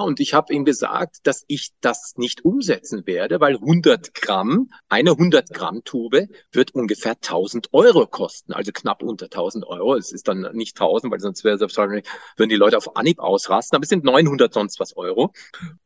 und 0.00 0.20
ich 0.20 0.34
habe 0.34 0.52
ihm 0.52 0.64
gesagt, 0.64 1.18
dass 1.24 1.44
ich 1.46 1.70
das 1.80 2.14
nicht 2.16 2.44
umsetzen 2.44 3.06
werde, 3.06 3.40
weil 3.40 3.54
100 3.54 4.14
Gramm, 4.14 4.70
eine 4.88 5.10
100 5.10 5.50
Gramm 5.52 5.84
Tube 5.84 6.28
wird 6.52 6.74
ungefähr 6.74 7.12
1000 7.12 7.72
Euro 7.72 8.06
kosten, 8.06 8.52
also 8.52 8.72
knapp 8.72 9.02
unter 9.02 9.26
1000 9.26 9.66
Euro. 9.66 9.94
Es 9.94 10.12
ist 10.12 10.28
dann 10.28 10.48
nicht 10.52 10.80
1000, 10.80 11.12
weil 11.12 11.20
sonst 11.20 11.44
wäre 11.44 11.58
selbstverständlich 11.58 12.12
würden 12.36 12.50
die 12.50 12.56
Leute 12.56 12.76
auf 12.76 12.96
Anhieb 12.96 13.18
ausrasten, 13.18 13.76
aber 13.76 13.82
es 13.82 13.88
sind 13.88 14.04
900 14.04 14.52
sonst 14.52 14.80
was 14.80 14.96
Euro 14.96 15.32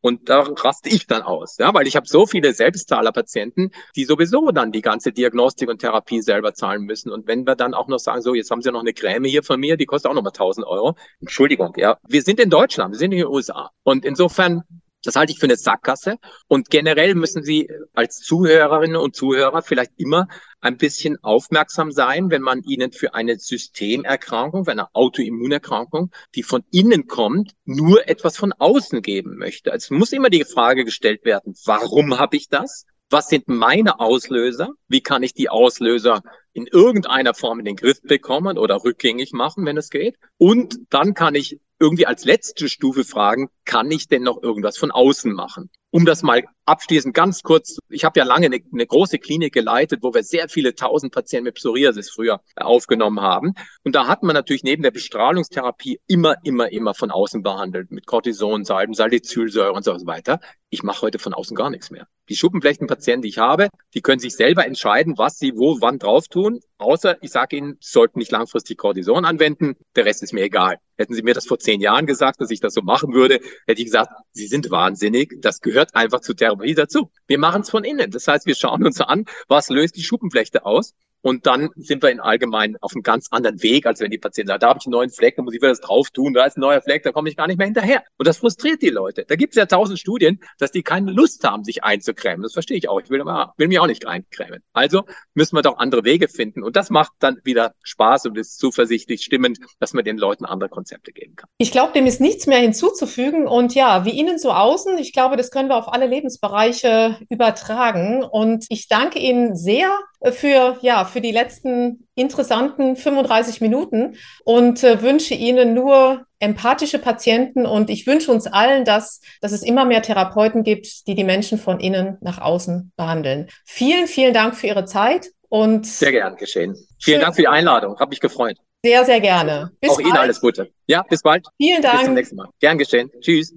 und 0.01 0.29
da 0.29 0.41
raste 0.41 0.89
ich 0.89 1.07
dann 1.07 1.23
aus, 1.23 1.57
ja, 1.59 1.73
weil 1.75 1.87
ich 1.87 1.97
habe 1.97 2.07
so 2.07 2.27
viele 2.27 2.55
Selbstzahlerpatienten, 2.55 3.71
die 3.97 4.05
sowieso 4.05 4.51
dann 4.51 4.73
die 4.73 4.83
Diagnostik 5.01 5.69
und 5.69 5.79
Therapie 5.79 6.21
selber 6.23 6.55
zahlen 6.55 6.83
müssen. 6.83 7.11
Und 7.11 7.27
wenn 7.27 7.47
wir 7.47 7.57
dann 7.57 7.75
auch 7.75 7.89
noch 7.89 7.99
sagen, 7.99 8.23
so, 8.23 8.35
jetzt 8.35 8.51
haben 8.51 8.63
Sie 8.63 8.71
noch 8.71 8.81
eine 8.81 8.93
Creme 8.93 9.25
hier 9.25 9.43
von 9.43 9.59
mir, 9.59 9.77
die 9.77 9.87
kostet 9.87 10.11
auch 10.11 10.15
noch 10.15 10.23
mal 10.23 10.29
1000 10.29 10.67
Euro. 10.67 10.97
Entschuldigung, 11.21 11.73
ja. 11.77 11.99
Wir 12.07 12.23
sind 12.23 12.41
in 12.41 12.51
Deutschland, 12.51 12.93
wir 12.93 12.99
sind 12.99 13.13
in 13.13 13.19
den 13.19 13.29
USA. 13.29 13.71
Und 13.83 14.05
insofern 14.05 14.63
das 15.05 15.17
halte 15.17 15.33
ich 15.33 15.39
für 15.39 15.47
eine 15.47 15.57
Sackgasse. 15.57 16.17
Und 16.47 16.71
generell 16.71 17.15
müssen 17.15 17.43
Sie 17.43 17.69
als 17.93 18.19
Zuhörerinnen 18.19 18.97
und 18.97 19.17
Zuhörer 19.17 19.63
vielleicht 19.63 19.93
immer 19.97 20.29
ein 20.61 20.77
bisschen 20.77 21.19
aufmerksam 21.23 21.91
sein, 21.91 22.31
wenn 22.31 22.43
man 22.43 22.63
Ihnen 22.63 22.93
für 22.93 23.15
eine 23.15 23.37
Systemerkrankung, 23.39 24.65
für 24.65 24.71
eine 24.71 24.95
Autoimmunerkrankung, 24.95 26.13
die 26.37 26.45
von 26.45 26.63
innen 26.71 27.09
kommt, 27.09 27.53
nur 27.65 28.09
etwas 28.09 28.37
von 28.37 28.53
außen 28.53 29.03
geben 29.03 29.37
möchte. 29.37 29.71
Es 29.71 29.91
muss 29.91 30.13
immer 30.13 30.31
die 30.31 30.45
Frage 30.45 30.85
gestellt 30.85 31.25
werden, 31.25 31.55
warum 31.65 32.19
habe 32.19 32.37
ich 32.37 32.49
das? 32.49 32.87
Was 33.13 33.29
sind 33.29 33.47
meine 33.49 34.01
Auslöser? 34.01 34.71
Wie 34.89 35.03
kann 35.03 35.23
ich 35.23 35.35
die 35.35 35.49
Auslöser 35.49 36.23
in 36.53 36.67
irgendeiner 36.67 37.35
Form 37.35 37.59
in 37.59 37.65
den 37.65 37.77
Griff 37.77 38.03
bekommen 38.03 38.59
oder 38.59 38.85
rückgängig 38.85 39.33
machen, 39.33 39.65
wenn 39.65 39.77
es 39.77 39.91
geht. 39.91 40.17
Und 40.39 40.81
dann 40.91 41.15
kann 41.15 41.35
ich 41.35 41.61
irgendwie 41.79 42.07
als 42.07 42.25
letzte 42.25 42.69
Stufe 42.69 43.05
fragen, 43.05 43.49
kann 43.65 43.91
ich 43.91 44.07
denn 44.07 44.23
noch 44.23 44.43
irgendwas 44.43 44.79
von 44.79 44.91
außen 44.91 45.33
machen? 45.33 45.71
Um 45.91 46.05
das 46.05 46.23
mal 46.23 46.45
abschließend 46.65 47.15
ganz 47.15 47.43
kurz, 47.43 47.79
ich 47.89 48.05
habe 48.05 48.21
ja 48.21 48.25
lange 48.25 48.47
eine, 48.47 48.61
eine, 48.73 48.87
große 48.87 49.19
Klinik 49.19 49.53
geleitet, 49.53 50.01
wo 50.03 50.15
wir 50.15 50.23
sehr 50.23 50.49
viele 50.49 50.75
tausend 50.75 51.13
Patienten 51.13 51.45
mit 51.45 51.57
Psoriasis 51.57 52.11
früher 52.11 52.41
aufgenommen 52.57 53.21
haben. 53.21 53.55
Und 53.85 53.95
da 53.95 54.07
hat 54.07 54.23
man 54.23 54.35
natürlich 54.35 54.63
neben 54.63 54.83
der 54.83 54.91
Bestrahlungstherapie 54.91 56.01
immer, 56.07 56.37
immer, 56.45 56.71
immer 56.71 56.95
von 56.95 57.11
außen 57.11 57.43
behandelt, 57.43 57.91
mit 57.91 58.07
Cortison, 58.07 58.65
Salben, 58.65 58.95
Salicylsäure 58.95 59.73
und 59.73 59.85
so 59.85 59.93
weiter. 60.07 60.41
Ich 60.71 60.83
mache 60.83 61.03
heute 61.03 61.19
von 61.19 61.35
außen 61.35 61.57
gar 61.57 61.69
nichts 61.69 61.91
mehr. 61.91 62.07
Die 62.29 62.37
Schuppenflechtenpatienten, 62.37 63.23
die 63.23 63.29
ich 63.29 63.39
habe, 63.39 63.69
die 63.95 64.01
können 64.01 64.21
sich 64.21 64.35
selber 64.35 64.67
entscheiden, 64.67 65.19
was 65.19 65.39
sie 65.39 65.53
wo, 65.55 65.81
wann 65.81 65.99
drauf 65.99 66.29
tun. 66.29 66.61
Außer 66.79 67.23
ich 67.23 67.31
sage 67.31 67.57
ihnen, 67.57 67.77
sollten 67.81 68.19
nicht 68.19 68.33
langfristig 68.33 68.79
Cortison 68.79 69.25
anwenden. 69.25 69.77
Der 69.97 70.05
Rest 70.05 70.23
ist 70.23 70.33
mir 70.33 70.43
egal. 70.43 70.79
Hätten 70.97 71.15
Sie 71.15 71.23
mir 71.23 71.35
das 71.35 71.47
vor 71.47 71.59
zehn 71.59 71.81
Jahren 71.81 72.07
gesagt, 72.07 72.41
dass 72.41 72.51
ich 72.51 72.61
das 72.61 72.75
so 72.75 72.83
machen 72.83 73.13
würde, 73.13 73.41
hätte 73.67 73.81
ich 73.81 73.87
gesagt, 73.87 74.13
Sie 74.33 74.47
sind 74.47 74.71
wahnsinnig. 74.71 75.35
Das 75.41 75.61
gehört 75.61 75.95
einfach 75.95 76.21
zu 76.21 76.33
Therapie 76.33 76.52
dazu. 76.57 77.11
Wir 77.27 77.39
machen 77.39 77.63
es 77.63 77.71
von 77.71 77.85
innen. 77.85 78.11
Das 78.11 78.29
heißt, 78.29 78.47
wir 78.47 78.55
schauen 78.55 78.85
uns 78.85 79.01
an, 79.01 79.25
was 79.49 79.69
löst 79.69 79.97
die 79.97 80.03
Schuppenflechte 80.03 80.65
aus 80.65 80.95
und 81.23 81.47
dann 81.47 81.71
sind 81.77 82.03
wir 82.03 82.11
in 82.11 82.21
allgemein 82.21 82.77
auf 82.81 82.93
einem 82.95 83.03
ganz 83.03 83.29
anderen 83.31 83.63
Weg, 83.63 83.87
als 83.87 84.01
wenn 84.01 84.11
die 84.11 84.19
Patienten 84.19 84.49
sagen, 84.49 84.61
da 84.61 84.69
habe 84.69 84.79
ich 84.81 84.87
einen 84.87 84.93
neuen 84.93 85.11
Fleck, 85.11 85.37
da 85.37 85.43
muss 85.43 85.55
ich 85.55 85.61
wieder 85.61 85.71
das 85.71 85.81
drauf 85.81 86.11
tun, 86.11 86.35
da 86.35 86.45
ist 86.45 86.59
ein 86.59 86.61
neuer 86.61 86.83
Fleck, 86.83 87.03
da 87.05 87.13
komme 87.13 87.29
ich 87.29 87.37
gar 87.37 87.47
nicht 87.47 87.59
mehr 87.59 87.67
hinterher. 87.67 88.03
Und 88.19 88.27
das 88.27 88.39
frustriert 88.39 88.83
die 88.83 88.91
Leute. 88.91 89.25
Da 89.27 89.37
gibt 89.37 89.55
es 89.55 89.57
ja 89.57 89.67
tausend 89.67 89.99
Studien, 89.99 90.41
dass 90.59 90.73
die 90.73 90.83
keine 90.83 91.13
Lust 91.13 91.45
haben, 91.45 91.65
sich 91.65 91.85
einzucremen. 91.85 92.43
Das 92.43 92.53
verstehe 92.53 92.77
ich 92.77 92.89
auch. 92.89 93.01
Ich 93.01 93.09
will, 93.09 93.21
immer, 93.21 93.55
will 93.57 93.69
mich 93.69 93.79
auch 93.79 93.87
nicht 93.87 94.07
eincremen. 94.07 94.63
Also 94.73 95.05
müssen 95.35 95.57
wir 95.57 95.63
doch 95.63 95.79
andere 95.79 96.05
Wege 96.05 96.29
finden. 96.29 96.63
Und 96.63 96.75
das 96.75 96.91
macht 96.91 97.13
dann 97.21 97.39
wieder 97.45 97.75
Spaß 97.85 98.27
und 98.27 98.37
ist 98.37 98.59
zuversichtlich 98.59 99.23
stimmend, 99.23 99.59
dass 99.79 99.93
man 99.93 100.05
den 100.05 100.19
Leuten 100.19 100.45
andere 100.45 100.69
Konzepte 100.69 101.13
geben 101.13 101.37
kann. 101.37 101.49
Ich 101.59 101.71
glaube, 101.71 101.93
dem 101.93 102.07
ist 102.07 102.21
nichts 102.21 102.47
mehr 102.47 102.59
hinzuzufügen. 102.59 103.47
Und 103.47 103.75
ja, 103.75 104.05
wie 104.05 104.11
Ihnen 104.11 104.39
so 104.39 104.51
außen, 104.51 104.99
ich 104.99 105.13
glaube, 105.13 105.37
das 105.37 105.51
können 105.51 105.69
wir 105.69 105.77
auf 105.77 105.93
alle 105.93 106.07
Lebensbereiche 106.07 107.19
übertragen. 107.29 108.25
Und 108.25 108.67
ich 108.69 108.89
danke 108.89 109.21
Ihnen 109.21 109.57
sehr 109.57 109.89
für, 110.31 110.79
ja, 110.83 111.05
für 111.05 111.21
die 111.21 111.33
letzten 111.33 112.07
interessanten 112.15 112.97
35 112.97 113.61
Minuten 113.61 114.17
und 114.45 114.85
äh, 114.85 115.03
wünsche 115.03 115.35
Ihnen 115.35 115.75
nur 115.75 116.27
empathische 116.39 116.99
Patienten 116.99 117.67
und 117.67 117.91
ich 117.91 118.07
wünsche 118.07 118.31
uns 118.31 118.47
allen, 118.47 118.85
dass, 118.85 119.21
dass 119.41 119.53
es 119.53 119.63
immer 119.63 119.85
mehr 119.85 120.03
Therapeuten 120.03 120.63
gibt, 120.63 121.07
die 121.07 121.15
die 121.15 121.25
Menschen 121.25 121.59
von 121.59 121.81
innen 121.81 122.19
nach 122.21 122.41
außen 122.41 122.93
behandeln. 122.97 123.49
Vielen, 123.65 124.07
vielen 124.07 124.35
Dank 124.35 124.57
für 124.57 124.69
Ihre 124.69 124.85
Zeit 124.85 125.29
und 125.49 125.87
sehr 125.87 126.13
gern 126.13 126.37
geschehen. 126.37 126.77
Vielen 127.01 127.21
Dank 127.21 127.35
für 127.35 127.43
die 127.43 127.49
Einladung, 127.49 127.99
habe 127.99 128.11
mich 128.11 128.21
gefreut. 128.21 128.57
Sehr, 128.85 129.05
sehr 129.05 129.21
gerne. 129.21 129.71
Bis 129.81 129.91
Auch 129.91 129.97
bald. 129.97 130.09
Ihnen 130.09 130.17
alles 130.17 130.41
Gute. 130.41 130.69
Ja, 130.87 131.03
bis 131.03 131.23
bald. 131.23 131.47
Vielen 131.57 131.83
Dank. 131.83 131.99
Bis 131.99 132.05
zum 132.07 132.15
nächsten 132.15 132.37
Mal. 132.37 132.49
Gern 132.61 132.79
geschehen. 132.79 133.11
Tschüss. 133.21 133.55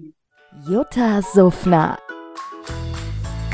Jutta 0.68 1.20
Suffner 1.20 1.98